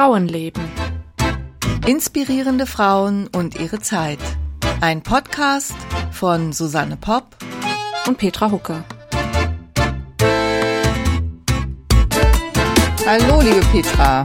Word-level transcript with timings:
Frauenleben. 0.00 0.62
Inspirierende 1.86 2.64
Frauen 2.64 3.26
und 3.36 3.60
ihre 3.60 3.80
Zeit. 3.80 4.18
Ein 4.80 5.02
Podcast 5.02 5.74
von 6.10 6.54
Susanne 6.54 6.96
Popp 6.96 7.36
und 8.06 8.16
Petra 8.16 8.50
Hucke. 8.50 8.82
Hallo, 13.06 13.42
liebe 13.42 13.60
Petra. 13.72 14.24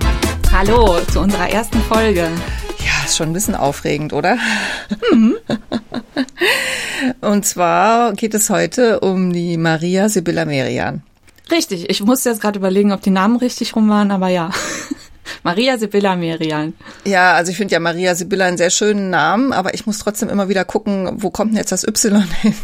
Hallo 0.54 0.98
zu 1.12 1.20
unserer 1.20 1.50
ersten 1.50 1.82
Folge. 1.82 2.32
Ja, 2.80 3.06
ist 3.06 3.18
schon 3.18 3.32
ein 3.32 3.34
bisschen 3.34 3.56
aufregend, 3.56 4.14
oder? 4.14 4.38
Mhm. 5.12 5.36
Und 7.20 7.46
zwar 7.46 8.14
geht 8.14 8.34
es 8.34 8.50
heute 8.50 9.02
um 9.02 9.34
die 9.34 9.58
Maria 9.58 10.08
Sibylla 10.08 10.46
Merian. 10.46 11.04
Richtig, 11.52 11.90
ich 11.90 12.02
musste 12.02 12.30
jetzt 12.30 12.40
gerade 12.42 12.60
überlegen, 12.60 12.94
ob 12.94 13.02
die 13.02 13.10
Namen 13.10 13.36
richtig 13.36 13.76
rum 13.76 13.90
waren, 13.90 14.12
aber 14.12 14.30
ja. 14.30 14.52
Maria 15.44 15.78
Sibylla 15.78 16.16
Merian. 16.16 16.74
Ja, 17.06 17.34
also 17.34 17.52
ich 17.52 17.58
finde 17.58 17.74
ja 17.74 17.80
Maria 17.80 18.16
Sibylla 18.16 18.46
einen 18.46 18.58
sehr 18.58 18.70
schönen 18.70 19.10
Namen, 19.10 19.54
aber 19.54 19.74
ich 19.74 19.86
muss 19.86 20.00
trotzdem 20.00 20.30
immer 20.30 20.50
wieder 20.50 20.66
gucken, 20.66 21.22
wo 21.22 21.30
kommt 21.30 21.52
denn 21.52 21.58
jetzt 21.58 21.72
das 21.72 21.88
Y 21.88 22.22
hin? 22.42 22.56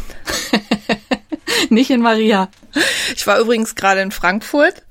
Nicht 1.70 1.90
in 1.90 2.00
Maria. 2.00 2.48
Ich 3.14 3.26
war 3.26 3.38
übrigens 3.38 3.74
gerade 3.74 4.00
in 4.00 4.10
Frankfurt. 4.10 4.82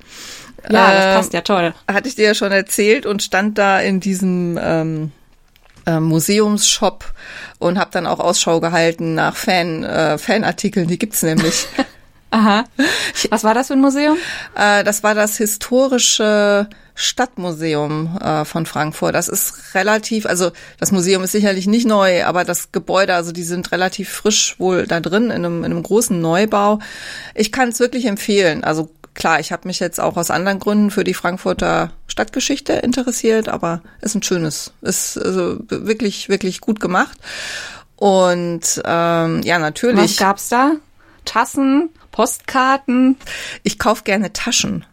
Ja, 0.70 0.94
das 0.94 1.16
passt 1.16 1.34
ja 1.34 1.42
toll. 1.42 1.74
Hatte 1.88 2.08
ich 2.08 2.16
dir 2.16 2.26
ja 2.26 2.36
schon 2.36 2.52
erzählt 2.52 3.06
und 3.06 3.24
stand 3.24 3.58
da 3.58 3.80
in 3.80 4.00
diesem 4.00 4.60
ähm, 4.62 5.12
äh, 5.86 6.00
Museumsshop 6.00 7.14
und 7.60 7.80
habe 7.80 7.92
dann 7.92 8.06
auch 8.06 8.20
Ausschau 8.20 8.60
gehalten 8.60 9.16
nach 9.16 9.36
Fan, 9.36 9.84
äh, 9.84 10.18
Fanartikeln. 10.18 10.88
Die 10.88 11.00
gibt's 11.00 11.24
nämlich. 11.24 11.68
Aha. 12.32 12.64
Was 13.30 13.44
war 13.44 13.54
das 13.54 13.68
für 13.68 13.74
ein 13.74 13.82
Museum? 13.82 14.18
Äh, 14.56 14.84
das 14.84 15.04
war 15.04 15.16
das 15.16 15.38
historische 15.38 16.70
Stadtmuseum 16.96 18.18
äh, 18.18 18.46
von 18.46 18.66
Frankfurt. 18.66 19.16
Das 19.16 19.28
ist 19.28 19.76
relativ, 19.76 20.26
also 20.26 20.52
das 20.80 20.92
Museum 20.92 21.24
ist 21.24 21.32
sicherlich 21.32 21.68
nicht 21.68 21.88
neu, 21.88 22.26
aber 22.26 22.44
das 22.44 22.72
Gebäude, 22.72 23.16
also 23.16 23.32
die 23.32 23.44
sind 23.44 23.72
relativ 23.72 24.10
frisch 24.10 24.56
wohl 24.60 24.88
da 24.88 25.00
drin 25.00 25.26
in 25.26 25.46
einem, 25.46 25.60
in 25.60 25.72
einem 25.72 25.84
großen 25.84 26.20
Neubau. 26.20 26.80
Ich 27.36 27.52
kann 27.52 27.70
es 27.70 27.80
wirklich 27.80 28.06
empfehlen. 28.06 28.64
Also 28.64 28.90
klar, 29.14 29.40
ich 29.40 29.52
habe 29.52 29.68
mich 29.68 29.80
jetzt 29.80 30.00
auch 30.00 30.18
aus 30.18 30.32
anderen 30.32 30.60
Gründen 30.60 30.92
für 30.92 31.04
die 31.04 31.14
Frankfurter 31.14 31.92
Stadtgeschichte 32.08 32.74
interessiert, 32.74 33.50
aber 33.50 33.82
ist 34.02 34.16
ein 34.16 34.24
schönes, 34.24 34.74
ist 34.82 35.18
also 35.18 35.58
wirklich, 35.68 36.30
wirklich 36.30 36.62
gut 36.62 36.80
gemacht. 36.80 37.18
Und 37.96 38.82
ähm, 38.84 39.42
ja, 39.44 39.60
natürlich. 39.60 40.12
Was 40.12 40.18
gab's 40.18 40.50
da? 40.50 40.74
Tassen, 41.26 41.90
Postkarten. 42.12 43.18
Ich 43.64 43.78
kauf 43.78 44.04
gerne 44.04 44.34
Taschen. 44.34 44.86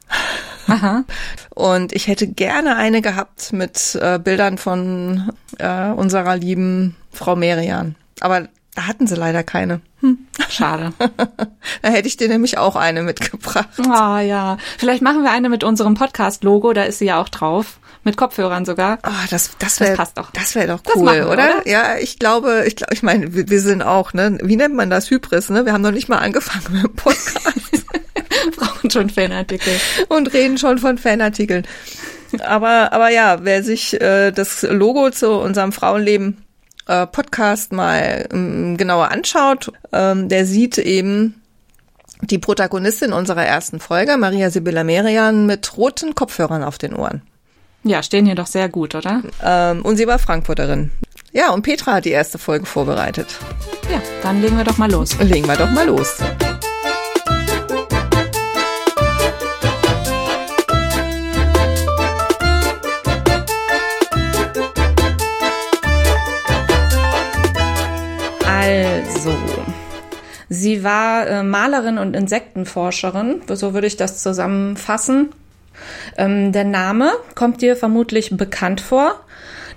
Aha. 0.68 1.04
Und 1.54 1.92
ich 1.92 2.06
hätte 2.06 2.28
gerne 2.28 2.76
eine 2.76 3.02
gehabt 3.02 3.52
mit 3.52 3.98
äh, 4.00 4.18
Bildern 4.18 4.58
von 4.58 5.32
äh, 5.58 5.88
unserer 5.90 6.36
lieben 6.36 6.96
Frau 7.10 7.34
Merian. 7.34 7.96
Aber 8.20 8.48
da 8.78 8.86
hatten 8.86 9.08
sie 9.08 9.16
leider 9.16 9.42
keine. 9.42 9.80
Hm. 10.02 10.18
Schade. 10.48 10.92
da 11.82 11.88
hätte 11.88 12.06
ich 12.06 12.16
dir 12.16 12.28
nämlich 12.28 12.58
auch 12.58 12.76
eine 12.76 13.02
mitgebracht. 13.02 13.68
Ah 13.90 14.20
ja. 14.20 14.56
Vielleicht 14.76 15.02
machen 15.02 15.24
wir 15.24 15.32
eine 15.32 15.48
mit 15.48 15.64
unserem 15.64 15.94
Podcast-Logo, 15.94 16.72
da 16.72 16.84
ist 16.84 17.00
sie 17.00 17.06
ja 17.06 17.20
auch 17.20 17.28
drauf. 17.28 17.80
Mit 18.04 18.16
Kopfhörern 18.16 18.64
sogar. 18.64 19.00
Oh, 19.04 19.10
das, 19.30 19.50
das, 19.58 19.80
wär, 19.80 19.88
das 19.88 19.96
passt 19.96 20.18
doch. 20.18 20.30
Das 20.30 20.54
wäre 20.54 20.68
doch 20.68 20.80
cool, 20.94 21.04
wir, 21.12 21.26
oder? 21.26 21.32
oder? 21.32 21.68
Ja, 21.68 21.96
ich 21.98 22.20
glaube, 22.20 22.64
ich 22.66 22.76
glaube, 22.76 22.94
ich 22.94 23.02
meine, 23.02 23.34
wir, 23.34 23.50
wir, 23.50 23.60
sind 23.60 23.82
auch, 23.82 24.12
ne? 24.12 24.38
Wie 24.42 24.56
nennt 24.56 24.76
man 24.76 24.88
das? 24.88 25.10
Hybris, 25.10 25.50
ne? 25.50 25.66
Wir 25.66 25.72
haben 25.72 25.82
noch 25.82 25.90
nicht 25.90 26.08
mal 26.08 26.18
angefangen 26.18 26.64
mit 26.70 26.84
dem 26.84 26.94
Podcast. 26.94 27.84
Brauchen 28.56 28.90
schon 28.90 29.10
Fanartikel. 29.10 29.72
Und 30.08 30.32
reden 30.32 30.58
schon 30.58 30.78
von 30.78 30.98
Fanartikeln. 30.98 31.66
Aber, 32.44 32.92
aber 32.92 33.10
ja, 33.10 33.38
wer 33.42 33.62
sich 33.62 34.00
äh, 34.00 34.32
das 34.32 34.62
Logo 34.62 35.10
zu 35.10 35.30
unserem 35.30 35.72
Frauenleben 35.72 36.44
äh, 36.86 37.06
Podcast 37.06 37.72
mal 37.72 38.28
ähm, 38.32 38.76
genauer 38.76 39.10
anschaut, 39.10 39.72
ähm, 39.92 40.28
der 40.28 40.44
sieht 40.44 40.78
eben 40.78 41.40
die 42.20 42.38
Protagonistin 42.38 43.12
unserer 43.12 43.44
ersten 43.44 43.80
Folge, 43.80 44.16
Maria 44.16 44.50
Sibylla 44.50 44.84
Merian, 44.84 45.46
mit 45.46 45.76
roten 45.76 46.14
Kopfhörern 46.14 46.64
auf 46.64 46.78
den 46.78 46.94
Ohren. 46.94 47.22
Ja, 47.84 48.02
stehen 48.02 48.26
hier 48.26 48.34
doch 48.34 48.46
sehr 48.46 48.68
gut, 48.68 48.94
oder? 48.94 49.22
Ähm, 49.42 49.82
und 49.82 49.96
sie 49.96 50.06
war 50.06 50.18
Frankfurterin. 50.18 50.90
Ja, 51.32 51.52
und 51.52 51.62
Petra 51.62 51.94
hat 51.94 52.04
die 52.04 52.10
erste 52.10 52.38
Folge 52.38 52.66
vorbereitet. 52.66 53.38
Ja, 53.90 54.02
dann 54.22 54.42
legen 54.42 54.56
wir 54.56 54.64
doch 54.64 54.78
mal 54.78 54.90
los. 54.90 55.16
Legen 55.20 55.46
wir 55.46 55.56
doch 55.56 55.70
mal 55.70 55.86
los. 55.86 56.16
Sie 70.58 70.84
war 70.84 71.26
äh, 71.26 71.42
Malerin 71.42 71.98
und 71.98 72.14
Insektenforscherin, 72.14 73.42
so 73.52 73.74
würde 73.74 73.86
ich 73.86 73.96
das 73.96 74.22
zusammenfassen. 74.22 75.30
Ähm, 76.16 76.52
der 76.52 76.64
Name 76.64 77.12
kommt 77.34 77.62
dir 77.62 77.76
vermutlich 77.76 78.36
bekannt 78.36 78.80
vor, 78.80 79.20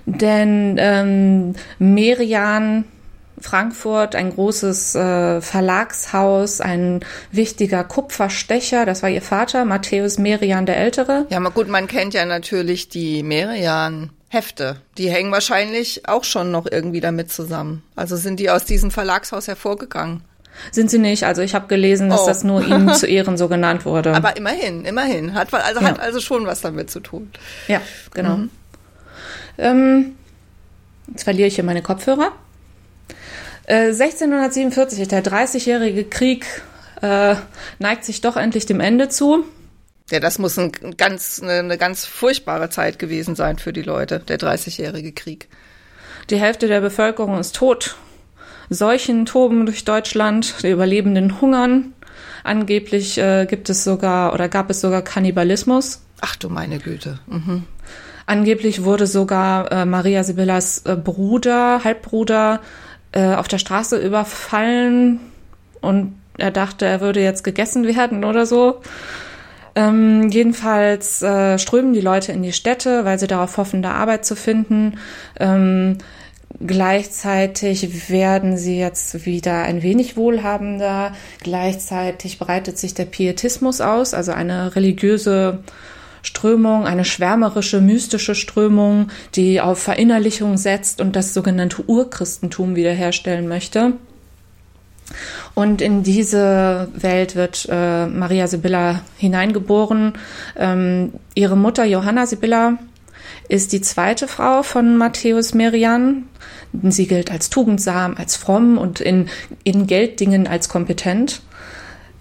denn 0.04 0.76
ähm, 0.78 1.54
Merian 1.78 2.84
Frankfurt, 3.40 4.14
ein 4.14 4.30
großes 4.30 4.94
äh, 4.94 5.40
Verlagshaus, 5.40 6.60
ein 6.60 7.00
wichtiger 7.30 7.84
Kupferstecher, 7.84 8.86
das 8.86 9.02
war 9.02 9.10
ihr 9.10 9.22
Vater, 9.22 9.64
Matthäus 9.64 10.18
Merian 10.18 10.66
der 10.66 10.76
Ältere. 10.76 11.26
Ja, 11.28 11.40
mal 11.40 11.50
gut, 11.50 11.68
man 11.68 11.88
kennt 11.88 12.14
ja 12.14 12.24
natürlich 12.24 12.88
die 12.88 13.22
Merian. 13.22 14.10
Hefte, 14.28 14.76
die 14.96 15.10
hängen 15.10 15.30
wahrscheinlich 15.30 16.08
auch 16.08 16.24
schon 16.24 16.50
noch 16.50 16.64
irgendwie 16.64 17.00
damit 17.00 17.30
zusammen. 17.30 17.82
Also 17.96 18.16
sind 18.16 18.40
die 18.40 18.48
aus 18.48 18.64
diesem 18.64 18.90
Verlagshaus 18.90 19.46
hervorgegangen. 19.46 20.22
Sind 20.70 20.90
sie 20.90 20.98
nicht. 20.98 21.24
Also 21.24 21.42
ich 21.42 21.54
habe 21.54 21.66
gelesen, 21.66 22.10
dass 22.10 22.22
oh. 22.22 22.26
das 22.26 22.44
nur 22.44 22.64
ihnen 22.64 22.94
zu 22.94 23.06
Ehren 23.06 23.36
so 23.36 23.48
genannt 23.48 23.84
wurde. 23.84 24.14
Aber 24.14 24.36
immerhin, 24.36 24.84
immerhin. 24.84 25.34
Hat, 25.34 25.52
also, 25.52 25.80
ja. 25.80 25.86
hat 25.86 26.00
also 26.00 26.20
schon 26.20 26.46
was 26.46 26.60
damit 26.60 26.90
zu 26.90 27.00
tun. 27.00 27.30
Ja, 27.68 27.80
genau. 28.14 28.36
Mhm. 28.36 28.50
Ähm, 29.58 30.16
jetzt 31.08 31.24
verliere 31.24 31.48
ich 31.48 31.56
hier 31.56 31.64
meine 31.64 31.82
Kopfhörer. 31.82 32.32
Äh, 33.66 33.92
1647, 33.92 35.08
der 35.08 35.24
30-jährige 35.24 36.04
Krieg 36.04 36.46
äh, 37.00 37.36
neigt 37.78 38.04
sich 38.04 38.20
doch 38.20 38.36
endlich 38.36 38.66
dem 38.66 38.80
Ende 38.80 39.08
zu. 39.08 39.44
Ja, 40.10 40.20
das 40.20 40.38
muss 40.38 40.58
ein 40.58 40.72
ganz, 40.96 41.40
eine, 41.42 41.54
eine 41.54 41.78
ganz 41.78 42.04
furchtbare 42.04 42.70
Zeit 42.70 42.98
gewesen 42.98 43.34
sein 43.34 43.58
für 43.58 43.72
die 43.72 43.82
Leute, 43.82 44.18
der 44.18 44.38
30-jährige 44.38 45.12
Krieg. 45.12 45.48
Die 46.30 46.36
Hälfte 46.36 46.68
der 46.68 46.80
Bevölkerung 46.80 47.38
ist 47.38 47.56
tot. 47.56 47.96
Seuchen 48.72 49.26
toben 49.26 49.66
durch 49.66 49.84
Deutschland, 49.84 50.62
die 50.62 50.70
Überlebenden 50.70 51.40
hungern. 51.40 51.92
Angeblich 52.44 53.18
äh, 53.18 53.46
gibt 53.46 53.70
es 53.70 53.84
sogar 53.84 54.34
oder 54.34 54.48
gab 54.48 54.70
es 54.70 54.80
sogar 54.80 55.02
Kannibalismus. 55.02 56.02
Ach 56.20 56.36
du 56.36 56.48
meine 56.48 56.78
Güte. 56.78 57.18
Mhm. 57.26 57.64
Angeblich 58.26 58.84
wurde 58.84 59.06
sogar 59.06 59.70
äh, 59.72 59.84
Maria 59.84 60.24
Sibyllas 60.24 60.84
äh, 60.86 60.96
Bruder, 60.96 61.82
Halbbruder, 61.84 62.60
äh, 63.12 63.34
auf 63.34 63.48
der 63.48 63.58
Straße 63.58 63.98
überfallen 63.98 65.20
und 65.80 66.14
er 66.38 66.50
dachte, 66.50 66.86
er 66.86 67.00
würde 67.00 67.20
jetzt 67.20 67.44
gegessen 67.44 67.86
werden 67.86 68.24
oder 68.24 68.46
so. 68.46 68.80
Ähm, 69.74 70.28
jedenfalls 70.28 71.22
äh, 71.22 71.58
strömen 71.58 71.92
die 71.92 72.00
Leute 72.00 72.32
in 72.32 72.42
die 72.42 72.52
Städte, 72.52 73.04
weil 73.04 73.18
sie 73.18 73.26
darauf 73.26 73.56
hoffen, 73.56 73.82
da 73.82 73.92
Arbeit 73.92 74.24
zu 74.24 74.36
finden. 74.36 74.98
Ähm, 75.40 75.98
Gleichzeitig 76.64 78.10
werden 78.10 78.56
sie 78.56 78.78
jetzt 78.78 79.26
wieder 79.26 79.62
ein 79.62 79.82
wenig 79.82 80.16
wohlhabender. 80.16 81.12
Gleichzeitig 81.42 82.38
breitet 82.38 82.78
sich 82.78 82.94
der 82.94 83.04
Pietismus 83.04 83.80
aus, 83.80 84.14
also 84.14 84.32
eine 84.32 84.76
religiöse 84.76 85.58
Strömung, 86.22 86.86
eine 86.86 87.04
schwärmerische, 87.04 87.80
mystische 87.80 88.36
Strömung, 88.36 89.08
die 89.34 89.60
auf 89.60 89.80
Verinnerlichung 89.80 90.56
setzt 90.56 91.00
und 91.00 91.16
das 91.16 91.34
sogenannte 91.34 91.82
Urchristentum 91.88 92.76
wiederherstellen 92.76 93.48
möchte. 93.48 93.94
Und 95.54 95.82
in 95.82 96.02
diese 96.04 96.88
Welt 96.94 97.34
wird 97.34 97.66
äh, 97.70 98.06
Maria 98.06 98.46
Sibylla 98.46 99.00
hineingeboren. 99.18 100.14
Ähm, 100.56 101.12
ihre 101.34 101.56
Mutter 101.56 101.84
Johanna 101.84 102.24
Sibylla 102.26 102.78
ist 103.48 103.72
die 103.72 103.80
zweite 103.80 104.28
Frau 104.28 104.62
von 104.62 104.96
Matthäus 104.96 105.54
Merian. 105.54 106.24
Sie 106.82 107.06
gilt 107.06 107.30
als 107.30 107.50
tugendsam, 107.50 108.16
als 108.16 108.36
fromm 108.36 108.78
und 108.78 109.00
in, 109.00 109.28
in 109.64 109.86
Gelddingen 109.86 110.46
als 110.46 110.68
kompetent. 110.68 111.42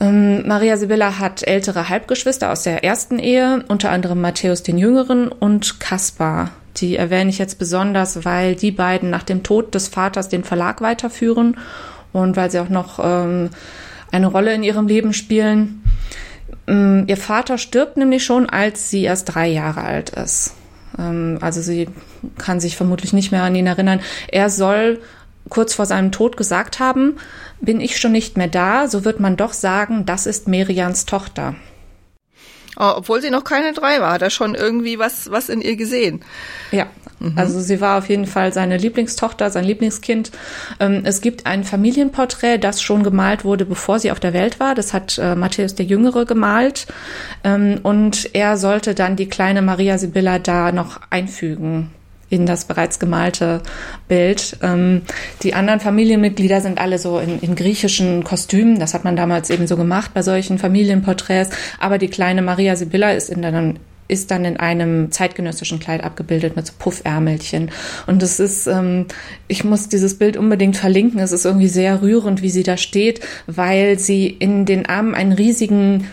Ähm, 0.01 0.47
Maria 0.47 0.77
Sibylla 0.77 1.19
hat 1.19 1.43
ältere 1.43 1.87
Halbgeschwister 1.87 2.51
aus 2.51 2.63
der 2.63 2.83
ersten 2.83 3.19
Ehe, 3.19 3.63
unter 3.67 3.91
anderem 3.91 4.19
Matthäus 4.19 4.63
den 4.63 4.77
Jüngeren 4.77 5.27
und 5.27 5.79
Kaspar. 5.79 6.51
Die 6.77 6.95
erwähne 6.95 7.29
ich 7.29 7.37
jetzt 7.37 7.59
besonders, 7.59 8.25
weil 8.25 8.55
die 8.55 8.71
beiden 8.71 9.09
nach 9.09 9.23
dem 9.23 9.43
Tod 9.43 9.75
des 9.75 9.89
Vaters 9.89 10.29
den 10.29 10.43
Verlag 10.43 10.81
weiterführen 10.81 11.57
und 12.13 12.35
weil 12.35 12.49
sie 12.49 12.59
auch 12.59 12.69
noch 12.69 12.99
ähm, 13.03 13.49
eine 14.11 14.27
Rolle 14.27 14.53
in 14.53 14.63
ihrem 14.63 14.87
Leben 14.87 15.13
spielen. 15.13 15.83
Ähm, 16.67 17.05
ihr 17.07 17.17
Vater 17.17 17.57
stirbt 17.57 17.97
nämlich 17.97 18.23
schon, 18.23 18.49
als 18.49 18.89
sie 18.89 19.03
erst 19.03 19.35
drei 19.35 19.47
Jahre 19.47 19.81
alt 19.81 20.09
ist. 20.11 20.55
Ähm, 20.97 21.37
also 21.41 21.61
sie 21.61 21.87
kann 22.37 22.59
sich 22.59 22.77
vermutlich 22.77 23.13
nicht 23.13 23.31
mehr 23.31 23.43
an 23.43 23.55
ihn 23.55 23.67
erinnern. 23.67 24.01
Er 24.27 24.49
soll 24.49 25.01
kurz 25.49 25.73
vor 25.73 25.85
seinem 25.85 26.11
Tod 26.11 26.37
gesagt 26.37 26.79
haben, 26.79 27.17
bin 27.59 27.81
ich 27.81 27.99
schon 27.99 28.11
nicht 28.11 28.37
mehr 28.37 28.47
da, 28.47 28.87
so 28.87 29.05
wird 29.05 29.19
man 29.19 29.37
doch 29.37 29.53
sagen, 29.53 30.05
das 30.05 30.25
ist 30.25 30.47
Merians 30.47 31.05
Tochter. 31.05 31.55
Oh, 32.77 32.93
obwohl 32.95 33.21
sie 33.21 33.29
noch 33.29 33.43
keine 33.43 33.73
drei 33.73 33.99
war, 33.99 34.13
hat 34.13 34.21
er 34.21 34.29
schon 34.29 34.55
irgendwie 34.55 34.97
was, 34.97 35.29
was 35.29 35.49
in 35.49 35.61
ihr 35.61 35.75
gesehen. 35.75 36.23
Ja, 36.71 36.87
mhm. 37.21 37.33
also 37.35 37.59
sie 37.59 37.81
war 37.81 37.97
auf 37.97 38.09
jeden 38.09 38.25
Fall 38.25 38.53
seine 38.53 38.77
Lieblingstochter, 38.77 39.49
sein 39.49 39.63
Lieblingskind. 39.63 40.31
Ähm, 40.79 41.01
es 41.03 41.21
gibt 41.21 41.45
ein 41.45 41.63
Familienporträt, 41.63 42.57
das 42.57 42.81
schon 42.81 43.03
gemalt 43.03 43.45
wurde, 43.45 43.65
bevor 43.65 43.99
sie 43.99 44.11
auf 44.11 44.19
der 44.19 44.33
Welt 44.33 44.59
war. 44.59 44.75
Das 44.75 44.93
hat 44.93 45.17
äh, 45.17 45.35
Matthäus 45.35 45.75
der 45.75 45.85
Jüngere 45.85 46.25
gemalt. 46.25 46.87
Ähm, 47.43 47.79
und 47.83 48.29
er 48.33 48.57
sollte 48.57 48.95
dann 48.95 49.15
die 49.15 49.27
kleine 49.27 49.61
Maria 49.61 49.97
Sibylla 49.97 50.39
da 50.39 50.71
noch 50.71 50.99
einfügen 51.09 51.91
in 52.31 52.45
das 52.45 52.65
bereits 52.65 52.97
gemalte 52.97 53.61
Bild. 54.07 54.57
Ähm, 54.63 55.01
die 55.43 55.53
anderen 55.53 55.81
Familienmitglieder 55.81 56.61
sind 56.61 56.79
alle 56.79 56.97
so 56.97 57.19
in, 57.19 57.39
in, 57.39 57.55
griechischen 57.55 58.23
Kostümen. 58.23 58.79
Das 58.79 58.93
hat 58.93 59.03
man 59.03 59.17
damals 59.17 59.49
eben 59.49 59.67
so 59.67 59.75
gemacht 59.75 60.11
bei 60.13 60.23
solchen 60.23 60.57
Familienporträts. 60.57 61.49
Aber 61.77 61.97
die 61.97 62.07
kleine 62.07 62.41
Maria 62.41 62.77
Sibylla 62.77 63.11
ist 63.11 63.29
in 63.29 63.41
dann 63.41 63.79
ist 64.07 64.31
dann 64.31 64.45
in 64.45 64.57
einem 64.57 65.11
zeitgenössischen 65.11 65.79
Kleid 65.79 66.03
abgebildet 66.03 66.55
mit 66.55 66.67
so 66.67 66.73
Puffärmelchen. 66.77 67.71
Und 68.07 68.21
es 68.21 68.39
ist, 68.39 68.67
ähm, 68.67 69.07
ich 69.47 69.63
muss 69.63 69.89
dieses 69.89 70.17
Bild 70.17 70.37
unbedingt 70.37 70.77
verlinken. 70.77 71.19
Es 71.19 71.31
ist 71.31 71.45
irgendwie 71.45 71.69
sehr 71.69 72.01
rührend, 72.01 72.41
wie 72.41 72.49
sie 72.49 72.63
da 72.63 72.77
steht, 72.77 73.21
weil 73.47 73.97
sie 73.97 74.27
in 74.27 74.65
den 74.65 74.85
Armen 74.85 75.15
einen 75.15 75.31
riesigen 75.31 76.07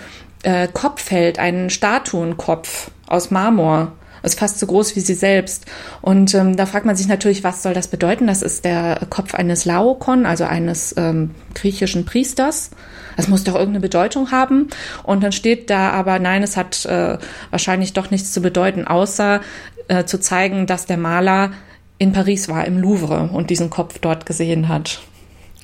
äh, 0.44 0.68
Kopf 0.72 1.10
hält, 1.10 1.38
einen 1.38 1.70
Statuenkopf 1.70 2.90
aus 3.08 3.30
Marmor 3.30 3.92
ist 4.22 4.38
fast 4.38 4.58
so 4.58 4.66
groß 4.66 4.96
wie 4.96 5.00
sie 5.00 5.14
selbst. 5.14 5.66
Und 6.00 6.34
ähm, 6.34 6.56
da 6.56 6.66
fragt 6.66 6.86
man 6.86 6.96
sich 6.96 7.08
natürlich, 7.08 7.44
was 7.44 7.62
soll 7.62 7.74
das 7.74 7.88
bedeuten? 7.88 8.26
Das 8.26 8.42
ist 8.42 8.64
der 8.64 9.00
Kopf 9.10 9.34
eines 9.34 9.64
Laokon, 9.64 10.26
also 10.26 10.44
eines 10.44 10.94
ähm, 10.96 11.32
griechischen 11.54 12.04
Priesters. 12.04 12.70
Das 13.16 13.28
muss 13.28 13.44
doch 13.44 13.54
irgendeine 13.54 13.80
Bedeutung 13.80 14.30
haben. 14.30 14.68
Und 15.02 15.22
dann 15.22 15.32
steht 15.32 15.70
da 15.70 15.90
aber, 15.90 16.18
nein, 16.18 16.42
es 16.42 16.56
hat 16.56 16.84
äh, 16.84 17.18
wahrscheinlich 17.50 17.92
doch 17.92 18.10
nichts 18.10 18.32
zu 18.32 18.40
bedeuten, 18.40 18.86
außer 18.86 19.40
äh, 19.88 20.04
zu 20.04 20.20
zeigen, 20.20 20.66
dass 20.66 20.86
der 20.86 20.98
Maler 20.98 21.50
in 21.98 22.12
Paris 22.12 22.48
war, 22.48 22.64
im 22.64 22.78
Louvre 22.78 23.30
und 23.32 23.50
diesen 23.50 23.70
Kopf 23.70 23.98
dort 23.98 24.24
gesehen 24.24 24.68
hat. 24.68 25.00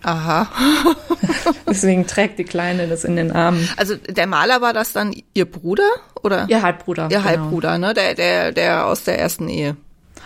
Aha. 0.05 0.49
Deswegen 1.69 2.07
trägt 2.07 2.39
die 2.39 2.45
Kleine 2.45 2.87
das 2.87 3.05
in 3.05 3.17
den 3.17 3.33
Armen. 3.33 3.69
Also 3.77 3.97
der 3.97 4.27
Maler 4.27 4.61
war 4.61 4.73
das 4.73 4.93
dann 4.93 5.15
ihr 5.33 5.51
Bruder 5.51 5.89
oder? 6.23 6.47
Ihr 6.49 6.63
Halbbruder. 6.63 7.05
Ihr 7.05 7.19
genau. 7.19 7.25
Halbbruder, 7.25 7.79
ne? 7.79 7.95
Der, 7.95 8.15
der, 8.15 8.53
der 8.53 8.87
aus 8.87 9.05
der 9.05 9.19
ersten 9.19 9.49
Ehe 9.49 9.77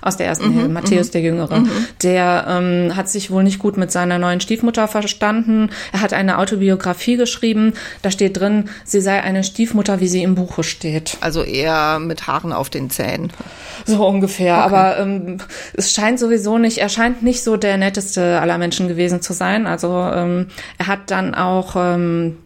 aus 0.03 0.17
der 0.17 0.27
ersten 0.27 0.53
mhm, 0.53 0.61
Ehe, 0.61 0.69
Matthäus 0.69 1.09
mhm. 1.09 1.13
der 1.13 1.21
Jüngere. 1.21 1.61
Mhm. 1.61 1.71
Der 2.03 2.47
ähm, 2.49 2.97
hat 2.97 3.09
sich 3.09 3.31
wohl 3.31 3.45
nicht 3.45 3.59
gut 3.59 3.77
mit 3.77 3.91
seiner 3.91 4.19
neuen 4.19 4.41
Stiefmutter 4.41 4.89
verstanden. 4.89 5.71
Er 5.93 6.01
hat 6.01 6.13
eine 6.13 6.39
Autobiografie 6.39 7.17
geschrieben. 7.17 7.75
Da 8.03 8.11
steht 8.11 8.39
drin, 8.39 8.69
sie 8.85 9.01
sei 9.01 9.23
eine 9.23 9.45
Stiefmutter, 9.45 10.01
wie 10.01 10.09
sie 10.09 10.23
im 10.23 10.35
Buche 10.35 10.63
steht. 10.63 11.19
Also 11.21 11.43
eher 11.43 11.99
mit 11.99 12.27
Haaren 12.27 12.53
auf 12.53 12.71
den 12.71 12.91
Zähnen. 12.91 13.33
So 13.87 14.07
ungefähr. 14.07 14.55
Okay. 14.55 14.65
Aber 14.65 14.99
ähm, 14.99 15.39
es 15.75 15.93
scheint 15.93 16.19
sowieso 16.19 16.59
nicht, 16.59 16.79
er 16.79 16.89
scheint 16.89 17.23
nicht 17.23 17.43
so 17.43 17.57
der 17.57 17.77
netteste 17.77 18.41
aller 18.41 18.59
Menschen 18.59 18.89
gewesen 18.89 19.23
zu 19.23 19.33
sein. 19.33 19.67
Also 19.67 19.89
ähm, 20.15 20.49
er 20.79 20.87
hat 20.87 21.11
dann 21.11 21.35
auch 21.35 21.75
ähm, 21.77 22.37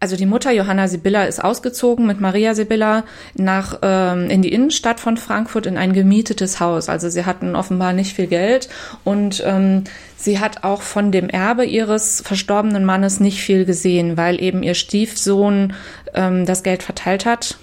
also 0.00 0.16
die 0.16 0.26
Mutter 0.26 0.50
Johanna 0.50 0.88
Sibylla 0.88 1.24
ist 1.24 1.44
ausgezogen 1.44 2.06
mit 2.06 2.22
Maria 2.22 2.54
Sibylla 2.54 3.04
nach 3.34 3.78
ähm, 3.82 4.30
in 4.30 4.40
die 4.40 4.50
Innenstadt 4.52 4.98
von 4.98 5.18
Frankfurt 5.18 5.66
in 5.66 5.76
ein 5.76 5.92
gemietetes 5.92 6.58
Haus. 6.58 6.88
Also 6.88 7.10
sie 7.10 7.26
hatten 7.26 7.54
offenbar 7.54 7.92
nicht 7.92 8.16
viel 8.16 8.26
Geld 8.26 8.70
und 9.04 9.42
ähm, 9.46 9.84
sie 10.16 10.40
hat 10.40 10.64
auch 10.64 10.80
von 10.80 11.12
dem 11.12 11.28
Erbe 11.28 11.66
ihres 11.66 12.22
verstorbenen 12.22 12.86
Mannes 12.86 13.20
nicht 13.20 13.42
viel 13.42 13.66
gesehen, 13.66 14.16
weil 14.16 14.42
eben 14.42 14.62
ihr 14.62 14.74
Stiefsohn 14.74 15.74
ähm, 16.14 16.46
das 16.46 16.62
Geld 16.62 16.82
verteilt 16.82 17.26
hat 17.26 17.58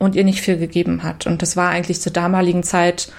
und 0.00 0.16
ihr 0.16 0.24
nicht 0.24 0.40
viel 0.40 0.58
gegeben 0.58 1.04
hat. 1.04 1.28
Und 1.28 1.42
das 1.42 1.56
war 1.56 1.70
eigentlich 1.70 2.00
zur 2.00 2.12
damaligen 2.12 2.64
Zeit 2.64 3.12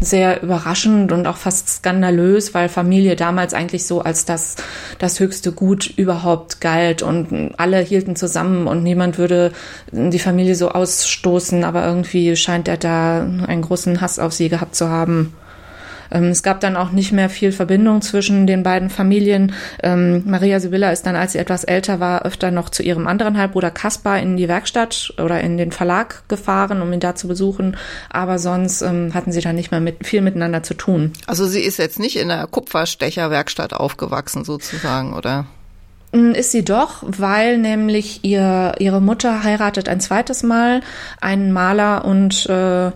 sehr 0.00 0.42
überraschend 0.42 1.12
und 1.12 1.26
auch 1.26 1.36
fast 1.36 1.68
skandalös, 1.68 2.54
weil 2.54 2.68
Familie 2.68 3.16
damals 3.16 3.52
eigentlich 3.52 3.86
so 3.86 4.00
als 4.00 4.24
das, 4.24 4.56
das 4.98 5.20
höchste 5.20 5.52
Gut 5.52 5.92
überhaupt 5.96 6.60
galt 6.60 7.02
und 7.02 7.52
alle 7.58 7.80
hielten 7.80 8.16
zusammen 8.16 8.66
und 8.66 8.82
niemand 8.82 9.18
würde 9.18 9.52
die 9.92 10.18
Familie 10.18 10.54
so 10.54 10.70
ausstoßen, 10.70 11.64
aber 11.64 11.84
irgendwie 11.84 12.36
scheint 12.36 12.68
er 12.68 12.76
da 12.76 13.20
einen 13.20 13.62
großen 13.62 14.00
Hass 14.00 14.18
auf 14.18 14.32
sie 14.32 14.48
gehabt 14.48 14.74
zu 14.74 14.88
haben. 14.88 15.34
Ähm, 16.14 16.28
es 16.28 16.42
gab 16.42 16.60
dann 16.60 16.76
auch 16.76 16.92
nicht 16.92 17.12
mehr 17.12 17.28
viel 17.28 17.52
Verbindung 17.52 18.00
zwischen 18.00 18.46
den 18.46 18.62
beiden 18.62 18.88
Familien. 18.88 19.52
Ähm, 19.82 20.22
Maria 20.26 20.60
Sibylla 20.60 20.90
ist 20.92 21.04
dann, 21.04 21.16
als 21.16 21.32
sie 21.32 21.38
etwas 21.38 21.64
älter 21.64 22.00
war, 22.00 22.24
öfter 22.24 22.50
noch 22.50 22.70
zu 22.70 22.82
ihrem 22.82 23.06
anderen 23.06 23.36
Halbbruder 23.36 23.70
Kaspar 23.70 24.20
in 24.20 24.36
die 24.36 24.48
Werkstatt 24.48 25.12
oder 25.22 25.40
in 25.40 25.58
den 25.58 25.72
Verlag 25.72 26.26
gefahren, 26.28 26.80
um 26.80 26.92
ihn 26.92 27.00
da 27.00 27.14
zu 27.14 27.28
besuchen. 27.28 27.76
Aber 28.08 28.38
sonst 28.38 28.80
ähm, 28.82 29.12
hatten 29.12 29.32
sie 29.32 29.40
dann 29.40 29.56
nicht 29.56 29.72
mehr 29.72 29.80
mit, 29.80 30.06
viel 30.06 30.22
miteinander 30.22 30.62
zu 30.62 30.74
tun. 30.74 31.12
Also 31.26 31.46
sie 31.46 31.60
ist 31.60 31.78
jetzt 31.78 31.98
nicht 31.98 32.16
in 32.16 32.28
der 32.28 32.46
Kupferstecherwerkstatt 32.46 33.74
aufgewachsen 33.74 34.44
sozusagen, 34.44 35.14
oder? 35.14 35.46
Mm, 36.14 36.30
ist 36.30 36.52
sie 36.52 36.64
doch, 36.64 37.02
weil 37.02 37.58
nämlich 37.58 38.20
ihr, 38.22 38.74
ihre 38.78 39.00
Mutter 39.00 39.42
heiratet 39.42 39.88
ein 39.88 40.00
zweites 40.00 40.44
Mal 40.44 40.80
einen 41.20 41.52
Maler 41.52 42.04
und 42.04 42.46
äh, 42.46 42.92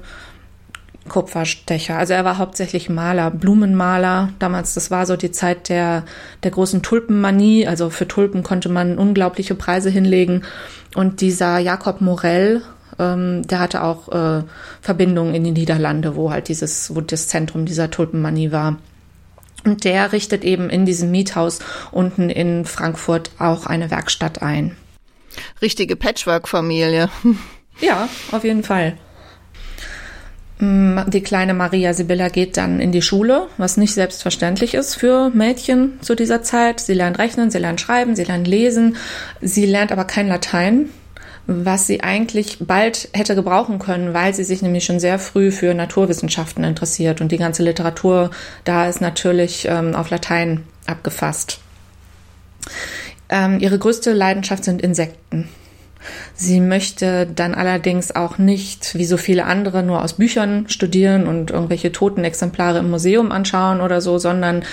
Kupferstecher. 1.08 1.96
Also 1.96 2.12
er 2.12 2.24
war 2.24 2.38
hauptsächlich 2.38 2.88
Maler, 2.88 3.30
Blumenmaler. 3.30 4.30
Damals, 4.38 4.74
das 4.74 4.90
war 4.90 5.06
so 5.06 5.16
die 5.16 5.30
Zeit 5.30 5.68
der, 5.68 6.04
der 6.42 6.50
großen 6.50 6.82
Tulpenmanie. 6.82 7.66
Also 7.66 7.90
für 7.90 8.06
Tulpen 8.06 8.42
konnte 8.42 8.68
man 8.68 8.98
unglaubliche 8.98 9.54
Preise 9.54 9.90
hinlegen. 9.90 10.44
Und 10.94 11.20
dieser 11.20 11.58
Jakob 11.58 12.00
Morell, 12.00 12.62
ähm, 12.98 13.46
der 13.46 13.60
hatte 13.60 13.82
auch 13.82 14.08
äh, 14.08 14.44
Verbindungen 14.80 15.34
in 15.34 15.44
die 15.44 15.52
Niederlande, 15.52 16.16
wo 16.16 16.30
halt 16.30 16.48
dieses, 16.48 16.94
wo 16.94 17.00
das 17.00 17.28
Zentrum 17.28 17.66
dieser 17.66 17.90
Tulpenmanie 17.90 18.52
war. 18.52 18.76
Und 19.64 19.84
der 19.84 20.12
richtet 20.12 20.44
eben 20.44 20.70
in 20.70 20.86
diesem 20.86 21.10
Miethaus 21.10 21.58
unten 21.90 22.30
in 22.30 22.64
Frankfurt 22.64 23.30
auch 23.38 23.66
eine 23.66 23.90
Werkstatt 23.90 24.40
ein. 24.40 24.76
Richtige 25.60 25.96
Patchwork-Familie. 25.96 27.10
Ja, 27.80 28.08
auf 28.32 28.42
jeden 28.42 28.64
Fall. 28.64 28.96
Mm, 30.58 30.98
die 31.06 31.22
kleine 31.22 31.54
Maria 31.54 31.94
Sibylla 31.94 32.28
geht 32.28 32.56
dann 32.56 32.80
in 32.80 32.90
die 32.90 33.02
Schule, 33.02 33.46
was 33.58 33.76
nicht 33.76 33.94
selbstverständlich 33.94 34.74
ist 34.74 34.96
für 34.96 35.30
Mädchen 35.30 36.00
zu 36.00 36.14
dieser 36.16 36.42
Zeit. 36.42 36.80
Sie 36.80 36.94
lernt 36.94 37.18
rechnen, 37.18 37.50
sie 37.50 37.58
lernt 37.58 37.80
schreiben, 37.80 38.16
sie 38.16 38.24
lernt 38.24 38.48
lesen, 38.48 38.96
sie 39.40 39.66
lernt 39.66 39.92
aber 39.92 40.04
kein 40.04 40.26
Latein, 40.26 40.88
was 41.46 41.86
sie 41.86 42.02
eigentlich 42.02 42.58
bald 42.60 43.08
hätte 43.14 43.36
gebrauchen 43.36 43.78
können, 43.78 44.14
weil 44.14 44.34
sie 44.34 44.44
sich 44.44 44.60
nämlich 44.60 44.84
schon 44.84 44.98
sehr 45.00 45.20
früh 45.20 45.52
für 45.52 45.74
Naturwissenschaften 45.74 46.64
interessiert 46.64 47.20
und 47.20 47.30
die 47.30 47.38
ganze 47.38 47.62
Literatur 47.62 48.30
da 48.64 48.88
ist 48.88 49.00
natürlich 49.00 49.66
ähm, 49.70 49.94
auf 49.94 50.10
Latein 50.10 50.64
abgefasst. 50.86 51.60
Ähm, 53.28 53.60
ihre 53.60 53.78
größte 53.78 54.12
Leidenschaft 54.12 54.64
sind 54.64 54.82
Insekten. 54.82 55.48
Sie 56.34 56.60
möchte 56.60 57.26
dann 57.26 57.54
allerdings 57.54 58.14
auch 58.14 58.38
nicht, 58.38 58.94
wie 58.94 59.04
so 59.04 59.16
viele 59.16 59.44
andere, 59.44 59.82
nur 59.82 60.02
aus 60.02 60.14
Büchern 60.14 60.68
studieren 60.68 61.26
und 61.26 61.50
irgendwelche 61.50 61.92
toten 61.92 62.24
Exemplare 62.24 62.78
im 62.78 62.90
Museum 62.90 63.32
anschauen 63.32 63.80
oder 63.80 64.00
so, 64.00 64.18
sondern 64.18 64.64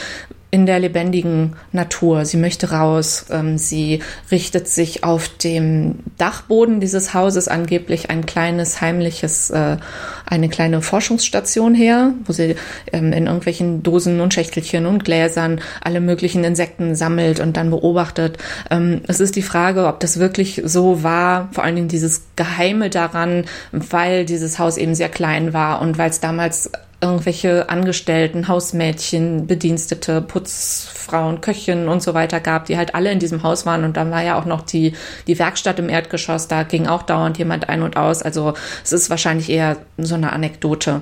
in 0.51 0.65
der 0.65 0.79
lebendigen 0.79 1.55
Natur. 1.71 2.25
Sie 2.25 2.37
möchte 2.37 2.71
raus. 2.71 3.25
Ähm, 3.29 3.57
sie 3.57 3.99
richtet 4.31 4.67
sich 4.67 5.03
auf 5.03 5.27
dem 5.27 5.95
Dachboden 6.17 6.79
dieses 6.79 7.13
Hauses 7.13 7.47
angeblich 7.47 8.09
ein 8.09 8.25
kleines 8.25 8.79
heimliches, 8.79 9.49
äh, 9.49 9.77
eine 10.25 10.49
kleine 10.49 10.81
Forschungsstation 10.81 11.75
her, 11.75 12.13
wo 12.25 12.31
sie 12.31 12.55
ähm, 12.93 13.11
in 13.11 13.25
irgendwelchen 13.25 13.83
Dosen 13.83 14.21
und 14.21 14.33
Schächtelchen 14.33 14.85
und 14.85 15.03
Gläsern 15.03 15.59
alle 15.81 15.99
möglichen 15.99 16.43
Insekten 16.43 16.95
sammelt 16.95 17.39
und 17.39 17.57
dann 17.57 17.69
beobachtet. 17.69 18.37
Ähm, 18.71 19.01
es 19.07 19.19
ist 19.19 19.35
die 19.35 19.41
Frage, 19.41 19.87
ob 19.87 19.99
das 19.99 20.19
wirklich 20.19 20.61
so 20.63 21.03
war, 21.03 21.49
vor 21.51 21.63
allen 21.63 21.75
Dingen 21.75 21.87
dieses 21.89 22.23
Geheime 22.35 22.89
daran, 22.89 23.45
weil 23.71 24.25
dieses 24.25 24.57
Haus 24.57 24.77
eben 24.77 24.95
sehr 24.95 25.09
klein 25.09 25.53
war 25.53 25.81
und 25.81 25.97
weil 25.97 26.09
es 26.09 26.19
damals 26.19 26.71
irgendwelche 27.01 27.69
Angestellten, 27.69 28.47
Hausmädchen, 28.47 29.47
Bedienstete, 29.47 30.21
Putzfrauen, 30.21 31.41
Köchinnen 31.41 31.89
und 31.89 32.01
so 32.01 32.13
weiter 32.13 32.39
gab, 32.39 32.65
die 32.65 32.77
halt 32.77 32.95
alle 32.95 33.11
in 33.11 33.19
diesem 33.19 33.43
Haus 33.43 33.65
waren. 33.65 33.83
Und 33.83 33.97
dann 33.97 34.11
war 34.11 34.23
ja 34.23 34.39
auch 34.39 34.45
noch 34.45 34.61
die, 34.61 34.93
die 35.27 35.37
Werkstatt 35.37 35.79
im 35.79 35.89
Erdgeschoss, 35.89 36.47
da 36.47 36.63
ging 36.63 36.87
auch 36.87 37.03
dauernd 37.03 37.37
jemand 37.37 37.69
ein 37.69 37.81
und 37.81 37.97
aus. 37.97 38.21
Also 38.21 38.53
es 38.83 38.93
ist 38.93 39.09
wahrscheinlich 39.09 39.49
eher 39.49 39.77
so 39.97 40.15
eine 40.15 40.33
Anekdote. 40.33 41.01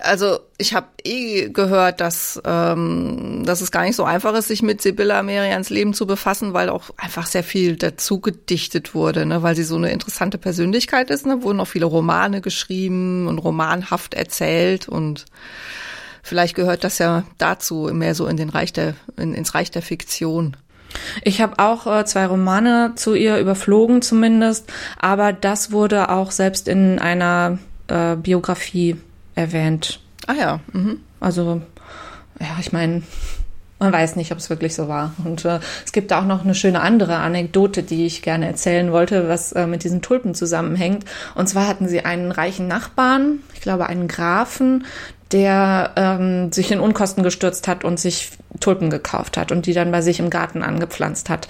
Also 0.00 0.38
ich 0.58 0.74
habe 0.74 0.86
eh 1.04 1.48
gehört, 1.48 2.00
dass, 2.00 2.40
ähm, 2.44 3.42
dass 3.44 3.60
es 3.60 3.70
gar 3.70 3.82
nicht 3.82 3.96
so 3.96 4.04
einfach 4.04 4.34
ist, 4.34 4.48
sich 4.48 4.62
mit 4.62 4.82
Sibylla 4.82 5.22
Merians 5.22 5.70
Leben 5.70 5.94
zu 5.94 6.06
befassen, 6.06 6.52
weil 6.52 6.68
auch 6.68 6.90
einfach 6.96 7.26
sehr 7.26 7.42
viel 7.42 7.76
dazu 7.76 8.20
gedichtet 8.20 8.94
wurde, 8.94 9.26
ne? 9.26 9.42
weil 9.42 9.56
sie 9.56 9.64
so 9.64 9.76
eine 9.76 9.90
interessante 9.90 10.38
Persönlichkeit 10.38 11.10
ist. 11.10 11.26
Ne? 11.26 11.42
Wurden 11.42 11.60
auch 11.60 11.66
viele 11.66 11.86
Romane 11.86 12.40
geschrieben 12.40 13.26
und 13.26 13.38
romanhaft 13.38 14.14
erzählt 14.14 14.88
und 14.88 15.24
vielleicht 16.22 16.54
gehört 16.54 16.84
das 16.84 16.98
ja 16.98 17.24
dazu, 17.38 17.90
mehr 17.92 18.14
so 18.14 18.26
in 18.26 18.36
den 18.36 18.48
Reich 18.48 18.72
der, 18.72 18.94
in, 19.16 19.34
ins 19.34 19.54
Reich 19.54 19.70
der 19.70 19.82
Fiktion. 19.82 20.56
Ich 21.24 21.40
habe 21.40 21.58
auch 21.58 21.86
äh, 21.86 22.04
zwei 22.04 22.26
Romane 22.26 22.92
zu 22.96 23.14
ihr 23.14 23.38
überflogen 23.38 24.02
zumindest, 24.02 24.70
aber 24.98 25.32
das 25.32 25.72
wurde 25.72 26.10
auch 26.10 26.30
selbst 26.30 26.68
in 26.68 26.98
einer 26.98 27.58
äh, 27.88 28.16
Biografie 28.16 28.96
erwähnt. 29.34 30.00
Ah 30.26 30.34
ja. 30.34 30.60
Mhm. 30.72 31.00
Also, 31.20 31.62
ja, 32.40 32.56
ich 32.60 32.72
meine, 32.72 33.02
man 33.82 33.92
weiß 33.92 34.14
nicht, 34.16 34.30
ob 34.30 34.38
es 34.38 34.48
wirklich 34.48 34.74
so 34.74 34.86
war. 34.86 35.12
Und 35.24 35.44
äh, 35.44 35.58
es 35.84 35.90
gibt 35.92 36.12
auch 36.12 36.24
noch 36.24 36.44
eine 36.44 36.54
schöne 36.54 36.80
andere 36.80 37.16
Anekdote, 37.16 37.82
die 37.82 38.06
ich 38.06 38.22
gerne 38.22 38.46
erzählen 38.46 38.92
wollte, 38.92 39.28
was 39.28 39.52
äh, 39.52 39.66
mit 39.66 39.82
diesen 39.82 40.02
Tulpen 40.02 40.34
zusammenhängt. 40.34 41.04
Und 41.34 41.48
zwar 41.48 41.66
hatten 41.66 41.88
sie 41.88 42.04
einen 42.04 42.30
reichen 42.30 42.68
Nachbarn, 42.68 43.40
ich 43.54 43.60
glaube 43.60 43.86
einen 43.86 44.06
Grafen, 44.06 44.86
der 45.32 45.90
ähm, 45.96 46.52
sich 46.52 46.70
in 46.70 46.78
Unkosten 46.78 47.24
gestürzt 47.24 47.66
hat 47.66 47.84
und 47.84 47.98
sich 47.98 48.30
Tulpen 48.60 48.90
gekauft 48.90 49.36
hat 49.36 49.50
und 49.50 49.66
die 49.66 49.72
dann 49.72 49.90
bei 49.90 50.02
sich 50.02 50.20
im 50.20 50.30
Garten 50.30 50.62
angepflanzt 50.62 51.28
hat. 51.28 51.48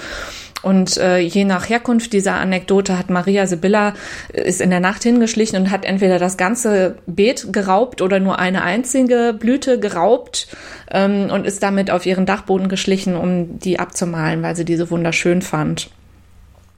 Und 0.62 0.96
äh, 0.96 1.18
je 1.18 1.44
nach 1.44 1.68
Herkunft 1.68 2.12
dieser 2.12 2.34
Anekdote 2.34 2.98
hat 2.98 3.10
Maria 3.10 3.46
Sibylla 3.46 3.94
äh, 4.32 4.42
ist 4.42 4.60
in 4.60 4.70
der 4.70 4.80
Nacht 4.80 5.02
hingeschlichen 5.02 5.58
und 5.58 5.70
hat 5.70 5.84
entweder 5.84 6.18
das 6.18 6.36
ganze 6.36 6.96
Beet 7.06 7.52
geraubt 7.52 8.00
oder 8.00 8.20
nur 8.20 8.38
eine 8.38 8.62
einzige 8.62 9.34
Blüte 9.38 9.78
geraubt 9.80 10.48
ähm, 10.90 11.30
und 11.30 11.46
ist 11.46 11.62
damit 11.62 11.90
auf 11.90 12.06
ihren 12.06 12.26
Dachboden 12.26 12.68
geschlichen, 12.68 13.16
um 13.16 13.58
die 13.58 13.78
abzumalen, 13.78 14.42
weil 14.42 14.56
sie 14.56 14.64
diese 14.64 14.90
wunderschön 14.90 15.42
fand. 15.42 15.90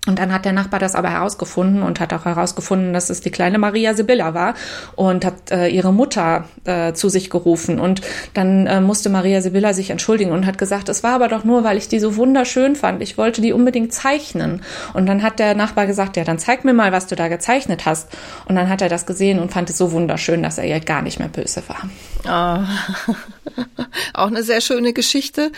Und 0.06 0.18
dann 0.18 0.32
hat 0.32 0.44
der 0.44 0.52
Nachbar 0.52 0.80
das 0.80 0.94
aber 0.94 1.10
herausgefunden 1.10 1.82
und 1.82 1.98
hat 1.98 2.12
auch 2.12 2.26
herausgefunden, 2.26 2.92
dass 2.92 3.08
es 3.08 3.20
die 3.20 3.30
kleine 3.30 3.58
Maria 3.58 3.94
Sibylla 3.94 4.34
war 4.34 4.54
und 4.96 5.24
hat 5.24 5.50
äh, 5.50 5.68
ihre 5.68 5.92
Mutter 5.92 6.44
äh, 6.64 6.92
zu 6.92 7.08
sich 7.08 7.30
gerufen. 7.30 7.80
Und 7.80 8.02
dann 8.34 8.66
äh, 8.66 8.80
musste 8.80 9.08
Maria 9.08 9.40
Sibylla 9.40 9.72
sich 9.72 9.90
entschuldigen 9.90 10.32
und 10.32 10.44
hat 10.44 10.58
gesagt, 10.58 10.90
es 10.90 11.02
war 11.02 11.14
aber 11.14 11.28
doch 11.28 11.44
nur, 11.44 11.64
weil 11.64 11.78
ich 11.78 11.88
die 11.88 12.00
so 12.00 12.16
wunderschön 12.16 12.76
fand. 12.76 13.02
Ich 13.02 13.16
wollte 13.16 13.40
die 13.40 13.54
unbedingt 13.54 13.94
zeichnen. 13.94 14.62
Und 14.92 15.06
dann 15.06 15.22
hat 15.22 15.38
der 15.38 15.54
Nachbar 15.54 15.86
gesagt, 15.86 16.16
ja, 16.16 16.24
dann 16.24 16.38
zeig 16.38 16.64
mir 16.64 16.74
mal, 16.74 16.92
was 16.92 17.06
du 17.06 17.16
da 17.16 17.28
gezeichnet 17.28 17.86
hast. 17.86 18.08
Und 18.46 18.56
dann 18.56 18.68
hat 18.68 18.82
er 18.82 18.90
das 18.90 19.06
gesehen 19.06 19.38
und 19.38 19.52
fand 19.52 19.70
es 19.70 19.78
so 19.78 19.92
wunderschön, 19.92 20.42
dass 20.42 20.58
er 20.58 20.64
ihr 20.64 20.80
gar 20.80 21.00
nicht 21.00 21.18
mehr 21.18 21.28
böse 21.28 21.62
war. 21.66 21.88
Ah. 22.30 22.66
Auch 24.14 24.28
eine 24.28 24.42
sehr 24.42 24.60
schöne 24.60 24.92
Geschichte. 24.92 25.52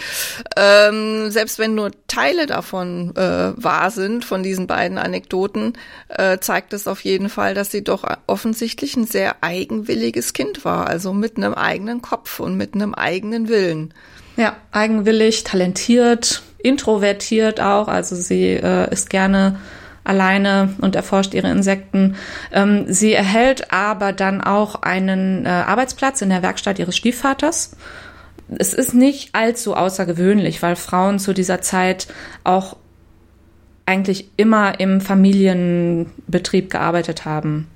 Ähm, 0.57 1.31
selbst 1.31 1.59
wenn 1.59 1.75
nur 1.75 1.91
Teile 2.09 2.47
davon 2.47 3.15
äh, 3.17 3.53
wahr 3.57 3.91
sind, 3.91 4.25
von 4.25 4.43
diesen 4.43 4.67
beiden 4.67 4.99
Anekdoten, 4.99 5.75
äh, 6.09 6.39
zeigt 6.39 6.73
es 6.73 6.87
auf 6.89 7.01
jeden 7.01 7.29
Fall, 7.29 7.55
dass 7.55 7.71
sie 7.71 7.85
doch 7.85 8.05
offensichtlich 8.27 8.97
ein 8.97 9.07
sehr 9.07 9.37
eigenwilliges 9.43 10.33
Kind 10.33 10.65
war, 10.65 10.87
also 10.87 11.13
mit 11.13 11.37
einem 11.37 11.55
eigenen 11.55 12.03
Kopf 12.03 12.41
und 12.41 12.57
mit 12.57 12.75
einem 12.75 12.95
eigenen 12.95 13.49
Willen. 13.49 13.95
Ja, 14.37 14.57
eigenwillig, 14.71 15.45
talentiert, 15.45 16.43
introvertiert 16.59 17.61
auch. 17.61 17.89
Also 17.89 18.17
sie 18.17 18.51
äh, 18.51 18.93
ist 18.93 19.09
gerne 19.09 19.59
alleine 20.07 20.75
und 20.81 20.97
erforscht 20.97 21.35
ihre 21.35 21.51
Insekten. 21.51 22.17
Ähm, 22.53 22.85
sie 22.89 23.13
erhält 23.13 23.73
aber 23.73 24.13
dann 24.13 24.41
auch 24.41 24.83
einen 24.83 25.47
äh, 25.47 25.49
Arbeitsplatz 25.49 26.23
in 26.23 26.31
der 26.31 26.43
Werkstatt 26.43 26.79
ihres 26.79 26.97
Stiefvaters. 26.97 27.77
Es 28.59 28.75
ist 28.75 28.95
nicht 28.95 29.35
allzu 29.35 29.75
außergewöhnlich, 29.75 30.63
weil 30.63 30.77
Frauen 30.77 31.19
zu 31.19 31.33
dieser 31.33 31.61
Zeit 31.61 32.07
auch 32.45 32.77
eigentlich 33.85 34.31
immer 34.37 34.81
im 34.81 35.01
Familienbetrieb 35.01 36.71
gearbeitet 36.71 37.25
haben 37.25 37.69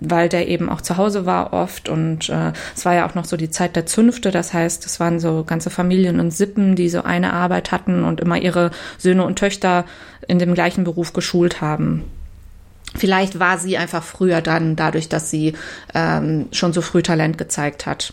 weil 0.00 0.28
der 0.28 0.48
eben 0.48 0.68
auch 0.68 0.80
zu 0.80 0.96
Hause 0.96 1.26
war 1.26 1.52
oft 1.52 1.88
und 1.88 2.28
äh, 2.28 2.52
es 2.74 2.84
war 2.84 2.94
ja 2.94 3.08
auch 3.08 3.14
noch 3.14 3.24
so 3.24 3.36
die 3.36 3.50
Zeit 3.50 3.76
der 3.76 3.86
Zünfte, 3.86 4.30
das 4.30 4.52
heißt, 4.52 4.84
es 4.86 5.00
waren 5.00 5.20
so 5.20 5.44
ganze 5.44 5.70
Familien 5.70 6.20
und 6.20 6.30
Sippen, 6.30 6.76
die 6.76 6.88
so 6.88 7.02
eine 7.02 7.32
Arbeit 7.32 7.72
hatten 7.72 8.04
und 8.04 8.20
immer 8.20 8.38
ihre 8.38 8.70
Söhne 8.98 9.24
und 9.24 9.38
Töchter 9.38 9.84
in 10.28 10.38
dem 10.38 10.54
gleichen 10.54 10.84
Beruf 10.84 11.12
geschult 11.12 11.60
haben. 11.60 12.04
Vielleicht 12.96 13.40
war 13.40 13.58
sie 13.58 13.76
einfach 13.76 14.04
früher 14.04 14.40
dran, 14.40 14.76
dadurch, 14.76 15.08
dass 15.08 15.30
sie 15.30 15.54
ähm, 15.94 16.46
schon 16.52 16.72
so 16.72 16.80
früh 16.80 17.02
Talent 17.02 17.38
gezeigt 17.38 17.86
hat. 17.86 18.12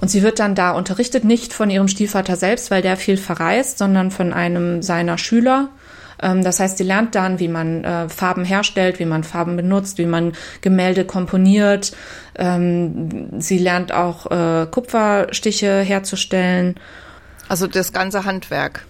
Und 0.00 0.08
sie 0.08 0.22
wird 0.22 0.38
dann 0.38 0.54
da 0.54 0.72
unterrichtet, 0.72 1.24
nicht 1.24 1.52
von 1.52 1.70
ihrem 1.70 1.88
Stiefvater 1.88 2.36
selbst, 2.36 2.70
weil 2.70 2.82
der 2.82 2.96
viel 2.96 3.16
verreist, 3.16 3.78
sondern 3.78 4.10
von 4.10 4.32
einem 4.32 4.82
seiner 4.82 5.18
Schüler, 5.18 5.68
das 6.18 6.60
heißt, 6.60 6.78
sie 6.78 6.84
lernt 6.84 7.14
dann, 7.14 7.38
wie 7.40 7.48
man 7.48 7.84
äh, 7.84 8.08
Farben 8.08 8.44
herstellt, 8.44 8.98
wie 8.98 9.04
man 9.04 9.24
Farben 9.24 9.56
benutzt, 9.56 9.98
wie 9.98 10.06
man 10.06 10.32
Gemälde 10.60 11.04
komponiert. 11.04 11.96
Ähm, 12.36 13.40
sie 13.40 13.58
lernt 13.58 13.92
auch 13.92 14.30
äh, 14.30 14.66
Kupferstiche 14.70 15.80
herzustellen. 15.80 16.76
Also 17.48 17.66
das 17.66 17.92
ganze 17.92 18.24
Handwerk. 18.24 18.86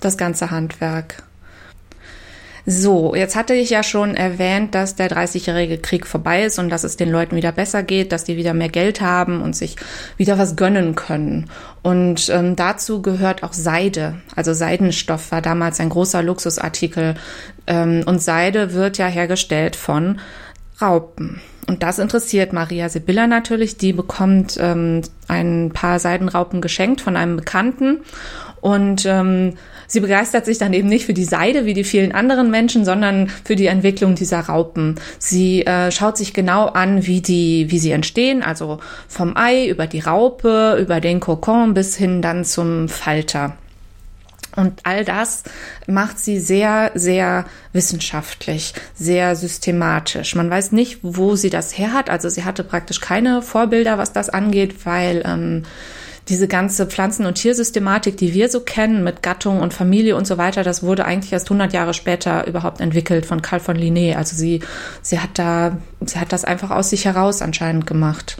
Das 0.00 0.16
ganze 0.16 0.50
Handwerk. 0.50 1.22
So, 2.68 3.14
jetzt 3.14 3.36
hatte 3.36 3.54
ich 3.54 3.70
ja 3.70 3.84
schon 3.84 4.16
erwähnt, 4.16 4.74
dass 4.74 4.96
der 4.96 5.08
30-jährige 5.08 5.78
Krieg 5.78 6.04
vorbei 6.04 6.44
ist 6.44 6.58
und 6.58 6.68
dass 6.68 6.82
es 6.82 6.96
den 6.96 7.10
Leuten 7.10 7.36
wieder 7.36 7.52
besser 7.52 7.84
geht, 7.84 8.10
dass 8.10 8.24
die 8.24 8.36
wieder 8.36 8.54
mehr 8.54 8.68
Geld 8.68 9.00
haben 9.00 9.40
und 9.40 9.54
sich 9.54 9.76
wieder 10.16 10.36
was 10.36 10.56
gönnen 10.56 10.96
können. 10.96 11.48
Und 11.82 12.28
ähm, 12.28 12.56
dazu 12.56 13.02
gehört 13.02 13.44
auch 13.44 13.52
Seide. 13.52 14.16
Also 14.34 14.52
Seidenstoff 14.52 15.30
war 15.30 15.42
damals 15.42 15.78
ein 15.78 15.90
großer 15.90 16.24
Luxusartikel. 16.24 17.14
Ähm, 17.68 18.02
und 18.04 18.20
Seide 18.20 18.72
wird 18.72 18.98
ja 18.98 19.06
hergestellt 19.06 19.76
von 19.76 20.18
Raupen. 20.82 21.40
Und 21.68 21.84
das 21.84 22.00
interessiert 22.00 22.52
Maria 22.52 22.88
Sibylla 22.88 23.28
natürlich. 23.28 23.76
Die 23.76 23.92
bekommt 23.92 24.56
ähm, 24.60 25.02
ein 25.28 25.70
paar 25.72 26.00
Seidenraupen 26.00 26.60
geschenkt 26.60 27.00
von 27.00 27.16
einem 27.16 27.36
Bekannten. 27.36 28.00
Und 28.66 29.06
ähm, 29.06 29.52
Sie 29.86 30.00
begeistert 30.00 30.44
sich 30.44 30.58
dann 30.58 30.72
eben 30.72 30.88
nicht 30.88 31.06
für 31.06 31.14
die 31.14 31.22
Seide 31.22 31.64
wie 31.64 31.72
die 31.72 31.84
vielen 31.84 32.10
anderen 32.10 32.50
Menschen, 32.50 32.84
sondern 32.84 33.28
für 33.28 33.54
die 33.54 33.66
Entwicklung 33.66 34.16
dieser 34.16 34.40
Raupen. 34.40 34.96
Sie 35.20 35.64
äh, 35.64 35.92
schaut 35.92 36.16
sich 36.16 36.34
genau 36.34 36.66
an, 36.66 37.06
wie 37.06 37.20
die, 37.20 37.70
wie 37.70 37.78
sie 37.78 37.92
entstehen, 37.92 38.42
also 38.42 38.80
vom 39.06 39.36
Ei 39.36 39.68
über 39.68 39.86
die 39.86 40.00
Raupe, 40.00 40.78
über 40.80 41.00
den 41.00 41.20
Kokon 41.20 41.74
bis 41.74 41.96
hin 41.96 42.22
dann 42.22 42.44
zum 42.44 42.88
Falter. 42.88 43.56
Und 44.56 44.80
all 44.82 45.04
das 45.04 45.44
macht 45.86 46.18
sie 46.18 46.40
sehr, 46.40 46.90
sehr 46.96 47.44
wissenschaftlich, 47.72 48.74
sehr 48.96 49.36
systematisch. 49.36 50.34
Man 50.34 50.50
weiß 50.50 50.72
nicht, 50.72 50.98
wo 51.02 51.36
sie 51.36 51.50
das 51.50 51.78
her 51.78 51.92
hat. 51.92 52.10
Also 52.10 52.28
sie 52.28 52.42
hatte 52.42 52.64
praktisch 52.64 53.00
keine 53.00 53.40
Vorbilder, 53.42 53.98
was 53.98 54.12
das 54.12 54.30
angeht, 54.30 54.84
weil 54.84 55.22
ähm, 55.24 55.62
diese 56.28 56.48
ganze 56.48 56.86
Pflanzen- 56.86 57.24
und 57.24 57.34
Tiersystematik, 57.34 58.16
die 58.16 58.34
wir 58.34 58.48
so 58.48 58.60
kennen 58.60 59.04
mit 59.04 59.22
Gattung 59.22 59.60
und 59.60 59.72
Familie 59.72 60.16
und 60.16 60.26
so 60.26 60.38
weiter, 60.38 60.64
das 60.64 60.82
wurde 60.82 61.04
eigentlich 61.04 61.32
erst 61.32 61.46
100 61.46 61.72
Jahre 61.72 61.94
später 61.94 62.46
überhaupt 62.46 62.80
entwickelt 62.80 63.26
von 63.26 63.42
Carl 63.42 63.60
von 63.60 63.76
Linné. 63.76 64.16
Also 64.16 64.36
sie, 64.36 64.60
sie 65.02 65.20
hat 65.20 65.30
da, 65.34 65.78
sie 66.04 66.18
hat 66.18 66.32
das 66.32 66.44
einfach 66.44 66.70
aus 66.70 66.90
sich 66.90 67.04
heraus 67.04 67.42
anscheinend 67.42 67.86
gemacht. 67.86 68.38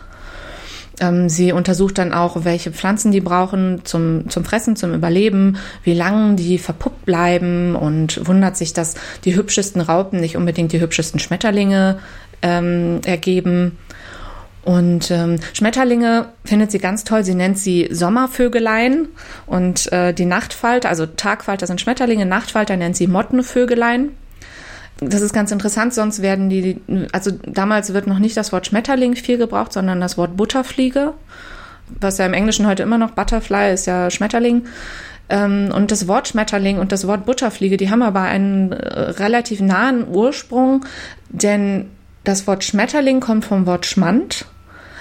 Ähm, 0.98 1.28
sie 1.28 1.52
untersucht 1.52 1.98
dann 1.98 2.12
auch, 2.12 2.44
welche 2.44 2.72
Pflanzen 2.72 3.12
die 3.12 3.20
brauchen 3.20 3.82
zum, 3.84 4.28
zum 4.30 4.44
Fressen, 4.44 4.74
zum 4.74 4.94
Überleben, 4.94 5.58
wie 5.84 5.94
lange 5.94 6.34
die 6.34 6.58
verpuppt 6.58 7.04
bleiben 7.04 7.76
und 7.76 8.26
wundert 8.26 8.56
sich, 8.56 8.72
dass 8.72 8.94
die 9.24 9.36
hübschesten 9.36 9.80
Raupen 9.80 10.20
nicht 10.20 10.36
unbedingt 10.36 10.72
die 10.72 10.80
hübschesten 10.80 11.20
Schmetterlinge 11.20 11.98
ähm, 12.42 13.00
ergeben. 13.04 13.78
Und 14.66 15.12
ähm, 15.12 15.38
Schmetterlinge 15.52 16.26
findet 16.44 16.72
sie 16.72 16.80
ganz 16.80 17.04
toll. 17.04 17.22
Sie 17.22 17.36
nennt 17.36 17.56
sie 17.56 17.86
Sommervögelein. 17.92 19.06
Und 19.46 19.92
äh, 19.92 20.12
die 20.12 20.24
Nachtfalter, 20.24 20.88
also 20.88 21.06
Tagfalter 21.06 21.68
sind 21.68 21.80
Schmetterlinge, 21.80 22.26
Nachtfalter 22.26 22.76
nennt 22.76 22.96
sie 22.96 23.06
Mottenvögelein. 23.06 24.08
Das 24.98 25.20
ist 25.20 25.32
ganz 25.32 25.52
interessant, 25.52 25.94
sonst 25.94 26.20
werden 26.20 26.48
die, 26.48 26.80
also 27.12 27.30
damals 27.30 27.94
wird 27.94 28.08
noch 28.08 28.18
nicht 28.18 28.36
das 28.36 28.50
Wort 28.50 28.66
Schmetterling 28.66 29.14
viel 29.14 29.38
gebraucht, 29.38 29.72
sondern 29.72 30.00
das 30.00 30.18
Wort 30.18 30.36
Butterfliege, 30.36 31.14
was 32.00 32.18
ja 32.18 32.26
im 32.26 32.34
Englischen 32.34 32.66
heute 32.66 32.82
immer 32.82 32.98
noch 32.98 33.12
Butterfly 33.12 33.72
ist 33.72 33.86
ja 33.86 34.10
Schmetterling. 34.10 34.64
Ähm, 35.28 35.70
und 35.72 35.92
das 35.92 36.08
Wort 36.08 36.26
Schmetterling 36.26 36.78
und 36.78 36.90
das 36.90 37.06
Wort 37.06 37.24
Butterfliege, 37.24 37.76
die 37.76 37.88
haben 37.88 38.02
aber 38.02 38.22
einen 38.22 38.72
äh, 38.72 39.00
relativ 39.10 39.60
nahen 39.60 40.08
Ursprung, 40.08 40.84
denn 41.28 41.88
das 42.24 42.48
Wort 42.48 42.64
Schmetterling 42.64 43.20
kommt 43.20 43.44
vom 43.44 43.66
Wort 43.66 43.86
Schmand 43.86 44.46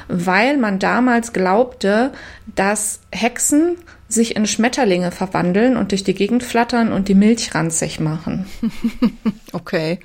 weil 0.07 0.57
man 0.57 0.79
damals 0.79 1.33
glaubte, 1.33 2.11
dass 2.55 3.01
Hexen 3.11 3.77
sich 4.07 4.35
in 4.35 4.45
Schmetterlinge 4.45 5.11
verwandeln 5.11 5.77
und 5.77 5.91
durch 5.91 6.03
die 6.03 6.13
Gegend 6.13 6.43
flattern 6.43 6.91
und 6.91 7.07
die 7.07 7.15
Milch 7.15 7.53
ranzig 7.55 7.99
machen. 7.99 8.45
Okay. 9.51 9.99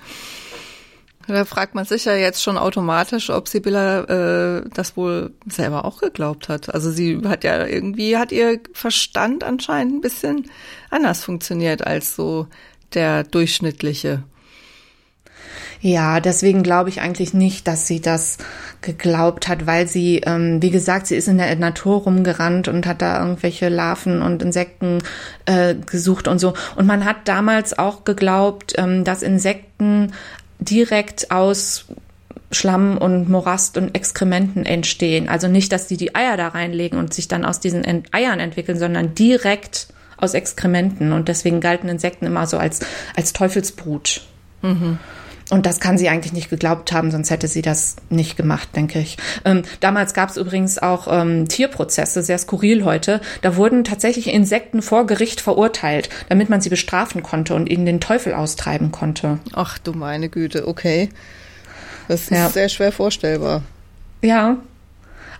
da 1.26 1.44
fragt 1.44 1.74
man 1.74 1.84
sich 1.84 2.04
ja 2.04 2.14
jetzt 2.14 2.42
schon 2.42 2.56
automatisch, 2.56 3.30
ob 3.30 3.48
Sibylla 3.48 4.04
äh, 4.58 4.64
das 4.72 4.96
wohl 4.96 5.32
selber 5.46 5.84
auch 5.84 6.00
geglaubt 6.00 6.48
hat. 6.48 6.72
Also 6.72 6.90
sie 6.90 7.20
hat 7.24 7.42
ja 7.42 7.66
irgendwie, 7.66 8.16
hat 8.16 8.30
ihr 8.32 8.60
Verstand 8.72 9.42
anscheinend 9.42 9.94
ein 9.94 10.00
bisschen 10.00 10.50
anders 10.88 11.24
funktioniert 11.24 11.86
als 11.86 12.14
so 12.14 12.46
der 12.94 13.24
durchschnittliche. 13.24 14.22
Ja, 15.82 16.20
deswegen 16.20 16.62
glaube 16.62 16.90
ich 16.90 17.00
eigentlich 17.00 17.32
nicht, 17.32 17.66
dass 17.66 17.86
sie 17.86 18.00
das 18.00 18.36
geglaubt 18.82 19.48
hat, 19.48 19.66
weil 19.66 19.88
sie, 19.88 20.18
ähm, 20.26 20.60
wie 20.60 20.70
gesagt, 20.70 21.06
sie 21.06 21.16
ist 21.16 21.26
in 21.26 21.38
der 21.38 21.54
Natur 21.56 22.02
rumgerannt 22.02 22.68
und 22.68 22.86
hat 22.86 23.00
da 23.00 23.20
irgendwelche 23.20 23.70
Larven 23.70 24.20
und 24.20 24.42
Insekten 24.42 24.98
äh, 25.46 25.74
gesucht 25.74 26.28
und 26.28 26.38
so. 26.38 26.52
Und 26.76 26.86
man 26.86 27.06
hat 27.06 27.16
damals 27.26 27.78
auch 27.78 28.04
geglaubt, 28.04 28.74
ähm, 28.76 29.04
dass 29.04 29.22
Insekten 29.22 30.12
direkt 30.58 31.30
aus 31.30 31.86
Schlamm 32.52 32.98
und 32.98 33.30
Morast 33.30 33.78
und 33.78 33.94
Exkrementen 33.94 34.66
entstehen. 34.66 35.28
Also 35.30 35.48
nicht, 35.48 35.72
dass 35.72 35.86
die 35.86 35.96
die 35.96 36.14
Eier 36.14 36.36
da 36.36 36.48
reinlegen 36.48 36.98
und 36.98 37.14
sich 37.14 37.28
dann 37.28 37.44
aus 37.44 37.60
diesen 37.60 37.84
Eiern 38.12 38.40
entwickeln, 38.40 38.78
sondern 38.78 39.14
direkt 39.14 39.88
aus 40.18 40.34
Exkrementen. 40.34 41.12
Und 41.12 41.28
deswegen 41.28 41.60
galten 41.60 41.88
Insekten 41.88 42.26
immer 42.26 42.46
so 42.46 42.58
als, 42.58 42.80
als 43.16 43.32
Teufelsbrut. 43.32 44.22
Mhm. 44.62 44.98
Und 45.50 45.66
das 45.66 45.80
kann 45.80 45.98
sie 45.98 46.08
eigentlich 46.08 46.32
nicht 46.32 46.48
geglaubt 46.48 46.92
haben, 46.92 47.10
sonst 47.10 47.30
hätte 47.30 47.48
sie 47.48 47.60
das 47.60 47.96
nicht 48.08 48.36
gemacht, 48.36 48.68
denke 48.76 49.00
ich. 49.00 49.18
Ähm, 49.44 49.62
damals 49.80 50.14
gab 50.14 50.30
es 50.30 50.36
übrigens 50.36 50.78
auch 50.78 51.08
ähm, 51.10 51.48
Tierprozesse, 51.48 52.22
sehr 52.22 52.38
skurril 52.38 52.84
heute. 52.84 53.20
Da 53.42 53.56
wurden 53.56 53.82
tatsächlich 53.82 54.28
Insekten 54.28 54.80
vor 54.80 55.06
Gericht 55.06 55.40
verurteilt, 55.40 56.08
damit 56.28 56.50
man 56.50 56.60
sie 56.60 56.68
bestrafen 56.68 57.22
konnte 57.22 57.54
und 57.54 57.68
ihnen 57.68 57.84
den 57.84 58.00
Teufel 58.00 58.32
austreiben 58.32 58.92
konnte. 58.92 59.40
Ach 59.52 59.78
du 59.78 59.92
meine 59.92 60.28
Güte, 60.28 60.68
okay. 60.68 61.08
Das 62.06 62.22
ist 62.22 62.30
ja. 62.30 62.48
sehr 62.48 62.68
schwer 62.68 62.92
vorstellbar. 62.92 63.62
Ja, 64.22 64.58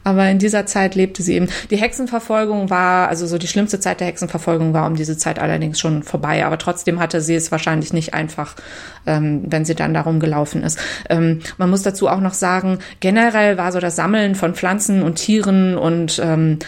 aber 0.05 0.29
in 0.29 0.39
dieser 0.39 0.67
Zeit 0.67 0.95
lebte 0.95 1.23
sie 1.23 1.35
eben. 1.35 1.49
Die 1.71 1.77
Hexenverfolgung 1.77 2.71
war, 2.71 3.09
also 3.09 3.27
so 3.27 3.39
die 3.39 3.49
schlimmste 3.49 3.81
Zeit 3.81 4.01
der 4.01 4.07
Hexenverfolgung 4.07 4.73
war 4.73 4.87
um 4.87 4.97
diese 4.97 5.17
Zeit 5.17 5.39
allerdings 5.39 5.79
schon 5.79 6.03
vorbei. 6.03 6.45
Aber 6.45 6.59
trotzdem 6.59 7.01
hatte 7.01 7.21
sie 7.21 7.35
es 7.35 7.53
wahrscheinlich 7.53 7.93
nicht 7.93 8.15
einfach, 8.15 8.57
ähm, 9.07 9.43
wenn 9.47 9.65
sie 9.65 9.75
dann 9.75 9.95
darum 9.95 10.21
gelaufen 10.21 10.63
ist. 10.63 10.79
Ähm, 11.09 11.41
man 11.59 11.71
muss 11.71 11.83
dazu 11.83 12.09
auch 12.09 12.21
noch 12.21 12.35
sagen, 12.35 12.79
generell 13.01 13.59
war 13.59 13.73
so 13.73 13.81
das 13.81 13.97
Sammeln 13.97 14.35
von 14.35 14.55
Pflanzen 14.55 15.03
und 15.03 15.17
Tieren 15.17 15.77
und 15.77 16.21
ähm, 16.25 16.59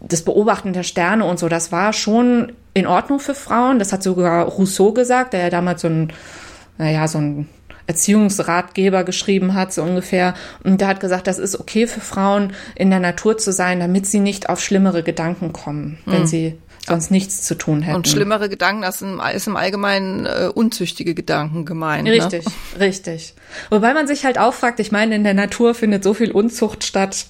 das 0.00 0.22
Beobachten 0.22 0.72
der 0.72 0.82
Sterne 0.82 1.24
und 1.24 1.38
so, 1.38 1.48
das 1.48 1.72
war 1.72 1.92
schon 1.92 2.52
in 2.74 2.86
Ordnung 2.86 3.20
für 3.20 3.34
Frauen. 3.34 3.78
Das 3.78 3.92
hat 3.92 4.02
sogar 4.02 4.46
Rousseau 4.46 4.92
gesagt, 4.92 5.32
der 5.32 5.40
ja 5.40 5.50
damals 5.50 5.82
so 5.82 5.88
ein, 5.88 6.12
naja, 6.78 7.06
so 7.06 7.18
ein 7.18 7.48
Erziehungsratgeber 7.92 9.04
geschrieben 9.04 9.54
hat, 9.54 9.72
so 9.72 9.82
ungefähr. 9.82 10.34
Und 10.64 10.80
der 10.80 10.88
hat 10.88 11.00
gesagt, 11.00 11.26
das 11.26 11.38
ist 11.38 11.58
okay 11.58 11.86
für 11.86 12.00
Frauen, 12.00 12.54
in 12.74 12.90
der 12.90 13.00
Natur 13.00 13.36
zu 13.36 13.52
sein, 13.52 13.80
damit 13.80 14.06
sie 14.06 14.20
nicht 14.20 14.48
auf 14.48 14.60
schlimmere 14.60 15.02
Gedanken 15.02 15.52
kommen, 15.52 15.98
wenn 16.06 16.22
mhm. 16.22 16.26
sie 16.26 16.58
sonst 16.86 17.10
nichts 17.10 17.42
zu 17.42 17.54
tun 17.54 17.82
hätten. 17.82 17.96
Und 17.96 18.08
schlimmere 18.08 18.48
Gedanken, 18.48 18.82
das 18.82 19.02
ist 19.02 19.46
im 19.46 19.56
Allgemeinen 19.56 20.26
äh, 20.26 20.48
unzüchtige 20.52 21.14
Gedanken 21.14 21.64
gemeint. 21.64 22.04
Ne? 22.04 22.12
Richtig, 22.12 22.44
ne? 22.44 22.80
richtig. 22.80 23.34
Wobei 23.70 23.94
man 23.94 24.06
sich 24.06 24.24
halt 24.24 24.38
auch 24.38 24.54
fragt, 24.54 24.80
ich 24.80 24.90
meine, 24.90 25.14
in 25.14 25.22
der 25.22 25.34
Natur 25.34 25.74
findet 25.74 26.02
so 26.02 26.14
viel 26.14 26.32
Unzucht 26.32 26.84
statt. 26.84 27.26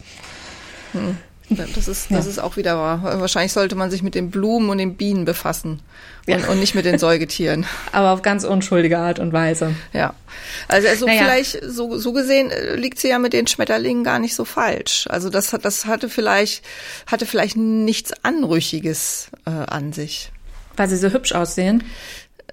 Hm. 0.93 1.19
Das 1.51 1.89
ist, 1.89 2.11
das 2.11 2.25
ja. 2.25 2.31
ist 2.31 2.39
auch 2.39 2.57
wieder 2.57 2.77
wahr. 2.77 3.21
Wahrscheinlich 3.21 3.53
sollte 3.53 3.75
man 3.75 3.91
sich 3.91 4.03
mit 4.03 4.15
den 4.15 4.31
Blumen 4.31 4.71
und 4.71 4.79
den 4.79 4.97
Bienen 4.97 5.25
befassen 5.25 5.81
und, 6.27 6.41
ja. 6.41 6.49
und 6.49 6.61
nicht 6.61 6.75
mit 6.75 6.85
den 6.85 6.99
Säugetieren. 6.99 7.67
Aber 7.93 8.11
auf 8.13 8.23
ganz 8.23 8.45
unschuldige 8.45 8.99
Art 8.99 9.19
und 9.19 9.33
Weise. 9.33 9.75
Ja. 9.93 10.15
Also, 10.69 10.89
also 10.89 11.07
naja. 11.07 11.25
vielleicht 11.25 11.59
so, 11.65 11.99
so 11.99 12.13
gesehen 12.13 12.51
äh, 12.51 12.77
liegt 12.77 12.99
sie 12.99 13.09
ja 13.09 13.19
mit 13.19 13.33
den 13.33 13.47
Schmetterlingen 13.47 14.05
gar 14.05 14.19
nicht 14.19 14.35
so 14.35 14.45
falsch. 14.45 15.07
Also 15.11 15.31
das 15.31 15.53
hat, 15.53 15.65
das 15.65 15.85
hatte 15.85 16.09
vielleicht, 16.09 16.65
hatte 17.07 17.27
vielleicht 17.27 17.57
nichts 17.57 18.13
Anrüchiges 18.23 19.29
äh, 19.47 19.51
an 19.51 19.93
sich. 19.93 20.33
Weil 20.77 20.89
sie 20.89 20.97
so 20.97 21.11
hübsch 21.11 21.33
aussehen? 21.33 21.85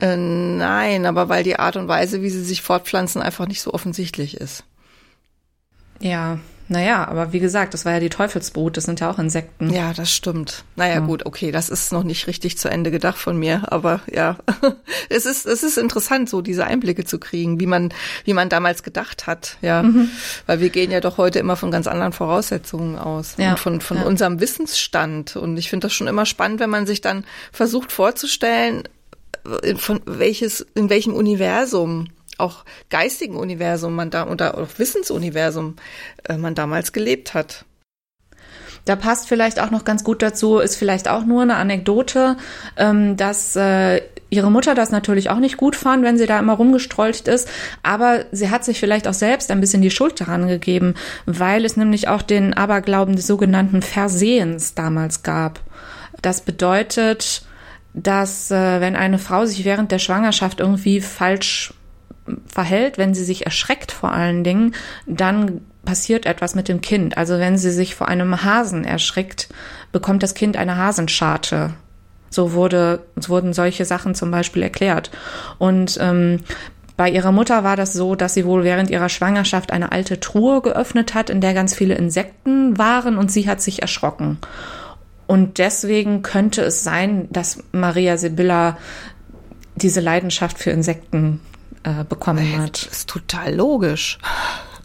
Äh, 0.01 0.17
nein, 0.17 1.05
aber 1.05 1.29
weil 1.29 1.43
die 1.43 1.57
Art 1.57 1.75
und 1.75 1.87
Weise, 1.87 2.21
wie 2.21 2.29
sie 2.29 2.43
sich 2.43 2.61
fortpflanzen, 2.61 3.21
einfach 3.21 3.47
nicht 3.47 3.61
so 3.61 3.73
offensichtlich 3.73 4.37
ist. 4.37 4.63
Ja, 6.01 6.39
naja, 6.69 7.07
aber 7.07 7.33
wie 7.33 7.39
gesagt, 7.39 7.73
das 7.73 7.83
war 7.83 7.93
ja 7.93 7.99
die 7.99 8.09
Teufelsbrut, 8.09 8.77
das 8.77 8.83
sind 8.83 8.99
ja 8.99 9.09
auch 9.09 9.17
Insekten. 9.17 9.71
Ja, 9.71 9.91
das 9.91 10.11
stimmt. 10.13 10.63
Naja, 10.75 10.95
ja. 10.95 10.99
gut, 10.99 11.25
okay, 11.25 11.51
das 11.51 11.69
ist 11.69 11.91
noch 11.91 12.03
nicht 12.03 12.27
richtig 12.27 12.59
zu 12.59 12.69
Ende 12.69 12.91
gedacht 12.91 13.17
von 13.17 13.37
mir, 13.37 13.71
aber 13.71 14.01
ja, 14.11 14.37
es 15.09 15.25
ist, 15.25 15.47
es 15.47 15.63
ist 15.63 15.79
interessant, 15.79 16.29
so 16.29 16.41
diese 16.41 16.65
Einblicke 16.65 17.05
zu 17.05 17.19
kriegen, 17.19 17.59
wie 17.59 17.65
man, 17.65 17.91
wie 18.23 18.33
man 18.33 18.49
damals 18.49 18.83
gedacht 18.83 19.25
hat, 19.25 19.57
ja. 19.61 19.81
Mhm. 19.81 20.11
Weil 20.45 20.59
wir 20.59 20.69
gehen 20.69 20.91
ja 20.91 21.01
doch 21.01 21.17
heute 21.17 21.39
immer 21.39 21.55
von 21.55 21.71
ganz 21.71 21.87
anderen 21.87 22.13
Voraussetzungen 22.13 22.97
aus 22.99 23.33
ja. 23.37 23.51
und 23.51 23.59
von, 23.59 23.81
von 23.81 23.97
ja. 23.97 24.03
unserem 24.03 24.39
Wissensstand. 24.39 25.35
Und 25.35 25.57
ich 25.57 25.71
finde 25.71 25.87
das 25.87 25.93
schon 25.93 26.07
immer 26.07 26.27
spannend, 26.27 26.59
wenn 26.59 26.69
man 26.69 26.85
sich 26.85 27.01
dann 27.01 27.25
versucht 27.51 27.91
vorzustellen, 27.91 28.83
von 29.77 30.01
welches, 30.05 30.61
in 30.75 30.89
welchem 30.89 31.13
Universum 31.13 32.09
auch 32.39 32.65
geistigen 32.89 33.35
Universum 33.35 33.95
man 33.95 34.09
da 34.09 34.27
oder 34.27 34.57
auch 34.57 34.67
Wissensuniversum 34.77 35.75
äh, 36.27 36.37
man 36.37 36.55
damals 36.55 36.93
gelebt 36.93 37.33
hat. 37.33 37.65
Da 38.85 38.95
passt 38.95 39.27
vielleicht 39.27 39.59
auch 39.59 39.71
noch 39.71 39.85
ganz 39.85 40.03
gut 40.03 40.21
dazu, 40.21 40.57
ist 40.57 40.75
vielleicht 40.75 41.07
auch 41.07 41.25
nur 41.25 41.43
eine 41.43 41.57
Anekdote, 41.57 42.37
ähm, 42.77 43.17
dass 43.17 43.55
äh, 43.55 44.01
ihre 44.29 44.51
Mutter 44.51 44.75
das 44.75 44.91
natürlich 44.91 45.29
auch 45.29 45.39
nicht 45.39 45.57
gut 45.57 45.75
fand, 45.75 46.03
wenn 46.03 46.17
sie 46.17 46.25
da 46.25 46.39
immer 46.39 46.53
rumgestrolcht 46.53 47.27
ist. 47.27 47.47
Aber 47.83 48.25
sie 48.31 48.49
hat 48.49 48.63
sich 48.63 48.79
vielleicht 48.79 49.07
auch 49.07 49.13
selbst 49.13 49.51
ein 49.51 49.61
bisschen 49.61 49.81
die 49.81 49.91
Schuld 49.91 50.19
daran 50.19 50.47
gegeben, 50.47 50.95
weil 51.25 51.65
es 51.65 51.77
nämlich 51.77 52.07
auch 52.07 52.21
den 52.21 52.53
Aberglauben 52.53 53.15
des 53.15 53.27
sogenannten 53.27 53.81
Versehens 53.81 54.73
damals 54.75 55.23
gab. 55.23 55.59
Das 56.21 56.41
bedeutet, 56.41 57.43
dass 57.93 58.51
äh, 58.51 58.81
wenn 58.81 58.95
eine 58.95 59.19
Frau 59.19 59.45
sich 59.45 59.65
während 59.65 59.91
der 59.91 59.99
Schwangerschaft 59.99 60.59
irgendwie 60.59 61.01
falsch 61.01 61.73
verhält, 62.45 62.97
wenn 62.97 63.13
sie 63.13 63.23
sich 63.23 63.45
erschreckt 63.45 63.91
vor 63.91 64.11
allen 64.11 64.43
Dingen, 64.43 64.73
dann 65.05 65.61
passiert 65.85 66.25
etwas 66.25 66.55
mit 66.55 66.67
dem 66.67 66.81
Kind. 66.81 67.17
Also 67.17 67.39
wenn 67.39 67.57
sie 67.57 67.71
sich 67.71 67.95
vor 67.95 68.07
einem 68.07 68.43
Hasen 68.43 68.83
erschrickt, 68.83 69.49
bekommt 69.91 70.23
das 70.23 70.35
Kind 70.35 70.57
eine 70.57 70.77
Hasenscharte. 70.77 71.73
So 72.29 72.53
wurde, 72.53 73.03
wurden 73.15 73.53
solche 73.53 73.85
Sachen 73.85 74.13
zum 74.13 74.29
Beispiel 74.29 74.61
erklärt. 74.61 75.09
Und 75.57 75.97
ähm, 75.99 76.41
bei 76.95 77.09
ihrer 77.09 77.31
Mutter 77.31 77.63
war 77.63 77.75
das 77.75 77.93
so, 77.93 78.15
dass 78.15 78.33
sie 78.33 78.45
wohl 78.45 78.63
während 78.63 78.89
ihrer 78.89 79.09
Schwangerschaft 79.09 79.71
eine 79.71 79.91
alte 79.91 80.19
Truhe 80.19 80.61
geöffnet 80.61 81.13
hat, 81.13 81.29
in 81.29 81.41
der 81.41 81.53
ganz 81.53 81.73
viele 81.73 81.95
Insekten 81.95 82.77
waren 82.77 83.17
und 83.17 83.31
sie 83.31 83.47
hat 83.47 83.61
sich 83.61 83.81
erschrocken. 83.81 84.37
Und 85.25 85.59
deswegen 85.59 86.23
könnte 86.23 86.61
es 86.61 86.83
sein, 86.83 87.27
dass 87.31 87.63
Maria 87.71 88.17
Sibylla 88.17 88.77
diese 89.75 90.01
Leidenschaft 90.01 90.59
für 90.59 90.71
Insekten 90.71 91.39
äh, 91.83 92.03
bekommen 92.03 92.57
hat. 92.57 92.85
Das 92.85 92.99
ist 92.99 93.09
total 93.09 93.55
logisch. 93.55 94.17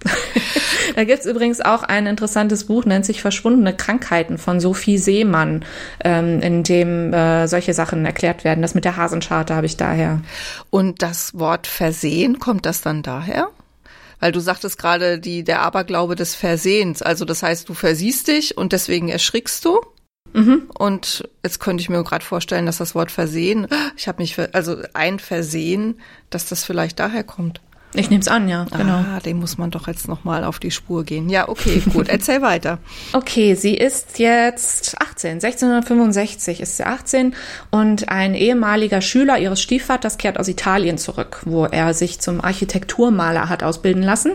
da 0.97 1.05
gibt's 1.05 1.27
übrigens 1.27 1.61
auch 1.61 1.83
ein 1.83 2.07
interessantes 2.07 2.65
Buch, 2.65 2.85
nennt 2.85 3.07
sich 3.07 3.21
Verschwundene 3.21 3.75
Krankheiten 3.75 4.39
von 4.39 4.61
Sophie 4.61 4.99
Seemann, 4.99 5.65
ähm, 6.05 6.41
in 6.41 6.63
dem 6.63 7.13
äh, 7.13 7.49
solche 7.49 7.75
Sachen 7.75 8.05
erklärt 8.05 8.45
werden. 8.45 8.63
Das 8.63 8.75
mit 8.75 8.85
der 8.85 8.97
Hasenscharte 8.97 9.55
habe 9.55 9.67
ich 9.67 9.77
daher. 9.77 10.21
Und 10.71 11.03
das 11.03 11.39
Wort 11.39 11.67
Versehen, 11.67 12.39
kommt 12.39 12.67
das 12.67 12.83
dann 12.83 13.03
daher? 13.03 13.49
Weil 14.21 14.33
du 14.33 14.41
sagtest 14.41 14.79
gerade 14.79 15.19
die, 15.19 15.45
der 15.45 15.63
Aberglaube 15.63 16.15
des 16.15 16.35
Versehens. 16.35 17.03
Also 17.03 17.25
das 17.25 17.43
heißt, 17.43 17.69
du 17.69 17.75
versiehst 17.75 18.29
dich 18.29 18.57
und 18.57 18.73
deswegen 18.73 19.09
erschrickst 19.09 19.65
du? 19.65 19.81
Mhm. 20.35 20.65
Und 20.77 21.29
jetzt 21.45 21.61
könnte 21.61 21.81
ich 21.81 21.89
mir 21.89 22.03
gerade 22.03 22.25
vorstellen, 22.25 22.67
dass 22.67 22.79
das 22.79 22.95
Wort 22.95 23.13
Versehen, 23.13 23.69
ich 23.97 24.09
habe 24.09 24.21
mich, 24.21 24.37
also 24.53 24.77
ein 24.93 25.21
Versehen, 25.21 26.01
dass 26.29 26.49
das 26.49 26.65
vielleicht 26.65 26.99
daher 26.99 27.25
kommt. 27.25 27.61
Ich 27.97 28.11
nehme 28.11 28.21
es 28.21 28.29
an, 28.29 28.49
ja, 28.49 28.67
genau. 28.77 28.95
Ah, 28.95 29.21
dem 29.21 29.39
muss 29.39 29.57
man 29.57 29.71
doch 29.71 29.87
jetzt 29.87 30.09
nochmal 30.09 30.43
auf 30.43 30.59
die 30.59 30.73
Spur 30.73 31.05
gehen. 31.05 31.29
Ja, 31.29 31.49
okay, 31.49 31.81
gut, 31.93 32.09
erzähl 32.09 32.43
weiter. 32.43 32.79
Okay, 33.13 33.55
sie 33.55 33.75
ist 33.75 34.19
jetzt 34.19 35.01
18, 35.01 35.35
1665 35.35 36.61
ist 36.61 36.77
sie 36.77 36.85
18 36.85 37.35
und 37.71 38.09
ein 38.09 38.35
ehemaliger 38.35 39.01
Schüler 39.01 39.39
ihres 39.39 39.63
Stiefvaters 39.63 40.19
kehrt 40.19 40.41
aus 40.41 40.49
Italien 40.49 40.99
zurück, 40.99 41.43
wo 41.45 41.67
er 41.67 41.95
sich 41.95 42.21
zum 42.21 42.43
Architekturmaler 42.43 43.49
hat 43.49 43.63
ausbilden 43.63 44.03
lassen. 44.03 44.33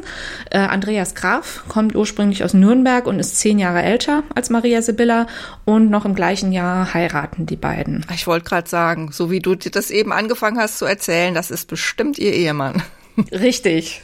Äh, 0.52 0.60
Andreas 0.60 1.14
Graf 1.14 1.64
kommt 1.68 1.96
ursprünglich 1.96 2.44
aus 2.46 2.54
Nürnberg 2.54 3.08
und 3.08 3.20
ist 3.20 3.38
zehn 3.40 3.60
Jahre 3.60 3.82
älter 3.82 4.24
als 4.34 4.50
Maria 4.50 4.82
Sibylla 4.82 5.28
und 5.66 5.90
noch 5.90 6.06
im 6.06 6.16
gleichen 6.16 6.54
Jahr 6.54 6.94
heiraten 6.94 7.46
die 7.46 7.58
beiden. 7.58 8.06
Ich 8.14 8.26
wollte 8.26 8.46
gerade 8.46 8.70
sagen, 8.70 9.12
so 9.12 9.30
wie 9.32 9.40
du 9.42 9.56
das 9.56 9.92
eben 9.92 10.14
angefangen 10.14 10.60
hast 10.60 10.78
zu 10.78 10.86
erzählen, 10.86 11.34
das 11.34 11.52
ist 11.52 11.68
bestimmt 11.68 12.18
ihr 12.18 12.34
Ehemann. 12.34 12.82
Richtig. 13.32 14.02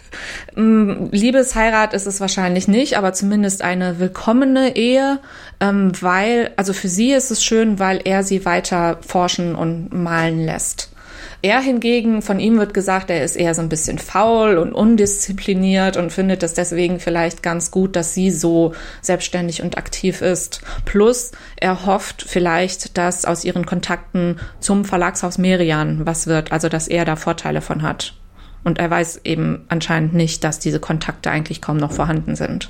Mm, 0.55 1.07
Liebesheirat 1.11 1.93
ist 1.93 2.07
es 2.07 2.19
wahrscheinlich 2.19 2.67
nicht, 2.67 2.97
aber 2.97 3.13
zumindest 3.13 3.61
eine 3.61 3.99
willkommene 3.99 4.75
Ehe, 4.75 5.19
ähm, 5.59 5.91
weil, 6.01 6.51
also 6.55 6.73
für 6.73 6.87
sie 6.87 7.11
ist 7.11 7.31
es 7.31 7.43
schön, 7.43 7.79
weil 7.79 8.01
er 8.03 8.23
sie 8.23 8.45
weiter 8.45 8.99
forschen 9.05 9.55
und 9.55 9.93
malen 9.93 10.45
lässt. 10.45 10.91
Er 11.41 11.59
hingegen, 11.59 12.23
von 12.23 12.39
ihm 12.39 12.57
wird 12.57 12.73
gesagt, 12.73 13.11
er 13.11 13.23
ist 13.23 13.35
eher 13.35 13.53
so 13.53 13.61
ein 13.61 13.69
bisschen 13.69 13.99
faul 13.99 14.57
und 14.57 14.73
undiszipliniert 14.73 15.95
und 15.95 16.11
findet 16.11 16.41
es 16.41 16.55
deswegen 16.55 16.99
vielleicht 16.99 17.43
ganz 17.43 17.69
gut, 17.69 17.95
dass 17.95 18.15
sie 18.15 18.31
so 18.31 18.73
selbstständig 19.01 19.61
und 19.61 19.77
aktiv 19.77 20.21
ist. 20.21 20.61
Plus, 20.85 21.33
er 21.57 21.85
hofft 21.85 22.23
vielleicht, 22.27 22.97
dass 22.97 23.25
aus 23.25 23.43
ihren 23.43 23.67
Kontakten 23.67 24.39
zum 24.59 24.85
Verlagshaus 24.85 25.37
Merian 25.37 26.05
was 26.05 26.25
wird, 26.25 26.51
also 26.51 26.67
dass 26.67 26.87
er 26.87 27.05
da 27.05 27.15
Vorteile 27.15 27.61
von 27.61 27.83
hat. 27.83 28.15
Und 28.65 28.79
er 28.79 28.89
weiß 28.89 29.21
eben 29.23 29.63
anscheinend 29.69 30.13
nicht, 30.13 30.43
dass 30.43 30.59
diese 30.59 30.81
Kontakte 30.81 31.31
eigentlich 31.31 31.61
kaum 31.61 31.77
noch 31.77 31.93
vorhanden 31.93 32.35
sind. 32.35 32.69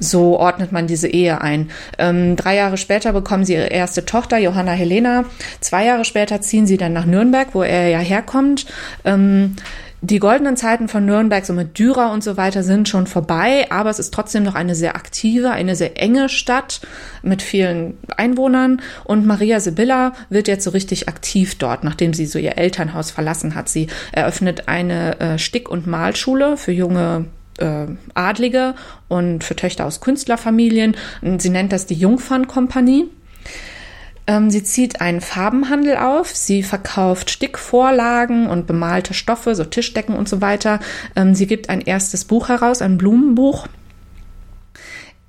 So 0.00 0.38
ordnet 0.38 0.72
man 0.72 0.88
diese 0.88 1.08
Ehe 1.08 1.40
ein. 1.40 1.70
Ähm, 1.98 2.34
drei 2.34 2.56
Jahre 2.56 2.76
später 2.76 3.12
bekommen 3.12 3.44
sie 3.44 3.54
ihre 3.54 3.68
erste 3.68 4.04
Tochter, 4.04 4.38
Johanna 4.38 4.72
Helena. 4.72 5.24
Zwei 5.60 5.86
Jahre 5.86 6.04
später 6.04 6.40
ziehen 6.40 6.66
sie 6.66 6.76
dann 6.76 6.92
nach 6.92 7.06
Nürnberg, 7.06 7.48
wo 7.52 7.62
er 7.62 7.88
ja 7.88 8.00
herkommt. 8.00 8.66
Ähm, 9.04 9.54
die 10.04 10.18
goldenen 10.18 10.58
Zeiten 10.58 10.88
von 10.88 11.06
Nürnberg, 11.06 11.46
so 11.46 11.54
mit 11.54 11.78
Dürer 11.78 12.12
und 12.12 12.22
so 12.22 12.36
weiter, 12.36 12.62
sind 12.62 12.90
schon 12.90 13.06
vorbei, 13.06 13.66
aber 13.70 13.88
es 13.88 13.98
ist 13.98 14.12
trotzdem 14.12 14.42
noch 14.42 14.54
eine 14.54 14.74
sehr 14.74 14.96
aktive, 14.96 15.50
eine 15.50 15.76
sehr 15.76 16.00
enge 16.00 16.28
Stadt 16.28 16.82
mit 17.22 17.40
vielen 17.40 17.96
Einwohnern. 18.14 18.82
Und 19.04 19.24
Maria 19.24 19.60
Sibylla 19.60 20.12
wird 20.28 20.46
jetzt 20.46 20.64
so 20.64 20.70
richtig 20.70 21.08
aktiv 21.08 21.54
dort, 21.54 21.84
nachdem 21.84 22.12
sie 22.12 22.26
so 22.26 22.38
ihr 22.38 22.58
Elternhaus 22.58 23.10
verlassen 23.10 23.54
hat. 23.54 23.70
Sie 23.70 23.86
eröffnet 24.12 24.68
eine 24.68 25.18
äh, 25.20 25.38
Stick- 25.38 25.70
und 25.70 25.86
Malschule 25.86 26.58
für 26.58 26.72
junge 26.72 27.24
äh, 27.58 27.86
Adlige 28.12 28.74
und 29.08 29.42
für 29.42 29.56
Töchter 29.56 29.86
aus 29.86 30.02
Künstlerfamilien. 30.02 30.96
Sie 31.38 31.50
nennt 31.50 31.72
das 31.72 31.86
die 31.86 31.94
Jungfernkompanie. 31.94 33.06
Ähm, 34.26 34.50
sie 34.50 34.62
zieht 34.62 35.00
einen 35.00 35.20
Farbenhandel 35.20 35.96
auf. 35.96 36.34
Sie 36.34 36.62
verkauft 36.62 37.30
Stickvorlagen 37.30 38.46
und 38.46 38.66
bemalte 38.66 39.14
Stoffe, 39.14 39.54
so 39.54 39.64
Tischdecken 39.64 40.16
und 40.16 40.28
so 40.28 40.40
weiter. 40.40 40.80
Ähm, 41.14 41.34
sie 41.34 41.46
gibt 41.46 41.68
ein 41.68 41.80
erstes 41.80 42.24
Buch 42.24 42.48
heraus, 42.48 42.80
ein 42.80 42.96
Blumenbuch. 42.96 43.66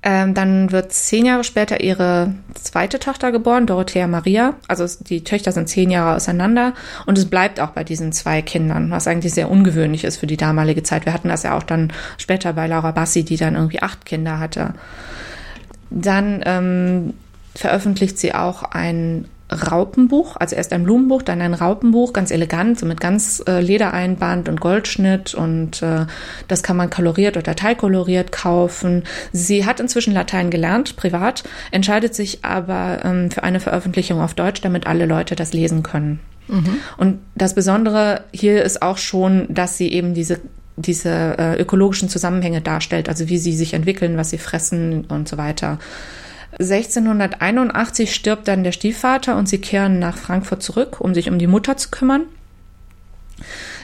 Ähm, 0.02 0.34
dann 0.34 0.70
wird 0.70 0.92
zehn 0.92 1.26
Jahre 1.26 1.42
später 1.42 1.80
ihre 1.80 2.32
zweite 2.54 3.00
Tochter 3.00 3.32
geboren, 3.32 3.66
Dorothea 3.66 4.06
Maria. 4.06 4.54
Also 4.68 4.86
die 5.04 5.24
Töchter 5.24 5.50
sind 5.50 5.68
zehn 5.68 5.90
Jahre 5.90 6.14
auseinander 6.14 6.74
und 7.06 7.18
es 7.18 7.24
bleibt 7.24 7.58
auch 7.58 7.70
bei 7.70 7.82
diesen 7.82 8.12
zwei 8.12 8.40
Kindern, 8.40 8.92
was 8.92 9.08
eigentlich 9.08 9.34
sehr 9.34 9.50
ungewöhnlich 9.50 10.04
ist 10.04 10.18
für 10.18 10.28
die 10.28 10.36
damalige 10.36 10.84
Zeit. 10.84 11.06
Wir 11.06 11.12
hatten 11.12 11.28
das 11.28 11.42
ja 11.42 11.56
auch 11.56 11.64
dann 11.64 11.92
später 12.18 12.52
bei 12.52 12.68
Laura 12.68 12.92
Bassi, 12.92 13.24
die 13.24 13.36
dann 13.36 13.56
irgendwie 13.56 13.82
acht 13.82 14.04
Kinder 14.06 14.38
hatte. 14.38 14.74
Dann 15.90 16.40
ähm, 16.46 17.14
veröffentlicht 17.56 18.18
sie 18.18 18.34
auch 18.34 18.62
ein 18.62 19.26
Raupenbuch, 19.50 20.36
also 20.36 20.56
erst 20.56 20.72
ein 20.72 20.82
Blumenbuch, 20.82 21.22
dann 21.22 21.40
ein 21.40 21.54
Raupenbuch, 21.54 22.12
ganz 22.12 22.32
elegant, 22.32 22.80
so 22.80 22.86
mit 22.86 23.00
ganz 23.00 23.42
äh, 23.46 23.60
Ledereinband 23.60 24.48
und 24.48 24.60
Goldschnitt 24.60 25.34
und 25.34 25.82
äh, 25.82 26.06
das 26.48 26.64
kann 26.64 26.76
man 26.76 26.90
koloriert 26.90 27.36
oder 27.36 27.54
teilkoloriert 27.54 28.32
kaufen. 28.32 29.04
Sie 29.32 29.64
hat 29.64 29.78
inzwischen 29.78 30.12
Latein 30.12 30.50
gelernt, 30.50 30.96
privat, 30.96 31.44
entscheidet 31.70 32.14
sich 32.14 32.44
aber 32.44 33.04
ähm, 33.04 33.30
für 33.30 33.44
eine 33.44 33.60
Veröffentlichung 33.60 34.20
auf 34.20 34.34
Deutsch, 34.34 34.62
damit 34.62 34.88
alle 34.88 35.06
Leute 35.06 35.36
das 35.36 35.52
lesen 35.52 35.84
können. 35.84 36.18
Mhm. 36.48 36.78
Und 36.96 37.18
das 37.36 37.54
Besondere 37.54 38.24
hier 38.32 38.64
ist 38.64 38.82
auch 38.82 38.98
schon, 38.98 39.46
dass 39.48 39.78
sie 39.78 39.92
eben 39.92 40.14
diese 40.14 40.40
diese 40.78 41.38
äh, 41.38 41.58
ökologischen 41.58 42.10
Zusammenhänge 42.10 42.60
darstellt, 42.60 43.08
also 43.08 43.30
wie 43.30 43.38
sie 43.38 43.54
sich 43.54 43.72
entwickeln, 43.72 44.18
was 44.18 44.28
sie 44.28 44.36
fressen 44.36 45.06
und 45.06 45.26
so 45.26 45.38
weiter. 45.38 45.78
1681 46.58 48.14
stirbt 48.14 48.48
dann 48.48 48.64
der 48.64 48.72
Stiefvater 48.72 49.36
und 49.36 49.48
sie 49.48 49.58
kehren 49.58 49.98
nach 49.98 50.16
Frankfurt 50.16 50.62
zurück, 50.62 51.00
um 51.00 51.14
sich 51.14 51.28
um 51.30 51.38
die 51.38 51.46
Mutter 51.46 51.76
zu 51.76 51.90
kümmern. 51.90 52.22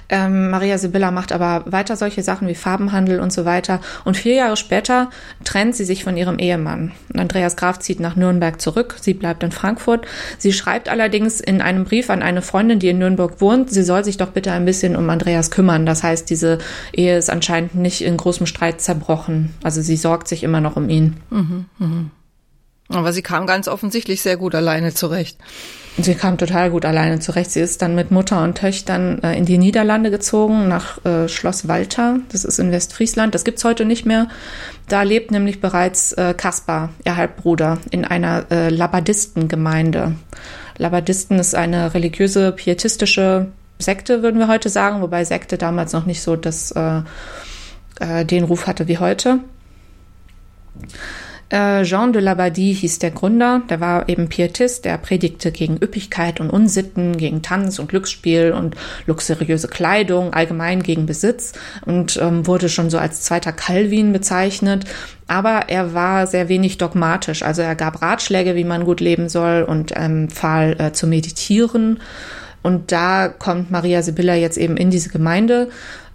Ähm, 0.08 0.50
Maria 0.50 0.76
Sibylla 0.76 1.10
macht 1.10 1.32
aber 1.32 1.64
weiter 1.64 1.96
solche 1.96 2.22
Sachen 2.22 2.46
wie 2.46 2.54
Farbenhandel 2.54 3.18
und 3.18 3.32
so 3.32 3.46
weiter. 3.46 3.80
Und 4.04 4.16
vier 4.16 4.34
Jahre 4.34 4.58
später 4.58 5.08
trennt 5.42 5.74
sie 5.74 5.86
sich 5.86 6.04
von 6.04 6.18
ihrem 6.18 6.38
Ehemann. 6.38 6.92
Andreas 7.14 7.56
Graf 7.56 7.78
zieht 7.78 7.98
nach 7.98 8.14
Nürnberg 8.14 8.60
zurück. 8.60 8.96
Sie 9.00 9.14
bleibt 9.14 9.42
in 9.42 9.52
Frankfurt. 9.52 10.06
Sie 10.36 10.52
schreibt 10.52 10.90
allerdings 10.90 11.40
in 11.40 11.62
einem 11.62 11.84
Brief 11.84 12.10
an 12.10 12.22
eine 12.22 12.42
Freundin, 12.42 12.78
die 12.78 12.88
in 12.88 12.98
Nürnberg 12.98 13.40
wohnt, 13.40 13.70
sie 13.70 13.82
soll 13.82 14.04
sich 14.04 14.18
doch 14.18 14.30
bitte 14.30 14.52
ein 14.52 14.66
bisschen 14.66 14.96
um 14.96 15.08
Andreas 15.08 15.50
kümmern. 15.50 15.86
Das 15.86 16.02
heißt, 16.02 16.28
diese 16.28 16.58
Ehe 16.92 17.16
ist 17.16 17.30
anscheinend 17.30 17.74
nicht 17.74 18.02
in 18.02 18.18
großem 18.18 18.46
Streit 18.46 18.82
zerbrochen. 18.82 19.54
Also 19.62 19.80
sie 19.80 19.96
sorgt 19.96 20.28
sich 20.28 20.44
immer 20.44 20.60
noch 20.60 20.76
um 20.76 20.90
ihn. 20.90 21.16
Mhm, 21.30 21.64
mh. 21.78 22.04
Aber 22.92 23.12
sie 23.12 23.22
kam 23.22 23.46
ganz 23.46 23.68
offensichtlich 23.68 24.22
sehr 24.22 24.36
gut 24.36 24.54
alleine 24.54 24.94
zurecht. 24.94 25.38
Sie 25.98 26.14
kam 26.14 26.38
total 26.38 26.70
gut 26.70 26.86
alleine 26.86 27.20
zurecht. 27.20 27.50
Sie 27.50 27.60
ist 27.60 27.82
dann 27.82 27.94
mit 27.94 28.10
Mutter 28.10 28.42
und 28.42 28.56
Töchtern 28.56 29.22
äh, 29.22 29.36
in 29.36 29.44
die 29.44 29.58
Niederlande 29.58 30.10
gezogen, 30.10 30.66
nach 30.66 31.04
äh, 31.04 31.28
Schloss 31.28 31.68
Walter. 31.68 32.18
Das 32.30 32.44
ist 32.44 32.58
in 32.58 32.72
Westfriesland. 32.72 33.34
Das 33.34 33.44
gibt's 33.44 33.64
heute 33.64 33.84
nicht 33.84 34.06
mehr. 34.06 34.28
Da 34.88 35.02
lebt 35.02 35.30
nämlich 35.30 35.60
bereits 35.60 36.14
äh, 36.14 36.32
Kaspar, 36.34 36.90
ihr 37.04 37.16
Halbbruder, 37.16 37.78
in 37.90 38.06
einer 38.06 38.46
äh, 38.50 38.70
Labadistengemeinde. 38.70 40.14
Labadisten 40.78 41.38
ist 41.38 41.54
eine 41.54 41.92
religiöse, 41.92 42.52
pietistische 42.52 43.48
Sekte, 43.78 44.22
würden 44.22 44.38
wir 44.38 44.48
heute 44.48 44.70
sagen, 44.70 45.02
wobei 45.02 45.24
Sekte 45.24 45.58
damals 45.58 45.92
noch 45.92 46.06
nicht 46.06 46.22
so 46.22 46.36
das, 46.36 46.70
äh, 46.70 47.02
äh, 48.00 48.24
den 48.24 48.44
Ruf 48.44 48.66
hatte 48.66 48.88
wie 48.88 48.98
heute. 48.98 49.40
Äh, 51.52 51.84
Jean 51.84 52.14
de 52.14 52.22
Labadie 52.22 52.72
hieß 52.72 52.98
der 53.00 53.10
Gründer, 53.10 53.60
der 53.68 53.78
war 53.78 54.08
eben 54.08 54.30
Pietist, 54.30 54.86
der 54.86 54.96
predigte 54.96 55.52
gegen 55.52 55.76
Üppigkeit 55.76 56.40
und 56.40 56.48
Unsitten, 56.48 57.18
gegen 57.18 57.42
Tanz 57.42 57.78
und 57.78 57.90
Glücksspiel 57.90 58.52
und 58.52 58.74
luxuriöse 59.06 59.68
Kleidung, 59.68 60.32
allgemein 60.32 60.82
gegen 60.82 61.04
Besitz 61.04 61.52
und 61.84 62.18
ähm, 62.22 62.46
wurde 62.46 62.70
schon 62.70 62.88
so 62.88 62.96
als 62.96 63.20
zweiter 63.20 63.52
Calvin 63.52 64.14
bezeichnet. 64.14 64.86
Aber 65.26 65.68
er 65.68 65.92
war 65.92 66.26
sehr 66.26 66.48
wenig 66.48 66.78
dogmatisch, 66.78 67.42
also 67.42 67.60
er 67.60 67.74
gab 67.74 68.00
Ratschläge, 68.00 68.56
wie 68.56 68.64
man 68.64 68.86
gut 68.86 69.00
leben 69.00 69.28
soll 69.28 69.62
und 69.62 69.92
empfahl 69.92 70.76
äh, 70.78 70.92
zu 70.92 71.06
meditieren. 71.06 72.00
Und 72.62 72.92
da 72.92 73.28
kommt 73.28 73.70
Maria 73.70 74.00
Sibylla 74.00 74.36
jetzt 74.36 74.56
eben 74.56 74.78
in 74.78 74.88
diese 74.88 75.10
Gemeinde. 75.10 75.68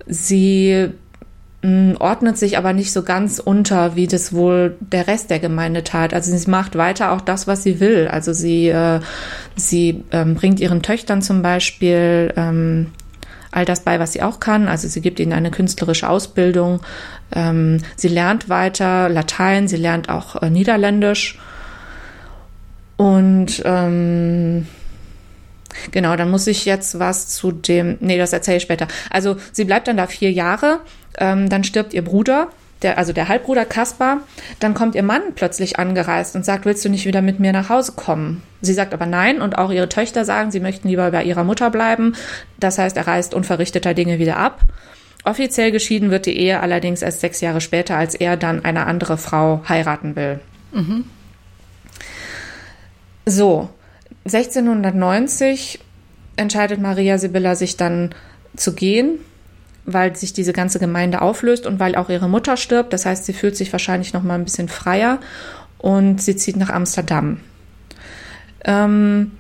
Sie 0.07 0.89
ordnet 1.63 2.37
sich 2.37 2.57
aber 2.57 2.73
nicht 2.73 2.93
so 2.93 3.03
ganz 3.03 3.39
unter, 3.39 3.95
wie 3.95 4.07
das 4.07 4.31
wohl 4.31 4.75
der 4.79 5.07
Rest 5.07 5.29
der 5.31 5.39
Gemeinde 5.39 5.83
tat. 5.83 6.13
Also 6.13 6.35
sie 6.35 6.49
macht 6.49 6.77
weiter 6.77 7.11
auch 7.11 7.21
das, 7.21 7.47
was 7.47 7.63
sie 7.63 7.79
will. 7.79 8.07
Also 8.07 8.31
sie, 8.31 8.69
äh, 8.69 8.99
sie 9.55 10.03
ähm, 10.11 10.35
bringt 10.35 10.59
ihren 10.59 10.83
Töchtern 10.83 11.21
zum 11.21 11.41
Beispiel 11.41 12.31
ähm, 12.37 12.91
all 13.51 13.65
das 13.65 13.81
bei, 13.81 13.99
was 13.99 14.13
sie 14.13 14.21
auch 14.21 14.39
kann. 14.39 14.67
Also 14.67 14.87
sie 14.87 15.01
gibt 15.01 15.19
ihnen 15.19 15.33
eine 15.33 15.49
künstlerische 15.49 16.07
Ausbildung. 16.07 16.81
Ähm, 17.33 17.79
sie 17.95 18.07
lernt 18.07 18.49
weiter 18.49 19.09
Latein, 19.09 19.67
sie 19.67 19.77
lernt 19.77 20.09
auch 20.09 20.41
äh, 20.41 20.49
Niederländisch. 20.49 21.39
Und 22.97 23.61
ähm, 23.65 24.67
Genau, 25.91 26.15
dann 26.15 26.29
muss 26.29 26.47
ich 26.47 26.65
jetzt 26.65 26.99
was 26.99 27.29
zu 27.29 27.51
dem, 27.51 27.97
nee, 27.99 28.17
das 28.17 28.33
erzähle 28.33 28.57
ich 28.57 28.63
später. 28.63 28.87
Also 29.09 29.37
sie 29.51 29.65
bleibt 29.65 29.87
dann 29.87 29.97
da 29.97 30.07
vier 30.07 30.31
Jahre, 30.31 30.81
ähm, 31.17 31.49
dann 31.49 31.63
stirbt 31.63 31.93
ihr 31.93 32.03
Bruder, 32.03 32.49
der, 32.81 32.97
also 32.97 33.13
der 33.13 33.27
Halbbruder 33.27 33.65
Kaspar, 33.65 34.21
dann 34.59 34.73
kommt 34.73 34.95
ihr 34.95 35.03
Mann 35.03 35.21
plötzlich 35.35 35.79
angereist 35.79 36.35
und 36.35 36.45
sagt, 36.45 36.65
willst 36.65 36.85
du 36.85 36.89
nicht 36.89 37.05
wieder 37.05 37.21
mit 37.21 37.39
mir 37.39 37.51
nach 37.51 37.69
Hause 37.69 37.93
kommen? 37.93 38.43
Sie 38.61 38.73
sagt 38.73 38.93
aber 38.93 39.05
nein 39.05 39.41
und 39.41 39.57
auch 39.57 39.71
ihre 39.71 39.89
Töchter 39.89 40.25
sagen, 40.25 40.51
sie 40.51 40.59
möchten 40.59 40.87
lieber 40.87 41.09
bei 41.11 41.23
ihrer 41.23 41.43
Mutter 41.43 41.69
bleiben. 41.69 42.15
Das 42.59 42.77
heißt, 42.77 42.95
er 42.97 43.07
reist 43.07 43.33
unverrichteter 43.33 43.93
Dinge 43.93 44.19
wieder 44.19 44.37
ab. 44.37 44.61
Offiziell 45.23 45.71
geschieden 45.71 46.11
wird 46.11 46.25
die 46.25 46.37
Ehe 46.37 46.59
allerdings 46.59 47.01
erst 47.01 47.21
sechs 47.21 47.41
Jahre 47.41 47.61
später, 47.61 47.97
als 47.97 48.15
er 48.15 48.37
dann 48.37 48.63
eine 48.63 48.85
andere 48.85 49.17
Frau 49.17 49.63
heiraten 49.67 50.15
will. 50.15 50.39
Mhm. 50.71 51.05
So, 53.25 53.69
1690 54.27 55.79
entscheidet 56.35 56.79
Maria 56.79 57.17
Sibylla 57.17 57.55
sich 57.55 57.77
dann 57.77 58.13
zu 58.55 58.73
gehen, 58.73 59.19
weil 59.85 60.15
sich 60.15 60.33
diese 60.33 60.53
ganze 60.53 60.79
Gemeinde 60.79 61.21
auflöst 61.21 61.65
und 61.65 61.79
weil 61.79 61.95
auch 61.95 62.09
ihre 62.09 62.29
Mutter 62.29 62.57
stirbt. 62.57 62.93
Das 62.93 63.05
heißt, 63.05 63.25
sie 63.25 63.33
fühlt 63.33 63.55
sich 63.55 63.71
wahrscheinlich 63.71 64.13
noch 64.13 64.23
mal 64.23 64.35
ein 64.35 64.43
bisschen 64.43 64.69
freier 64.69 65.19
und 65.77 66.21
sie 66.21 66.35
zieht 66.35 66.57
nach 66.57 66.69
Amsterdam. 66.69 67.39
Ähm, 68.65 69.31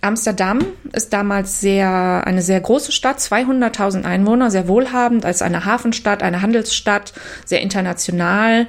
Amsterdam 0.00 0.58
ist 0.92 1.12
damals 1.12 1.60
sehr, 1.60 2.22
eine 2.26 2.42
sehr 2.42 2.60
große 2.60 2.90
Stadt, 2.90 3.18
200.000 3.18 4.04
Einwohner, 4.04 4.50
sehr 4.50 4.66
wohlhabend, 4.66 5.24
als 5.24 5.42
eine 5.42 5.64
Hafenstadt, 5.64 6.24
eine 6.24 6.42
Handelsstadt, 6.42 7.12
sehr 7.44 7.60
international. 7.60 8.66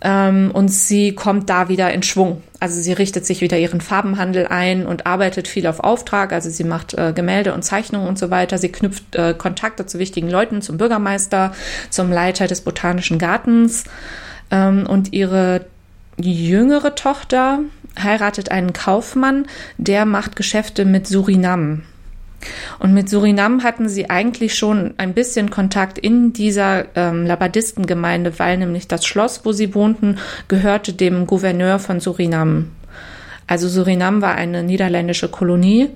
Ähm, 0.00 0.50
und 0.52 0.68
sie 0.68 1.14
kommt 1.14 1.50
da 1.50 1.68
wieder 1.68 1.92
in 1.92 2.02
Schwung. 2.02 2.42
Also 2.60 2.80
sie 2.80 2.92
richtet 2.92 3.26
sich 3.26 3.40
wieder 3.40 3.58
ihren 3.58 3.80
Farbenhandel 3.80 4.46
ein 4.46 4.86
und 4.86 5.06
arbeitet 5.06 5.48
viel 5.48 5.66
auf 5.66 5.80
Auftrag. 5.80 6.32
Also 6.32 6.50
sie 6.50 6.64
macht 6.64 6.94
äh, 6.94 7.12
Gemälde 7.12 7.52
und 7.54 7.62
Zeichnungen 7.62 8.08
und 8.08 8.18
so 8.18 8.30
weiter. 8.30 8.58
Sie 8.58 8.70
knüpft 8.70 9.16
äh, 9.16 9.34
Kontakte 9.36 9.86
zu 9.86 9.98
wichtigen 9.98 10.30
Leuten, 10.30 10.62
zum 10.62 10.78
Bürgermeister, 10.78 11.52
zum 11.90 12.12
Leiter 12.12 12.46
des 12.46 12.60
Botanischen 12.60 13.18
Gartens. 13.18 13.84
Ähm, 14.50 14.86
und 14.86 15.12
ihre 15.12 15.66
jüngere 16.16 16.94
Tochter 16.94 17.60
heiratet 18.00 18.50
einen 18.50 18.72
Kaufmann, 18.72 19.46
der 19.76 20.04
macht 20.04 20.36
Geschäfte 20.36 20.84
mit 20.84 21.06
Surinam. 21.06 21.82
Und 22.78 22.94
mit 22.94 23.08
Surinam 23.08 23.64
hatten 23.64 23.88
sie 23.88 24.10
eigentlich 24.10 24.54
schon 24.54 24.94
ein 24.96 25.14
bisschen 25.14 25.50
Kontakt 25.50 25.98
in 25.98 26.32
dieser 26.32 26.84
ähm, 26.94 27.26
Labadistengemeinde, 27.26 28.38
weil 28.38 28.58
nämlich 28.58 28.88
das 28.88 29.04
Schloss, 29.04 29.44
wo 29.44 29.52
sie 29.52 29.74
wohnten, 29.74 30.18
gehörte 30.46 30.92
dem 30.92 31.26
Gouverneur 31.26 31.78
von 31.78 32.00
Surinam. 32.00 32.70
Also 33.46 33.68
Surinam 33.68 34.22
war 34.22 34.34
eine 34.34 34.62
niederländische 34.62 35.28
Kolonie, 35.28 35.90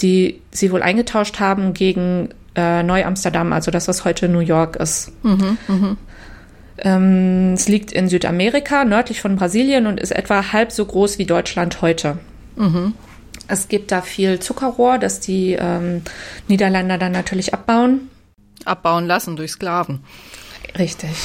die 0.00 0.40
sie 0.50 0.70
wohl 0.72 0.82
eingetauscht 0.82 1.40
haben 1.40 1.72
gegen 1.72 2.30
äh, 2.54 2.82
Neu-Amsterdam, 2.82 3.52
also 3.52 3.70
das, 3.70 3.88
was 3.88 4.04
heute 4.04 4.28
New 4.28 4.40
York 4.40 4.76
ist. 4.76 5.12
Mhm, 5.22 5.58
mh. 5.68 5.96
ähm, 6.78 7.52
es 7.54 7.68
liegt 7.68 7.92
in 7.92 8.08
Südamerika, 8.08 8.84
nördlich 8.84 9.20
von 9.20 9.36
Brasilien 9.36 9.86
und 9.86 10.00
ist 10.00 10.10
etwa 10.10 10.52
halb 10.52 10.72
so 10.72 10.84
groß 10.84 11.18
wie 11.18 11.24
Deutschland 11.24 11.82
heute. 11.82 12.18
Mhm. 12.56 12.94
Es 13.48 13.68
gibt 13.68 13.90
da 13.90 14.02
viel 14.02 14.40
Zuckerrohr, 14.40 14.98
das 14.98 15.20
die 15.20 15.52
ähm, 15.58 16.02
Niederländer 16.46 16.98
dann 16.98 17.12
natürlich 17.12 17.54
abbauen. 17.54 18.10
Abbauen 18.64 19.06
lassen 19.06 19.36
durch 19.36 19.52
Sklaven. 19.52 20.04
Richtig. 20.78 21.16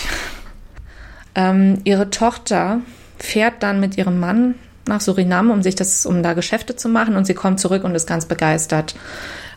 Ähm, 1.36 1.80
ihre 1.84 2.10
Tochter 2.10 2.82
fährt 3.18 3.62
dann 3.62 3.80
mit 3.80 3.98
ihrem 3.98 4.20
Mann 4.20 4.56
nach 4.88 5.02
Suriname, 5.02 5.52
um 5.52 5.64
sich 5.64 5.76
das, 5.76 6.06
um 6.06 6.24
da 6.24 6.34
Geschäfte 6.34 6.76
zu 6.76 6.90
machen 6.90 7.16
und 7.16 7.26
sie 7.26 7.34
kommt 7.34 7.60
zurück 7.60 7.84
und 7.84 7.96
ist 7.96 8.08
ganz 8.08 8.26
begeistert. 8.26 8.96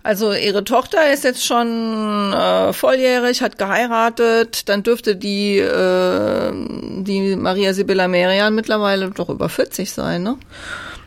Also 0.03 0.33
ihre 0.33 0.63
Tochter 0.63 1.13
ist 1.13 1.25
jetzt 1.25 1.45
schon 1.45 2.33
äh, 2.33 2.73
volljährig, 2.73 3.43
hat 3.43 3.59
geheiratet, 3.59 4.69
dann 4.69 4.85
dürfte 4.85 5.17
die 5.17 5.59
äh, 5.59 6.53
die 7.03 7.35
Maria 7.35 7.75
Sibylla 7.75 8.07
Merian 8.07 8.55
mittlerweile 8.55 9.11
doch 9.11 9.29
über 9.31 9.49
40 9.49 9.91
sein, 9.91 10.23
ne? 10.23 10.37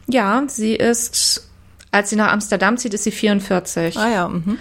Ja, 0.07 0.43
sie 0.47 0.75
ist 0.75 1.48
als 1.91 2.09
sie 2.09 2.15
nach 2.15 2.31
Amsterdam 2.31 2.77
zieht, 2.77 2.93
ist 2.93 3.03
sie 3.03 3.11
44. 3.11 3.97
Ah 3.97 4.09
ja. 4.09 4.27
Mhm. 4.27 4.57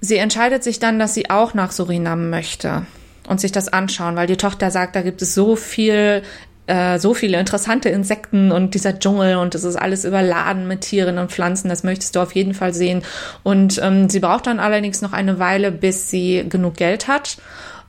Sie 0.00 0.16
entscheidet 0.16 0.62
sich 0.62 0.78
dann, 0.78 0.98
dass 0.98 1.14
sie 1.14 1.30
auch 1.30 1.54
nach 1.54 1.72
Suriname 1.72 2.28
möchte 2.28 2.86
und 3.28 3.40
sich 3.40 3.52
das 3.52 3.68
anschauen, 3.68 4.16
weil 4.16 4.26
die 4.26 4.36
Tochter 4.36 4.70
sagt, 4.70 4.94
da 4.94 5.02
gibt 5.02 5.22
es 5.22 5.34
so 5.34 5.56
viel 5.56 6.22
äh, 6.68 6.98
so 6.98 7.14
viele 7.14 7.40
interessante 7.40 7.88
Insekten 7.88 8.52
und 8.52 8.74
dieser 8.74 8.98
Dschungel 8.98 9.36
und 9.36 9.54
es 9.54 9.64
ist 9.64 9.76
alles 9.76 10.04
überladen 10.04 10.68
mit 10.68 10.82
Tieren 10.82 11.16
und 11.18 11.32
Pflanzen. 11.32 11.70
Das 11.70 11.82
möchtest 11.82 12.14
du 12.14 12.20
auf 12.20 12.32
jeden 12.32 12.52
Fall 12.52 12.74
sehen. 12.74 13.02
Und 13.42 13.80
ähm, 13.82 14.10
sie 14.10 14.20
braucht 14.20 14.46
dann 14.46 14.60
allerdings 14.60 15.00
noch 15.00 15.14
eine 15.14 15.38
Weile, 15.38 15.72
bis 15.72 16.10
sie 16.10 16.44
genug 16.46 16.76
Geld 16.76 17.08
hat. 17.08 17.38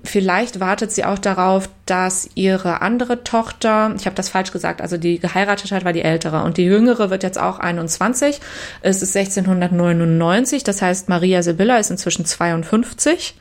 Vielleicht 0.04 0.60
wartet 0.60 0.92
sie 0.92 1.04
auch 1.04 1.20
darauf, 1.20 1.70
dass 1.86 2.30
ihre 2.36 2.82
andere 2.82 3.24
Tochter, 3.24 3.94
ich 3.98 4.06
habe 4.06 4.16
das 4.16 4.30
falsch 4.30 4.52
gesagt, 4.52 4.82
also 4.82 4.96
die 4.98 5.20
geheiratet 5.20 5.72
hat, 5.72 5.84
war 5.84 5.92
die 5.92 6.02
ältere 6.02 6.44
und 6.44 6.58
die 6.58 6.64
jüngere 6.64 7.10
wird 7.10 7.24
jetzt 7.24 7.38
auch 7.38 7.60
21. 7.60 8.40
Es 8.82 9.02
ist 9.02 9.16
1699, 9.16 10.64
das 10.64 10.82
heißt 10.82 11.10
Maria 11.10 11.44
Sibylla 11.44 11.78
ist 11.78 11.92
inzwischen 11.92 12.26
52. 12.26 13.36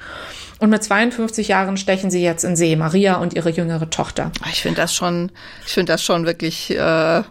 Und 0.61 0.71
mit 0.71 0.83
52 0.83 1.47
Jahren 1.47 1.77
stechen 1.77 2.11
sie 2.11 2.23
jetzt 2.23 2.43
in 2.43 2.57
See, 2.57 2.75
Maria 2.75 3.17
und 3.17 3.35
ihre 3.35 3.51
jüngere 3.51 3.89
Tochter. 3.91 4.33
Ich 4.51 4.63
finde 4.63 4.81
das 4.81 4.93
schon, 4.93 5.31
ich 5.65 5.73
finde 5.73 5.93
das 5.93 6.03
schon 6.03 6.27
wirklich 6.27 6.71
äh, 6.77 7.23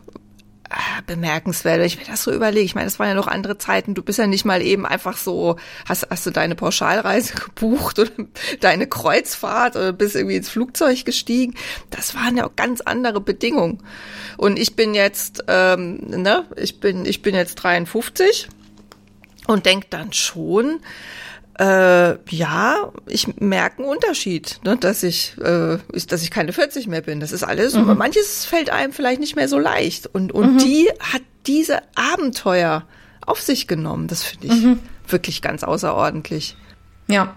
bemerkenswert, 1.05 1.79
wenn 1.79 1.85
ich 1.85 1.97
mir 1.97 2.05
das 2.05 2.23
so 2.23 2.31
überlege. 2.31 2.65
Ich 2.65 2.75
meine, 2.75 2.85
das 2.85 2.99
waren 2.99 3.09
ja 3.09 3.13
noch 3.13 3.27
andere 3.27 3.57
Zeiten. 3.57 3.93
Du 3.93 4.03
bist 4.03 4.19
ja 4.19 4.27
nicht 4.27 4.45
mal 4.45 4.61
eben 4.61 4.85
einfach 4.85 5.17
so, 5.17 5.57
hast, 5.87 6.07
hast 6.09 6.25
du 6.25 6.31
deine 6.31 6.55
Pauschalreise 6.55 7.33
gebucht 7.45 7.99
oder 7.99 8.11
deine 8.59 8.87
Kreuzfahrt 8.87 9.75
oder 9.75 9.93
bist 9.93 10.15
irgendwie 10.15 10.35
ins 10.35 10.49
Flugzeug 10.49 11.05
gestiegen. 11.05 11.55
Das 11.89 12.15
waren 12.15 12.37
ja 12.37 12.47
auch 12.47 12.55
ganz 12.55 12.81
andere 12.81 13.21
Bedingungen. 13.21 13.83
Und 14.37 14.59
ich 14.59 14.75
bin 14.75 14.93
jetzt, 14.93 15.43
ähm, 15.47 15.97
ne, 16.07 16.45
ich 16.55 16.79
bin, 16.79 17.05
ich 17.05 17.21
bin 17.21 17.35
jetzt 17.35 17.55
53 17.55 18.49
und 19.47 19.65
denk 19.65 19.89
dann 19.89 20.13
schon, 20.13 20.79
äh, 21.59 22.17
ja, 22.29 22.91
ich 23.07 23.39
merke 23.39 23.79
einen 23.79 23.89
Unterschied, 23.89 24.59
ne, 24.63 24.77
dass 24.77 25.03
ich, 25.03 25.35
äh, 25.43 25.77
ist, 25.91 26.11
dass 26.11 26.21
ich 26.21 26.29
keine 26.29 26.53
40 26.53 26.87
mehr 26.87 27.01
bin. 27.01 27.19
Das 27.19 27.31
ist 27.31 27.43
alles. 27.43 27.73
Mhm. 27.73 27.97
Manches 27.97 28.45
fällt 28.45 28.69
einem 28.69 28.93
vielleicht 28.93 29.19
nicht 29.19 29.35
mehr 29.35 29.47
so 29.47 29.57
leicht. 29.57 30.07
Und 30.07 30.31
und 30.31 30.53
mhm. 30.53 30.57
die 30.59 30.89
hat 30.99 31.21
diese 31.47 31.79
Abenteuer 31.95 32.85
auf 33.25 33.41
sich 33.41 33.67
genommen. 33.67 34.07
Das 34.07 34.23
finde 34.23 34.47
ich 34.47 34.63
mhm. 34.63 34.79
wirklich 35.07 35.41
ganz 35.41 35.63
außerordentlich. 35.63 36.55
Ja, 37.07 37.35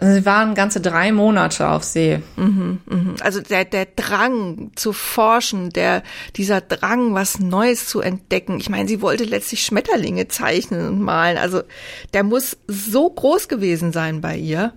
Sie 0.00 0.24
waren 0.24 0.54
ganze 0.54 0.80
drei 0.80 1.12
Monate 1.12 1.68
auf 1.68 1.84
See. 1.84 2.22
Mhm, 2.36 2.80
mhm. 2.86 3.14
Also 3.20 3.40
der, 3.40 3.64
der 3.64 3.86
Drang 3.86 4.72
zu 4.74 4.92
forschen, 4.92 5.70
der, 5.70 6.02
dieser 6.36 6.60
Drang, 6.60 7.14
was 7.14 7.38
Neues 7.38 7.86
zu 7.86 8.00
entdecken. 8.00 8.58
Ich 8.58 8.68
meine, 8.68 8.88
sie 8.88 9.02
wollte 9.02 9.24
letztlich 9.24 9.64
Schmetterlinge 9.64 10.28
zeichnen 10.28 10.88
und 10.88 11.00
malen. 11.00 11.36
Also 11.36 11.62
der 12.14 12.24
muss 12.24 12.56
so 12.66 13.10
groß 13.10 13.48
gewesen 13.48 13.92
sein 13.92 14.20
bei 14.20 14.36
ihr. 14.36 14.72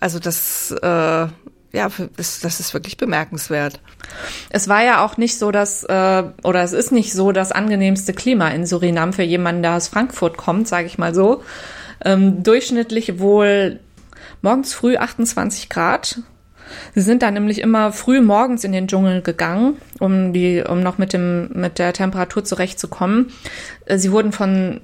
Also 0.00 0.18
das, 0.18 0.70
äh, 0.70 0.86
ja, 0.86 1.90
das, 2.16 2.40
das 2.40 2.60
ist 2.60 2.74
wirklich 2.74 2.96
bemerkenswert. 2.96 3.80
Es 4.50 4.68
war 4.68 4.82
ja 4.84 5.04
auch 5.04 5.16
nicht 5.16 5.38
so, 5.38 5.50
dass, 5.50 5.84
äh, 5.84 6.24
oder 6.42 6.62
es 6.62 6.72
ist 6.72 6.92
nicht 6.92 7.12
so 7.12 7.32
das 7.32 7.52
angenehmste 7.52 8.12
Klima 8.12 8.48
in 8.48 8.66
Surinam 8.66 9.12
für 9.12 9.22
jemanden, 9.22 9.62
der 9.62 9.76
aus 9.76 9.88
Frankfurt 9.88 10.36
kommt, 10.36 10.68
sage 10.68 10.86
ich 10.86 10.96
mal 10.96 11.14
so. 11.14 11.42
Ähm, 12.04 12.42
durchschnittlich 12.42 13.18
wohl 13.18 13.80
morgens 14.42 14.74
früh 14.74 14.96
28 14.96 15.68
Grad. 15.68 16.20
Sie 16.94 17.00
sind 17.00 17.22
dann 17.22 17.34
nämlich 17.34 17.60
immer 17.60 17.92
früh 17.92 18.20
morgens 18.20 18.64
in 18.64 18.72
den 18.72 18.88
Dschungel 18.88 19.22
gegangen, 19.22 19.76
um 19.98 20.32
die, 20.32 20.62
um 20.62 20.82
noch 20.82 20.98
mit 20.98 21.12
dem, 21.12 21.50
mit 21.52 21.78
der 21.78 21.92
Temperatur 21.92 22.44
zurechtzukommen. 22.44 23.32
Äh, 23.86 23.98
sie 23.98 24.12
wurden 24.12 24.32
von 24.32 24.80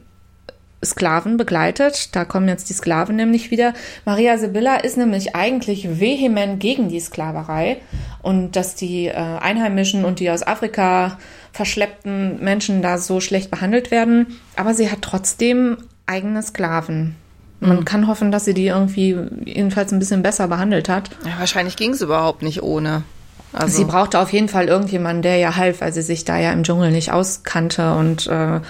Sklaven 0.85 1.37
begleitet. 1.37 2.15
Da 2.15 2.25
kommen 2.25 2.49
jetzt 2.49 2.71
die 2.71 2.75
Sklaven 2.75 3.17
nämlich 3.17 3.51
wieder. 3.51 3.75
Maria 4.05 4.39
Sibylla 4.39 4.77
ist 4.77 4.97
nämlich 4.97 5.35
eigentlich 5.35 5.99
vehement 5.99 6.61
gegen 6.61 6.89
die 6.89 7.01
Sklaverei 7.01 7.79
und 8.23 8.55
dass 8.55 8.75
die 8.75 9.07
äh, 9.07 9.15
Einheimischen 9.15 10.05
und 10.05 10.21
die 10.21 10.31
aus 10.31 10.47
Afrika 10.47 11.19
verschleppten 11.53 12.43
Menschen 12.43 12.83
da 12.83 12.99
so 12.99 13.21
schlecht 13.21 13.51
behandelt 13.51 13.91
werden. 13.91 14.39
Aber 14.55 14.75
sie 14.75 14.91
hat 14.91 15.03
trotzdem 15.03 15.79
eigene 16.07 16.43
Sklaven. 16.43 17.17
Man 17.61 17.79
mhm. 17.79 17.85
kann 17.85 18.07
hoffen, 18.07 18.31
dass 18.31 18.45
sie 18.45 18.55
die 18.55 18.67
irgendwie 18.67 19.17
jedenfalls 19.45 19.93
ein 19.93 19.99
bisschen 19.99 20.23
besser 20.23 20.49
behandelt 20.49 20.89
hat. 20.89 21.11
Ja, 21.25 21.39
wahrscheinlich 21.39 21.77
ging 21.77 21.91
es 21.91 22.01
überhaupt 22.01 22.43
nicht 22.43 22.63
ohne. 22.63 23.03
Also. 23.53 23.79
Sie 23.79 23.85
brauchte 23.85 24.19
auf 24.21 24.33
jeden 24.33 24.49
Fall 24.49 24.69
irgendjemanden, 24.69 25.23
der 25.23 25.39
ihr 25.39 25.57
half, 25.57 25.81
weil 25.81 25.93
sie 25.93 26.03
sich 26.03 26.25
da 26.25 26.39
ja 26.39 26.53
im 26.53 26.65
Dschungel 26.65 26.91
nicht 26.91 27.13
auskannte 27.13 27.95
und 27.95 28.27
äh, 28.27 28.61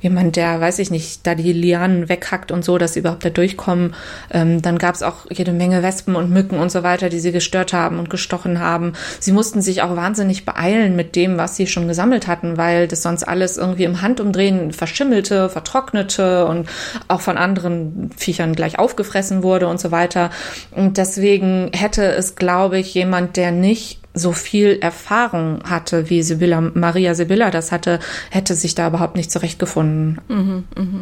jemand, 0.00 0.36
der, 0.36 0.60
weiß 0.60 0.78
ich 0.78 0.90
nicht, 0.90 1.26
da 1.26 1.34
die 1.34 1.52
Lianen 1.52 2.08
weghackt 2.08 2.52
und 2.52 2.64
so, 2.64 2.78
dass 2.78 2.94
sie 2.94 3.00
überhaupt 3.00 3.24
da 3.24 3.30
durchkommen. 3.30 3.94
Ähm, 4.30 4.62
dann 4.62 4.78
gab 4.78 4.94
es 4.94 5.02
auch 5.02 5.26
jede 5.30 5.52
Menge 5.52 5.82
Wespen 5.82 6.14
und 6.14 6.30
Mücken 6.30 6.58
und 6.58 6.70
so 6.70 6.84
weiter, 6.84 7.08
die 7.08 7.18
sie 7.18 7.32
gestört 7.32 7.72
haben 7.72 7.98
und 7.98 8.10
gestochen 8.10 8.60
haben. 8.60 8.92
Sie 9.18 9.32
mussten 9.32 9.60
sich 9.60 9.82
auch 9.82 9.96
wahnsinnig 9.96 10.46
beeilen 10.46 10.94
mit 10.94 11.16
dem, 11.16 11.36
was 11.36 11.56
sie 11.56 11.66
schon 11.66 11.88
gesammelt 11.88 12.28
hatten, 12.28 12.56
weil 12.56 12.86
das 12.86 13.02
sonst 13.02 13.24
alles 13.24 13.56
irgendwie 13.56 13.84
im 13.84 14.02
Handumdrehen 14.02 14.72
verschimmelte, 14.72 15.48
vertrocknete 15.48 16.46
und 16.46 16.68
auch 17.08 17.20
von 17.20 17.36
anderen 17.36 18.10
Viechern 18.16 18.54
gleich 18.54 18.78
aufgefressen 18.78 19.42
wurde 19.42 19.66
und 19.66 19.80
so 19.80 19.90
weiter. 19.90 20.30
Und 20.70 20.96
deswegen 20.96 21.70
hätte 21.74 22.04
es, 22.04 22.36
glaube 22.36 22.78
ich, 22.78 22.94
jemand, 22.94 23.36
der 23.36 23.50
nicht 23.50 24.00
so 24.18 24.32
viel 24.32 24.78
Erfahrung 24.80 25.62
hatte, 25.64 26.10
wie 26.10 26.22
Sibylla, 26.22 26.60
Maria 26.60 27.14
Sibylla 27.14 27.50
das 27.50 27.72
hatte, 27.72 28.00
hätte 28.30 28.54
sich 28.54 28.74
da 28.74 28.88
überhaupt 28.88 29.16
nicht 29.16 29.30
zurechtgefunden. 29.30 30.20
Mhm, 30.28 30.64
mh. 30.76 31.00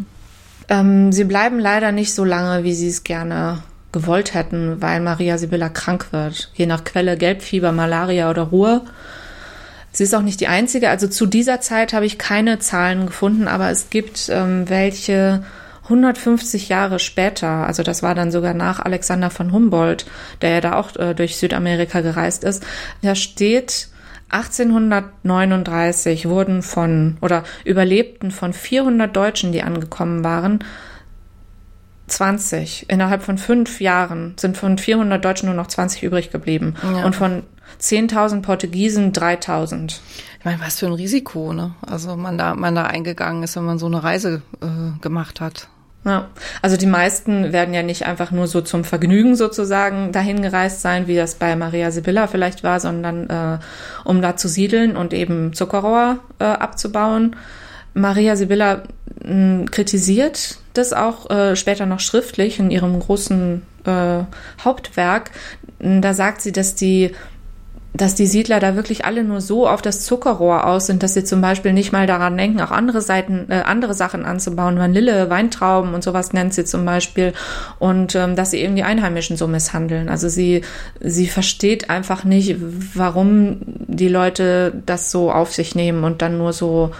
ähm, 0.68 1.12
sie 1.12 1.24
bleiben 1.24 1.58
leider 1.58 1.92
nicht 1.92 2.14
so 2.14 2.24
lange, 2.24 2.64
wie 2.64 2.74
sie 2.74 2.88
es 2.88 3.04
gerne 3.04 3.62
gewollt 3.92 4.34
hätten, 4.34 4.82
weil 4.82 5.00
Maria 5.00 5.38
Sibylla 5.38 5.68
krank 5.68 6.08
wird. 6.10 6.50
Je 6.54 6.66
nach 6.66 6.84
Quelle 6.84 7.16
Gelbfieber, 7.16 7.72
Malaria 7.72 8.28
oder 8.30 8.42
Ruhe. 8.42 8.82
Sie 9.92 10.04
ist 10.04 10.14
auch 10.14 10.22
nicht 10.22 10.40
die 10.40 10.48
einzige. 10.48 10.90
Also 10.90 11.08
zu 11.08 11.24
dieser 11.24 11.62
Zeit 11.62 11.94
habe 11.94 12.04
ich 12.04 12.18
keine 12.18 12.58
Zahlen 12.58 13.06
gefunden, 13.06 13.48
aber 13.48 13.70
es 13.70 13.88
gibt 13.88 14.28
ähm, 14.28 14.68
welche 14.68 15.42
150 15.86 16.68
Jahre 16.68 16.98
später, 16.98 17.66
also 17.66 17.82
das 17.82 18.02
war 18.02 18.14
dann 18.14 18.30
sogar 18.30 18.54
nach 18.54 18.80
Alexander 18.80 19.30
von 19.30 19.52
Humboldt, 19.52 20.06
der 20.42 20.50
ja 20.50 20.60
da 20.60 20.72
auch 20.74 20.94
äh, 20.96 21.14
durch 21.14 21.36
Südamerika 21.36 22.00
gereist 22.00 22.44
ist, 22.44 22.64
da 23.02 23.14
steht 23.14 23.88
1839 24.28 26.28
wurden 26.28 26.62
von 26.62 27.16
oder 27.20 27.44
überlebten 27.64 28.32
von 28.32 28.52
400 28.52 29.14
Deutschen, 29.14 29.52
die 29.52 29.62
angekommen 29.62 30.24
waren, 30.24 30.64
20. 32.08 32.88
Innerhalb 32.88 33.22
von 33.22 33.38
fünf 33.38 33.80
Jahren 33.80 34.34
sind 34.38 34.56
von 34.56 34.78
400 34.78 35.24
Deutschen 35.24 35.46
nur 35.46 35.54
noch 35.54 35.66
20 35.66 36.02
übrig 36.02 36.30
geblieben. 36.30 36.74
Ja. 36.82 37.04
Und 37.04 37.16
von 37.16 37.42
10.000 37.80 38.42
Portugiesen 38.42 39.12
3.000. 39.12 39.98
Ich 40.38 40.44
meine, 40.44 40.60
was 40.60 40.78
für 40.78 40.86
ein 40.86 40.92
Risiko, 40.92 41.52
ne? 41.52 41.74
Also 41.84 42.16
man 42.16 42.38
da, 42.38 42.54
man 42.54 42.74
da 42.74 42.84
eingegangen 42.84 43.42
ist, 43.42 43.56
wenn 43.56 43.64
man 43.64 43.78
so 43.78 43.86
eine 43.86 44.04
Reise 44.04 44.42
äh, 44.60 45.00
gemacht 45.00 45.40
hat. 45.40 45.68
Ja, 46.06 46.28
also 46.62 46.76
die 46.76 46.86
meisten 46.86 47.52
werden 47.52 47.74
ja 47.74 47.82
nicht 47.82 48.06
einfach 48.06 48.30
nur 48.30 48.46
so 48.46 48.60
zum 48.60 48.84
Vergnügen 48.84 49.34
sozusagen 49.34 50.12
dahin 50.12 50.40
gereist 50.40 50.80
sein, 50.80 51.08
wie 51.08 51.16
das 51.16 51.34
bei 51.34 51.56
Maria 51.56 51.90
Sibylla 51.90 52.28
vielleicht 52.28 52.62
war, 52.62 52.78
sondern 52.78 53.28
äh, 53.28 53.58
um 54.04 54.22
da 54.22 54.36
zu 54.36 54.46
siedeln 54.46 54.96
und 54.96 55.12
eben 55.12 55.52
Zuckerrohr 55.52 56.20
äh, 56.38 56.44
abzubauen. 56.44 57.34
Maria 57.92 58.36
Sibylla 58.36 58.84
mh, 59.24 59.64
kritisiert 59.72 60.58
das 60.74 60.92
auch 60.92 61.28
äh, 61.28 61.56
später 61.56 61.86
noch 61.86 62.00
schriftlich 62.00 62.60
in 62.60 62.70
ihrem 62.70 63.00
großen 63.00 63.62
äh, 63.84 64.18
Hauptwerk. 64.62 65.32
Da 65.80 66.14
sagt 66.14 66.40
sie, 66.40 66.52
dass 66.52 66.76
die 66.76 67.16
dass 67.96 68.14
die 68.14 68.26
Siedler 68.26 68.60
da 68.60 68.76
wirklich 68.76 69.04
alle 69.04 69.24
nur 69.24 69.40
so 69.40 69.68
auf 69.68 69.80
das 69.80 70.04
Zuckerrohr 70.04 70.66
aus 70.66 70.86
sind, 70.86 71.02
dass 71.02 71.14
sie 71.14 71.24
zum 71.24 71.40
Beispiel 71.40 71.72
nicht 71.72 71.92
mal 71.92 72.06
daran 72.06 72.36
denken, 72.36 72.60
auch 72.60 72.70
andere 72.70 73.00
Seiten, 73.00 73.50
äh, 73.50 73.62
andere 73.64 73.94
Sachen 73.94 74.24
anzubauen, 74.24 74.78
Vanille, 74.78 75.30
Weintrauben 75.30 75.94
und 75.94 76.04
sowas 76.04 76.32
nennt 76.32 76.52
sie 76.54 76.64
zum 76.64 76.84
Beispiel, 76.84 77.32
und 77.78 78.14
ähm, 78.14 78.36
dass 78.36 78.50
sie 78.50 78.58
eben 78.58 78.76
die 78.76 78.82
Einheimischen 78.82 79.36
so 79.36 79.46
misshandeln. 79.46 80.08
Also 80.08 80.28
sie 80.28 80.62
sie 81.00 81.26
versteht 81.26 81.90
einfach 81.90 82.24
nicht, 82.24 82.56
warum 82.94 83.58
die 83.66 84.08
Leute 84.08 84.82
das 84.84 85.10
so 85.10 85.30
auf 85.30 85.54
sich 85.54 85.74
nehmen 85.74 86.04
und 86.04 86.22
dann 86.22 86.38
nur 86.38 86.52
so 86.52 86.90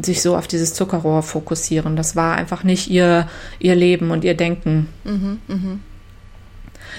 sich 0.00 0.22
so 0.22 0.36
auf 0.36 0.46
dieses 0.46 0.74
Zuckerrohr 0.74 1.22
fokussieren. 1.22 1.96
Das 1.96 2.16
war 2.16 2.36
einfach 2.36 2.64
nicht 2.64 2.90
ihr 2.90 3.28
ihr 3.58 3.74
Leben 3.74 4.10
und 4.10 4.24
ihr 4.24 4.34
Denken. 4.34 4.88
Mhm, 5.04 5.38
mh. 5.46 5.78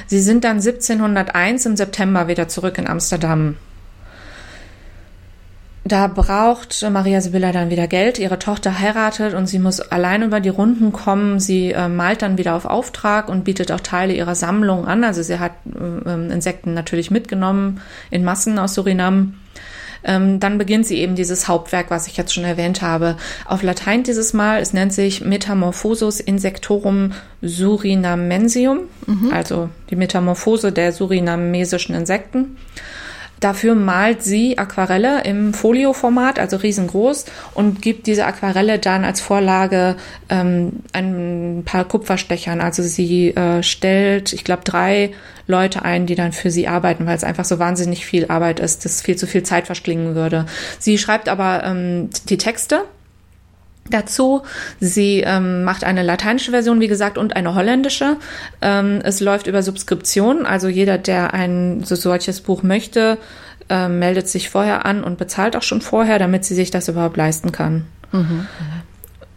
Sie 0.08 0.20
sind 0.20 0.44
dann 0.44 0.58
1701 0.58 1.66
im 1.66 1.76
September 1.76 2.28
wieder 2.28 2.48
zurück 2.48 2.78
in 2.78 2.88
Amsterdam. 2.88 3.56
Da 5.84 6.08
braucht 6.08 6.86
Maria 6.90 7.22
Sibylla 7.22 7.52
dann 7.52 7.72
wieder 7.72 7.88
Geld. 7.88 8.20
Ihre 8.20 8.38
Tochter 8.38 8.80
heiratet 8.80 9.34
und 9.34 9.48
sie 9.48 9.58
muss 9.58 9.80
allein 9.80 10.22
über 10.22 10.40
die 10.40 10.50
Runden 10.50 10.92
kommen. 10.92 11.40
Sie 11.40 11.72
äh, 11.72 11.90
malt 11.90 12.22
dann 12.22 12.38
wieder 12.38 12.56
auf 12.56 12.66
Auftrag 12.66 13.30
und 13.30 13.44
bietet 13.44 13.72
auch 13.72 13.80
Teile 13.80 14.14
ihrer 14.14 14.36
Sammlung 14.36 14.86
an. 14.86 15.04
Also 15.04 15.24
sie 15.24 15.40
hat 15.40 15.54
äh, 15.76 16.32
Insekten 16.32 16.76
natürlich 16.76 17.10
mitgenommen 17.10 17.82
in 18.12 18.24
Massen 18.24 18.60
aus 18.60 18.76
Surinam 18.76 19.41
ähm, 20.04 20.40
dann 20.40 20.58
beginnt 20.58 20.86
sie 20.86 20.98
eben 20.98 21.16
dieses 21.16 21.48
Hauptwerk, 21.48 21.90
was 21.90 22.08
ich 22.08 22.18
jetzt 22.18 22.34
schon 22.34 22.44
erwähnt 22.44 22.82
habe. 22.82 23.18
Auf 23.46 23.64
Latein 23.64 24.04
dieses 24.04 24.34
Mal, 24.34 24.62
es 24.62 24.74
nennt 24.74 24.94
sich 24.94 25.22
Metamorphosus 25.22 26.20
Insectorum 26.20 27.14
Surinamensium, 27.42 28.82
mhm. 29.06 29.32
also 29.34 29.70
die 29.90 29.96
Metamorphose 29.96 30.72
der 30.72 30.92
surinamesischen 30.92 31.96
Insekten. 31.96 32.58
Dafür 33.42 33.74
malt 33.74 34.24
sie 34.24 34.60
Aquarelle 34.60 35.24
im 35.24 35.56
Folioformat, 35.56 36.38
also 36.38 36.58
riesengroß, 36.58 37.26
und 37.56 37.82
gibt 37.82 38.06
diese 38.06 38.26
Aquarelle 38.26 38.78
dann 38.78 39.04
als 39.04 39.20
Vorlage 39.20 39.98
ähm, 40.30 40.84
ein 40.94 41.64
paar 41.66 41.86
Kupferstechern. 41.86 42.62
Also 42.62 42.84
sie 42.84 43.36
äh, 43.36 43.64
stellt, 43.64 44.32
ich 44.32 44.44
glaube, 44.44 44.62
drei 44.64 45.12
Leute 45.48 45.84
ein, 45.84 46.06
die 46.06 46.14
dann 46.14 46.34
für 46.34 46.52
sie 46.52 46.68
arbeiten, 46.68 47.08
weil 47.08 47.18
es 47.18 47.24
einfach 47.24 47.46
so 47.46 47.58
wahnsinnig 47.58 48.06
viel 48.06 48.28
Arbeit 48.28 48.60
ist, 48.60 48.86
das 48.86 49.02
viel 49.02 49.16
zu 49.16 49.26
viel 49.26 49.42
Zeit 49.42 49.66
verschlingen 49.66 50.14
würde. 50.14 50.46
Sie 50.78 51.00
schreibt 51.00 51.28
aber 51.28 51.64
ähm, 51.64 52.12
die 52.30 52.38
Texte 52.38 52.86
dazu. 53.90 54.44
Sie 54.80 55.22
ähm, 55.22 55.64
macht 55.64 55.84
eine 55.84 56.04
lateinische 56.04 56.52
Version, 56.52 56.80
wie 56.80 56.88
gesagt, 56.88 57.18
und 57.18 57.36
eine 57.36 57.56
holländische. 57.56 58.18
Ähm, 58.62 59.00
es 59.04 59.20
läuft 59.20 59.48
über 59.48 59.64
Subskription, 59.64 60.46
also 60.46 60.68
jeder, 60.68 60.98
der 60.98 61.34
ein 61.34 61.84
so 61.84 61.96
solches 61.96 62.42
Buch 62.42 62.64
möchte, 62.64 63.18
äh, 63.70 63.88
meldet 63.88 64.28
sich 64.28 64.50
vorher 64.50 64.86
an 64.86 65.04
und 65.04 65.18
bezahlt 65.18 65.56
auch 65.56 65.64
schon 65.64 65.82
vorher, 65.82 66.20
damit 66.20 66.46
sie 66.46 66.56
sich 66.56 66.72
das 66.72 66.88
überhaupt 66.88 67.18
leisten 67.18 67.52
kann. 67.52 67.86
Mhm. 68.12 68.48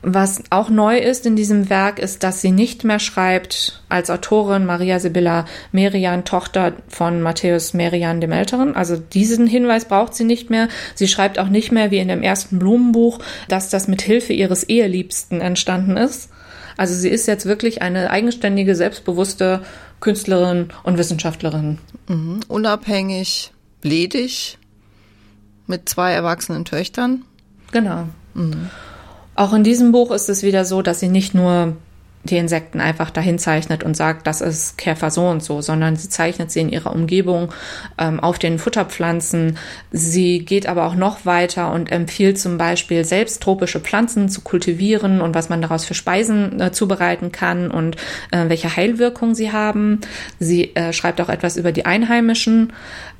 Was 0.06 0.42
auch 0.50 0.68
neu 0.68 0.98
ist 0.98 1.24
in 1.24 1.34
diesem 1.34 1.70
Werk, 1.70 1.98
ist, 1.98 2.22
dass 2.22 2.42
sie 2.42 2.50
nicht 2.50 2.84
mehr 2.84 2.98
schreibt 2.98 3.82
als 3.88 4.10
Autorin 4.10 4.66
Maria 4.66 4.98
Sibylla 4.98 5.46
Merian, 5.72 6.26
Tochter 6.26 6.74
von 6.88 7.22
Matthäus 7.22 7.72
Merian 7.72 8.20
dem 8.20 8.30
Älteren. 8.30 8.76
Also 8.76 8.96
diesen 8.96 9.46
Hinweis 9.46 9.86
braucht 9.86 10.14
sie 10.14 10.24
nicht 10.24 10.50
mehr. 10.50 10.68
Sie 10.94 11.08
schreibt 11.08 11.38
auch 11.38 11.48
nicht 11.48 11.72
mehr 11.72 11.90
wie 11.90 11.98
in 11.98 12.08
dem 12.08 12.22
ersten 12.22 12.58
Blumenbuch, 12.58 13.18
dass 13.48 13.70
das 13.70 13.88
mit 13.88 14.02
Hilfe 14.02 14.34
ihres 14.34 14.64
Eheliebsten 14.64 15.40
entstanden 15.40 15.96
ist. 15.96 16.28
Also 16.76 16.94
sie 16.94 17.08
ist 17.08 17.26
jetzt 17.26 17.46
wirklich 17.46 17.80
eine 17.80 18.10
eigenständige, 18.10 18.74
selbstbewusste 18.74 19.62
Künstlerin 20.00 20.68
und 20.82 20.98
Wissenschaftlerin. 20.98 21.78
Mhm. 22.08 22.40
Unabhängig, 22.48 23.52
ledig, 23.82 24.58
mit 25.66 25.88
zwei 25.88 26.12
erwachsenen 26.12 26.66
Töchtern. 26.66 27.24
Genau. 27.72 28.08
Mhm. 28.34 28.68
Auch 29.34 29.52
in 29.52 29.64
diesem 29.64 29.92
Buch 29.92 30.10
ist 30.10 30.28
es 30.28 30.42
wieder 30.42 30.64
so, 30.64 30.82
dass 30.82 31.00
sie 31.00 31.08
nicht 31.08 31.34
nur 31.34 31.76
die 32.24 32.38
Insekten 32.38 32.80
einfach 32.80 33.10
dahin 33.10 33.38
zeichnet 33.38 33.84
und 33.84 33.96
sagt, 33.96 34.26
das 34.26 34.40
ist 34.40 34.78
Käfer 34.78 35.10
so 35.10 35.28
und 35.28 35.42
so, 35.42 35.60
sondern 35.60 35.96
sie 35.96 36.08
zeichnet 36.08 36.50
sie 36.50 36.60
in 36.60 36.70
ihrer 36.70 36.92
Umgebung 36.92 37.52
ähm, 37.98 38.18
auf 38.18 38.38
den 38.38 38.58
Futterpflanzen. 38.58 39.58
Sie 39.92 40.38
geht 40.38 40.66
aber 40.66 40.86
auch 40.86 40.94
noch 40.94 41.26
weiter 41.26 41.70
und 41.72 41.92
empfiehlt 41.92 42.38
zum 42.38 42.56
Beispiel 42.56 43.04
selbst 43.04 43.42
tropische 43.42 43.80
Pflanzen 43.80 44.30
zu 44.30 44.40
kultivieren 44.40 45.20
und 45.20 45.34
was 45.34 45.50
man 45.50 45.60
daraus 45.60 45.84
für 45.84 45.94
Speisen 45.94 46.60
äh, 46.60 46.72
zubereiten 46.72 47.30
kann 47.30 47.70
und 47.70 47.96
äh, 48.30 48.48
welche 48.48 48.74
Heilwirkung 48.74 49.34
sie 49.34 49.52
haben. 49.52 50.00
Sie 50.38 50.74
äh, 50.74 50.94
schreibt 50.94 51.20
auch 51.20 51.28
etwas 51.28 51.58
über 51.58 51.72
die 51.72 51.84
Einheimischen 51.84 52.72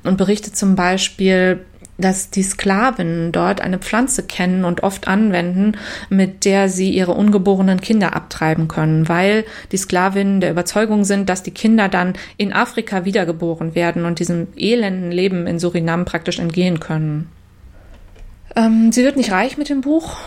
und 0.03 0.17
berichtet 0.17 0.57
zum 0.57 0.75
Beispiel, 0.75 1.63
dass 1.97 2.29
die 2.29 2.43
Sklaven 2.43 3.31
dort 3.31 3.61
eine 3.61 3.79
Pflanze 3.79 4.23
kennen 4.23 4.65
und 4.65 4.83
oft 4.83 5.07
anwenden, 5.07 5.77
mit 6.09 6.45
der 6.45 6.69
sie 6.69 6.89
ihre 6.91 7.13
ungeborenen 7.13 7.79
Kinder 7.79 8.15
abtreiben 8.15 8.67
können, 8.67 9.07
weil 9.07 9.45
die 9.71 9.77
Sklavinnen 9.77 10.41
der 10.41 10.51
Überzeugung 10.51 11.05
sind, 11.05 11.29
dass 11.29 11.43
die 11.43 11.51
Kinder 11.51 11.87
dann 11.87 12.13
in 12.37 12.53
Afrika 12.53 13.05
wiedergeboren 13.05 13.75
werden 13.75 14.05
und 14.05 14.19
diesem 14.19 14.47
elenden 14.57 15.11
Leben 15.11 15.47
in 15.47 15.59
Surinam 15.59 16.05
praktisch 16.05 16.39
entgehen 16.39 16.79
können. 16.79 17.29
Ähm, 18.55 18.91
sie 18.91 19.03
wird 19.03 19.17
nicht 19.17 19.31
reich 19.31 19.57
mit 19.57 19.69
dem 19.69 19.81
Buch, 19.81 20.17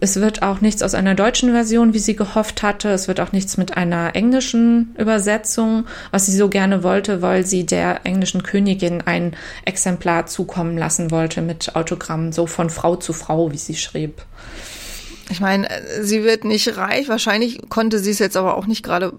es 0.00 0.16
wird 0.16 0.42
auch 0.42 0.60
nichts 0.60 0.82
aus 0.82 0.94
einer 0.94 1.14
deutschen 1.14 1.52
Version, 1.52 1.94
wie 1.94 2.00
sie 2.00 2.16
gehofft 2.16 2.62
hatte. 2.62 2.88
Es 2.88 3.06
wird 3.06 3.20
auch 3.20 3.32
nichts 3.32 3.56
mit 3.56 3.76
einer 3.76 4.16
englischen 4.16 4.94
Übersetzung, 4.98 5.86
was 6.10 6.26
sie 6.26 6.36
so 6.36 6.48
gerne 6.48 6.82
wollte, 6.82 7.22
weil 7.22 7.46
sie 7.46 7.64
der 7.64 8.04
englischen 8.04 8.42
Königin 8.42 9.02
ein 9.02 9.36
Exemplar 9.64 10.26
zukommen 10.26 10.76
lassen 10.76 11.10
wollte 11.10 11.40
mit 11.40 11.76
Autogramm, 11.76 12.32
so 12.32 12.46
von 12.46 12.68
Frau 12.68 12.96
zu 12.96 13.12
Frau, 13.12 13.52
wie 13.52 13.58
sie 13.58 13.76
schrieb. 13.76 14.22
Ich 15.30 15.40
meine, 15.40 15.68
sie 16.02 16.24
wird 16.24 16.44
nicht 16.44 16.76
reich. 16.76 17.08
Wahrscheinlich 17.08 17.68
konnte 17.68 17.98
sie 17.98 18.10
es 18.10 18.18
jetzt 18.18 18.36
aber 18.36 18.56
auch 18.56 18.66
nicht 18.66 18.82
gerade 18.82 19.12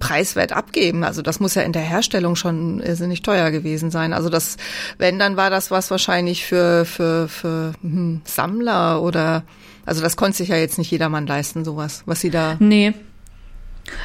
preiswert 0.00 0.52
abgeben. 0.52 1.04
Also 1.04 1.22
das 1.22 1.38
muss 1.38 1.54
ja 1.54 1.62
in 1.62 1.72
der 1.72 1.82
Herstellung 1.82 2.34
schon 2.34 2.80
irrsinnig 2.80 3.22
teuer 3.22 3.52
gewesen 3.52 3.92
sein. 3.92 4.12
Also 4.12 4.28
das, 4.28 4.56
wenn, 4.98 5.20
dann 5.20 5.36
war 5.36 5.50
das 5.50 5.70
was 5.70 5.92
wahrscheinlich 5.92 6.44
für, 6.44 6.84
für, 6.84 7.28
für 7.28 7.74
hm, 7.82 8.22
Sammler 8.24 9.00
oder, 9.02 9.44
also 9.86 10.02
das 10.02 10.16
konnte 10.16 10.38
sich 10.38 10.48
ja 10.48 10.56
jetzt 10.56 10.78
nicht 10.78 10.90
jedermann 10.90 11.28
leisten, 11.28 11.64
sowas, 11.64 12.02
was 12.06 12.20
sie 12.20 12.30
da. 12.30 12.56
Nee. 12.58 12.94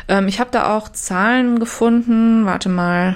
Ähm, 0.08 0.28
ich 0.28 0.40
habe 0.40 0.52
da 0.52 0.78
auch 0.78 0.90
Zahlen 0.90 1.60
gefunden. 1.60 2.46
Warte 2.46 2.70
mal. 2.70 3.16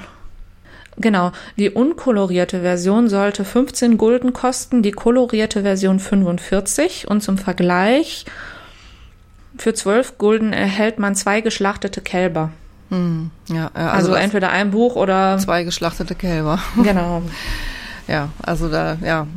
Genau, 0.98 1.32
die 1.58 1.70
unkolorierte 1.70 2.62
Version 2.62 3.08
sollte 3.08 3.46
15 3.46 3.98
Gulden 3.98 4.34
kosten, 4.34 4.84
die 4.84 4.92
kolorierte 4.92 5.62
Version 5.62 5.98
45 6.00 7.08
und 7.08 7.22
zum 7.22 7.38
Vergleich 7.38 8.26
für 9.58 9.74
12 9.74 10.18
Gulden 10.18 10.52
erhält 10.52 11.00
man 11.00 11.16
zwei 11.16 11.40
geschlachtete 11.40 12.02
Kälber. 12.02 12.52
Hm, 12.90 13.30
ja, 13.48 13.70
also, 13.74 13.90
also 13.90 14.14
entweder 14.14 14.50
ein 14.50 14.72
Buch 14.72 14.96
oder 14.96 15.38
zwei 15.38 15.64
geschlachtete 15.64 16.16
Kälber. 16.16 16.60
Genau. 16.84 17.22
ja, 18.08 18.30
also 18.42 18.70
da, 18.70 18.98
ja. 19.04 19.28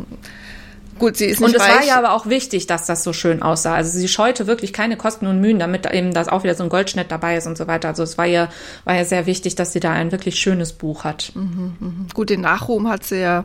Gut, 0.99 1.17
sie 1.17 1.27
ist 1.27 1.41
nicht 1.41 1.49
Und 1.49 1.57
es 1.57 1.69
war 1.69 1.85
ja 1.85 1.99
aber 1.99 2.13
auch 2.13 2.27
wichtig, 2.27 2.67
dass 2.67 2.87
das 2.87 3.03
so 3.03 3.13
schön 3.13 3.43
aussah. 3.43 3.75
Also 3.75 3.99
sie 3.99 4.09
scheute 4.09 4.47
wirklich 4.47 4.73
keine 4.73 4.97
Kosten 4.97 5.27
und 5.27 5.41
Mühen, 5.41 5.59
damit 5.59 5.91
eben 5.93 6.15
das 6.15 6.29
auch 6.29 6.45
wieder 6.45 6.55
so 6.55 6.63
ein 6.63 6.69
Goldschnitt 6.69 7.11
dabei 7.11 7.37
ist 7.37 7.47
und 7.47 7.59
so 7.59 7.67
weiter. 7.67 7.89
Also 7.89 8.03
es 8.03 8.19
war 8.19 8.27
ja, 8.27 8.49
war 8.85 8.95
ja 8.95 9.05
sehr 9.05 9.27
wichtig, 9.27 9.57
dass 9.57 9.73
sie 9.73 9.81
da 9.81 9.91
ein 9.91 10.13
wirklich 10.13 10.39
schönes 10.39 10.73
Buch 10.73 11.05
hat. 11.05 11.33
Mhm, 11.35 11.77
mh. 11.81 11.93
Gut, 12.15 12.31
den 12.31 12.43
Nachruhm 12.43 12.89
hat 12.89 13.05
sie 13.05 13.21
ja 13.21 13.45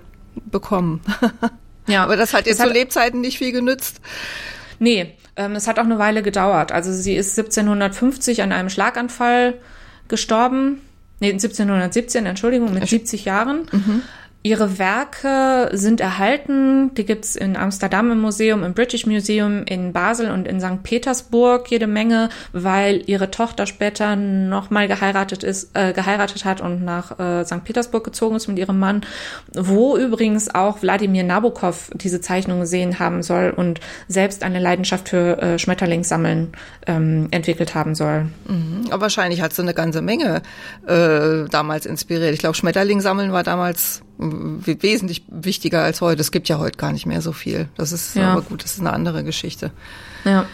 bekommen. 0.51 1.01
ja. 1.87 2.03
Aber 2.03 2.15
das 2.15 2.33
hat 2.33 2.45
jetzt 2.45 2.61
zu 2.61 2.67
Lebzeiten 2.67 3.21
nicht 3.21 3.39
viel 3.39 3.51
genützt. 3.51 4.01
Nee, 4.79 5.15
ähm, 5.35 5.55
es 5.55 5.67
hat 5.67 5.79
auch 5.79 5.85
eine 5.85 5.97
Weile 5.97 6.21
gedauert. 6.21 6.71
Also 6.71 6.93
sie 6.93 7.15
ist 7.15 7.37
1750 7.39 8.43
an 8.43 8.51
einem 8.51 8.69
Schlaganfall 8.69 9.55
gestorben. 10.09 10.81
Nee, 11.19 11.31
1717, 11.31 12.25
Entschuldigung, 12.25 12.73
mit 12.73 12.87
70 12.87 13.25
Jahren. 13.25 13.67
Mhm. 13.71 14.01
Ihre 14.43 14.79
Werke 14.79 15.69
sind 15.73 15.99
erhalten. 15.99 16.93
Die 16.93 17.05
gibt's 17.05 17.35
in 17.35 17.57
Amsterdam 17.57 18.11
im 18.11 18.21
Museum, 18.21 18.63
im 18.63 18.73
British 18.73 19.05
Museum, 19.05 19.63
in 19.65 19.91
Basel 19.91 20.31
und 20.31 20.47
in 20.47 20.61
St. 20.61 20.83
Petersburg 20.83 21.69
jede 21.69 21.87
Menge, 21.87 22.29
weil 22.53 23.03
ihre 23.07 23.29
Tochter 23.29 23.65
später 23.65 24.15
nochmal 24.15 24.87
geheiratet 24.87 25.43
ist, 25.43 25.71
äh, 25.75 25.91
geheiratet 25.91 26.45
hat 26.45 26.61
und 26.61 26.85
nach 26.85 27.19
äh, 27.19 27.43
St. 27.45 27.63
Petersburg 27.63 28.05
gezogen 28.05 28.35
ist 28.37 28.47
mit 28.47 28.57
ihrem 28.57 28.79
Mann, 28.79 29.01
wo 29.53 29.97
übrigens 29.97 30.53
auch 30.53 30.81
Wladimir 30.81 31.23
Nabokov 31.23 31.89
diese 31.95 32.21
Zeichnung 32.21 32.61
gesehen 32.61 32.99
haben 32.99 33.23
soll 33.23 33.53
und 33.53 33.81
selbst 34.07 34.43
eine 34.43 34.59
Leidenschaft 34.59 35.09
für 35.09 35.41
äh, 35.41 35.59
Schmetterlingssammeln 35.59 36.53
ähm, 36.85 37.27
entwickelt 37.31 37.75
haben 37.75 37.95
soll. 37.95 38.27
Mhm. 38.47 38.85
Aber 38.91 39.01
wahrscheinlich 39.01 39.41
hat 39.41 39.53
sie 39.53 39.61
eine 39.61 39.73
ganze 39.73 40.01
Menge 40.01 40.41
äh, 40.87 41.49
damals 41.49 41.85
inspiriert. 41.85 42.33
Ich 42.33 42.39
glaube, 42.39 42.55
Schmetterlingssammeln 42.55 43.33
war 43.33 43.43
damals 43.43 44.03
wesentlich 44.17 45.23
wichtiger 45.27 45.83
als 45.83 46.01
heute. 46.01 46.21
Es 46.21 46.31
gibt 46.31 46.49
ja 46.49 46.59
heute 46.59 46.77
gar 46.77 46.91
nicht 46.91 47.05
mehr 47.05 47.21
so 47.21 47.31
viel. 47.31 47.69
Das 47.75 47.91
ist 47.91 48.15
ja. 48.15 48.31
aber 48.31 48.41
gut, 48.41 48.63
das 48.63 48.73
ist 48.73 48.79
eine 48.79 48.93
andere 48.93 49.23
Geschichte. 49.23 49.71
Ja. 50.25 50.45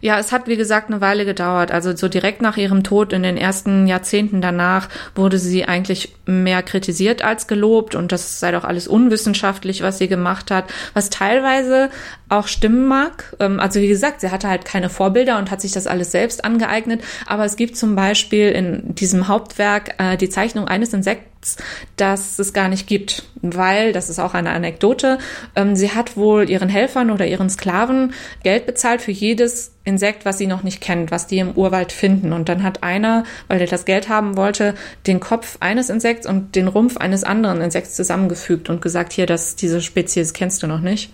Ja, 0.00 0.18
es 0.18 0.32
hat, 0.32 0.46
wie 0.46 0.56
gesagt, 0.56 0.90
eine 0.90 1.00
Weile 1.00 1.24
gedauert. 1.24 1.72
Also 1.72 1.94
so 1.96 2.08
direkt 2.08 2.42
nach 2.42 2.56
ihrem 2.56 2.84
Tod 2.84 3.12
in 3.12 3.22
den 3.22 3.36
ersten 3.36 3.86
Jahrzehnten 3.86 4.40
danach 4.40 4.88
wurde 5.14 5.38
sie 5.38 5.64
eigentlich 5.64 6.14
mehr 6.26 6.62
kritisiert 6.62 7.22
als 7.22 7.46
gelobt 7.46 7.94
und 7.94 8.12
das 8.12 8.40
sei 8.40 8.52
doch 8.52 8.64
alles 8.64 8.88
unwissenschaftlich, 8.88 9.82
was 9.82 9.98
sie 9.98 10.08
gemacht 10.08 10.50
hat, 10.50 10.66
was 10.94 11.10
teilweise 11.10 11.90
auch 12.28 12.48
stimmen 12.48 12.86
mag. 12.86 13.34
Ähm, 13.40 13.60
also 13.60 13.80
wie 13.80 13.88
gesagt, 13.88 14.20
sie 14.20 14.30
hatte 14.30 14.48
halt 14.48 14.64
keine 14.64 14.90
Vorbilder 14.90 15.38
und 15.38 15.50
hat 15.50 15.60
sich 15.60 15.72
das 15.72 15.86
alles 15.86 16.10
selbst 16.10 16.44
angeeignet. 16.44 17.02
Aber 17.26 17.44
es 17.44 17.56
gibt 17.56 17.76
zum 17.76 17.94
Beispiel 17.96 18.50
in 18.50 18.94
diesem 18.94 19.28
Hauptwerk 19.28 19.94
äh, 19.98 20.16
die 20.16 20.28
Zeichnung 20.28 20.66
eines 20.66 20.92
Insekts, 20.92 21.56
das 21.96 22.38
es 22.38 22.52
gar 22.52 22.68
nicht 22.68 22.86
gibt, 22.88 23.22
weil, 23.42 23.92
das 23.92 24.08
ist 24.08 24.18
auch 24.18 24.34
eine 24.34 24.50
Anekdote, 24.50 25.18
ähm, 25.54 25.76
sie 25.76 25.92
hat 25.92 26.16
wohl 26.16 26.50
ihren 26.50 26.68
Helfern 26.68 27.10
oder 27.10 27.26
ihren 27.26 27.48
Sklaven 27.48 28.14
Geld 28.42 28.66
bezahlt 28.66 29.02
für 29.02 29.12
jedes 29.12 29.55
Insekt, 29.84 30.24
was 30.24 30.38
sie 30.38 30.46
noch 30.46 30.62
nicht 30.62 30.80
kennt, 30.80 31.10
was 31.10 31.26
die 31.26 31.38
im 31.38 31.52
Urwald 31.52 31.92
finden. 31.92 32.32
Und 32.32 32.48
dann 32.48 32.62
hat 32.62 32.82
einer, 32.82 33.24
weil 33.48 33.60
er 33.60 33.66
das 33.66 33.84
Geld 33.84 34.08
haben 34.08 34.36
wollte, 34.36 34.74
den 35.06 35.20
Kopf 35.20 35.58
eines 35.60 35.90
Insekts 35.90 36.26
und 36.26 36.56
den 36.56 36.68
Rumpf 36.68 36.96
eines 36.96 37.24
anderen 37.24 37.60
Insekts 37.60 37.94
zusammengefügt 37.94 38.68
und 38.68 38.82
gesagt, 38.82 39.12
hier, 39.12 39.26
das, 39.26 39.56
diese 39.56 39.80
Spezies 39.80 40.32
kennst 40.32 40.62
du 40.62 40.66
noch 40.66 40.80
nicht. 40.80 41.12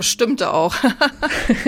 Stimmte 0.00 0.52
auch. 0.52 0.74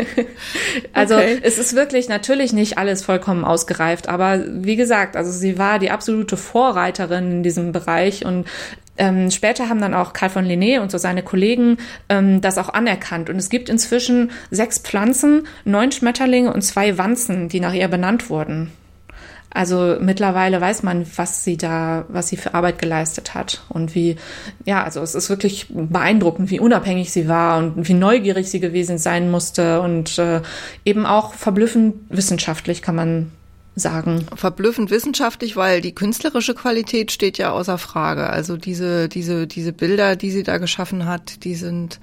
also 0.93 1.17
okay. 1.17 1.39
es 1.43 1.59
ist 1.59 1.75
wirklich 1.75 2.09
natürlich 2.09 2.53
nicht 2.53 2.79
alles 2.79 3.03
vollkommen 3.03 3.45
ausgereift, 3.45 4.09
aber 4.09 4.43
wie 4.49 4.77
gesagt, 4.77 5.17
also 5.17 5.31
sie 5.31 5.59
war 5.59 5.79
die 5.79 5.91
absolute 5.91 6.37
Vorreiterin 6.37 7.31
in 7.31 7.43
diesem 7.43 7.73
Bereich 7.73 8.25
und 8.25 8.47
ähm, 8.99 9.31
später 9.31 9.69
haben 9.69 9.81
dann 9.81 9.95
auch 9.95 10.13
Karl 10.13 10.31
von 10.31 10.45
Linné 10.45 10.81
und 10.81 10.91
so 10.91 10.99
seine 10.99 11.23
Kollegen 11.23 11.79
ähm, 12.09 12.41
das 12.41 12.59
auch 12.59 12.69
anerkannt. 12.69 13.31
Und 13.31 13.37
es 13.37 13.49
gibt 13.49 13.69
inzwischen 13.69 14.31
sechs 14.51 14.79
Pflanzen, 14.79 15.47
neun 15.65 15.93
Schmetterlinge 15.93 16.53
und 16.53 16.63
zwei 16.63 16.99
Wanzen, 16.99 17.49
die 17.49 17.61
nach 17.61 17.73
ihr 17.73 17.89
benannt 17.89 18.31
wurden. 18.31 18.71
Also 19.51 19.97
mittlerweile 19.99 20.61
weiß 20.61 20.83
man, 20.83 21.07
was 21.17 21.43
sie 21.43 21.57
da, 21.57 22.05
was 22.09 22.29
sie 22.29 22.37
für 22.37 22.53
Arbeit 22.53 22.79
geleistet 22.79 23.35
hat 23.35 23.63
und 23.71 23.95
wie, 23.95 24.17
ja, 24.67 24.85
also 24.85 25.01
es 25.01 25.15
ist 25.15 25.31
wirklich 25.31 25.69
beeindruckend, 25.71 26.51
wie 26.51 26.61
unabhängig 26.61 27.11
sie 27.11 27.29
war 27.29 27.59
und 27.59 27.89
wie 27.89 27.95
neugierig 27.95 28.51
sie 28.51 28.61
gewesen 28.61 28.99
sein 28.99 29.31
musste 29.31 29.81
und 29.81 30.19
äh, 30.19 30.43
eben 30.85 31.07
auch 31.07 31.33
verblüffend 31.33 31.95
wissenschaftlich 32.11 32.83
kann 32.83 32.95
man 32.95 33.33
sagen. 33.75 34.27
Verblüffend 34.35 34.91
wissenschaftlich, 34.91 35.57
weil 35.57 35.81
die 35.81 35.95
künstlerische 35.95 36.55
Qualität 36.55 37.13
steht 37.13 37.39
ja 37.39 37.53
außer 37.53 37.79
Frage. 37.79 38.29
Also 38.29 38.57
diese, 38.57 39.09
diese, 39.09 39.47
diese 39.47 39.73
Bilder, 39.73 40.17
die 40.17 40.31
sie 40.31 40.43
da 40.43 40.59
geschaffen 40.59 41.07
hat, 41.07 41.45
die 41.45 41.55
sind 41.55 42.01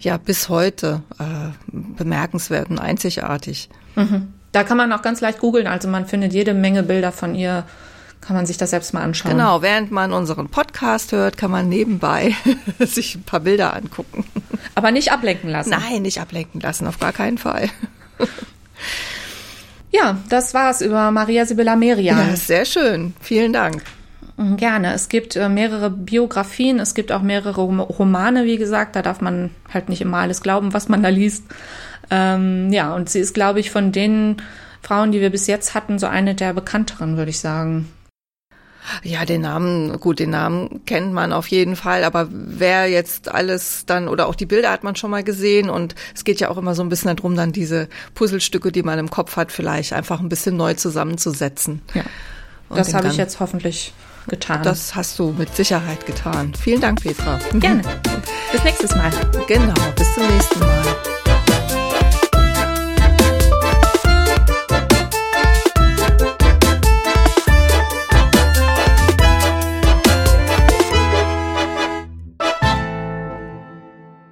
ja 0.00 0.16
bis 0.16 0.48
heute 0.48 1.02
äh, 1.18 1.50
bemerkenswert 1.72 2.70
und 2.70 2.78
einzigartig. 2.78 3.68
Mhm. 3.96 4.28
Da 4.52 4.64
kann 4.64 4.76
man 4.76 4.92
auch 4.92 5.02
ganz 5.02 5.20
leicht 5.20 5.40
googeln, 5.40 5.66
also 5.66 5.88
man 5.88 6.06
findet 6.06 6.32
jede 6.32 6.54
Menge 6.54 6.82
Bilder 6.82 7.12
von 7.12 7.34
ihr, 7.34 7.64
kann 8.20 8.34
man 8.34 8.46
sich 8.46 8.56
das 8.56 8.70
selbst 8.70 8.94
mal 8.94 9.02
anschauen. 9.02 9.32
Genau, 9.32 9.62
während 9.62 9.90
man 9.90 10.12
unseren 10.12 10.48
Podcast 10.48 11.12
hört, 11.12 11.36
kann 11.36 11.50
man 11.50 11.68
nebenbei 11.68 12.34
sich 12.78 13.16
ein 13.16 13.22
paar 13.22 13.40
Bilder 13.40 13.74
angucken. 13.74 14.24
Aber 14.74 14.90
nicht 14.90 15.12
ablenken 15.12 15.50
lassen. 15.50 15.70
Nein, 15.70 16.02
nicht 16.02 16.20
ablenken 16.20 16.60
lassen, 16.60 16.86
auf 16.86 16.98
gar 16.98 17.12
keinen 17.12 17.38
Fall. 17.38 17.68
Ja, 19.90 20.18
das 20.28 20.54
war's 20.54 20.80
über 20.80 21.10
Maria 21.10 21.46
Sibylla 21.46 21.76
Merian. 21.76 22.30
Ja, 22.30 22.36
sehr 22.36 22.64
schön. 22.64 23.14
Vielen 23.20 23.52
Dank. 23.52 23.82
Mhm, 24.36 24.56
gerne. 24.56 24.94
Es 24.94 25.08
gibt 25.08 25.36
äh, 25.36 25.48
mehrere 25.48 25.90
Biografien, 25.90 26.78
es 26.78 26.94
gibt 26.94 27.10
auch 27.12 27.22
mehrere 27.22 27.60
Romane, 27.60 28.44
wie 28.44 28.56
gesagt. 28.56 28.96
Da 28.96 29.02
darf 29.02 29.20
man 29.20 29.50
halt 29.72 29.88
nicht 29.88 30.00
immer 30.00 30.18
alles 30.18 30.42
glauben, 30.42 30.74
was 30.74 30.88
man 30.88 31.02
da 31.02 31.08
liest. 31.08 31.44
Ähm, 32.10 32.72
ja, 32.72 32.94
und 32.94 33.10
sie 33.10 33.20
ist, 33.20 33.34
glaube 33.34 33.60
ich, 33.60 33.70
von 33.70 33.92
den 33.92 34.36
Frauen, 34.82 35.12
die 35.12 35.20
wir 35.20 35.30
bis 35.30 35.46
jetzt 35.46 35.74
hatten, 35.74 35.98
so 35.98 36.06
eine 36.06 36.34
der 36.34 36.52
bekannteren, 36.52 37.16
würde 37.16 37.30
ich 37.30 37.40
sagen. 37.40 37.88
Ja, 39.02 39.24
den 39.24 39.42
Namen, 39.42 39.98
gut, 40.00 40.18
den 40.18 40.30
Namen 40.30 40.84
kennt 40.86 41.12
man 41.12 41.32
auf 41.32 41.48
jeden 41.48 41.76
Fall, 41.76 42.04
aber 42.04 42.28
wer 42.30 42.88
jetzt 42.88 43.32
alles 43.32 43.84
dann, 43.86 44.08
oder 44.08 44.26
auch 44.26 44.34
die 44.34 44.46
Bilder 44.46 44.70
hat 44.70 44.84
man 44.84 44.96
schon 44.96 45.10
mal 45.10 45.24
gesehen 45.24 45.70
und 45.70 45.94
es 46.14 46.24
geht 46.24 46.40
ja 46.40 46.48
auch 46.48 46.58
immer 46.58 46.74
so 46.74 46.82
ein 46.82 46.88
bisschen 46.88 47.14
darum, 47.14 47.36
dann 47.36 47.52
diese 47.52 47.88
Puzzlestücke, 48.14 48.72
die 48.72 48.82
man 48.82 48.98
im 48.98 49.10
Kopf 49.10 49.36
hat, 49.36 49.52
vielleicht 49.52 49.92
einfach 49.92 50.20
ein 50.20 50.28
bisschen 50.28 50.56
neu 50.56 50.74
zusammenzusetzen. 50.74 51.82
Ja. 51.94 52.02
Und 52.68 52.78
das 52.78 52.94
habe 52.94 53.08
ich 53.08 53.16
jetzt 53.16 53.40
hoffentlich 53.40 53.92
getan. 54.28 54.62
Das 54.62 54.94
hast 54.94 55.18
du 55.18 55.34
mit 55.36 55.54
Sicherheit 55.54 56.06
getan. 56.06 56.52
Vielen 56.54 56.80
Dank, 56.80 57.02
Petra. 57.02 57.38
Gerne. 57.54 57.82
Bis 58.52 58.62
nächstes 58.62 58.94
Mal. 58.94 59.10
Genau, 59.46 59.74
bis 59.96 60.14
zum 60.14 60.26
nächsten 60.26 60.60
Mal. 60.60 61.17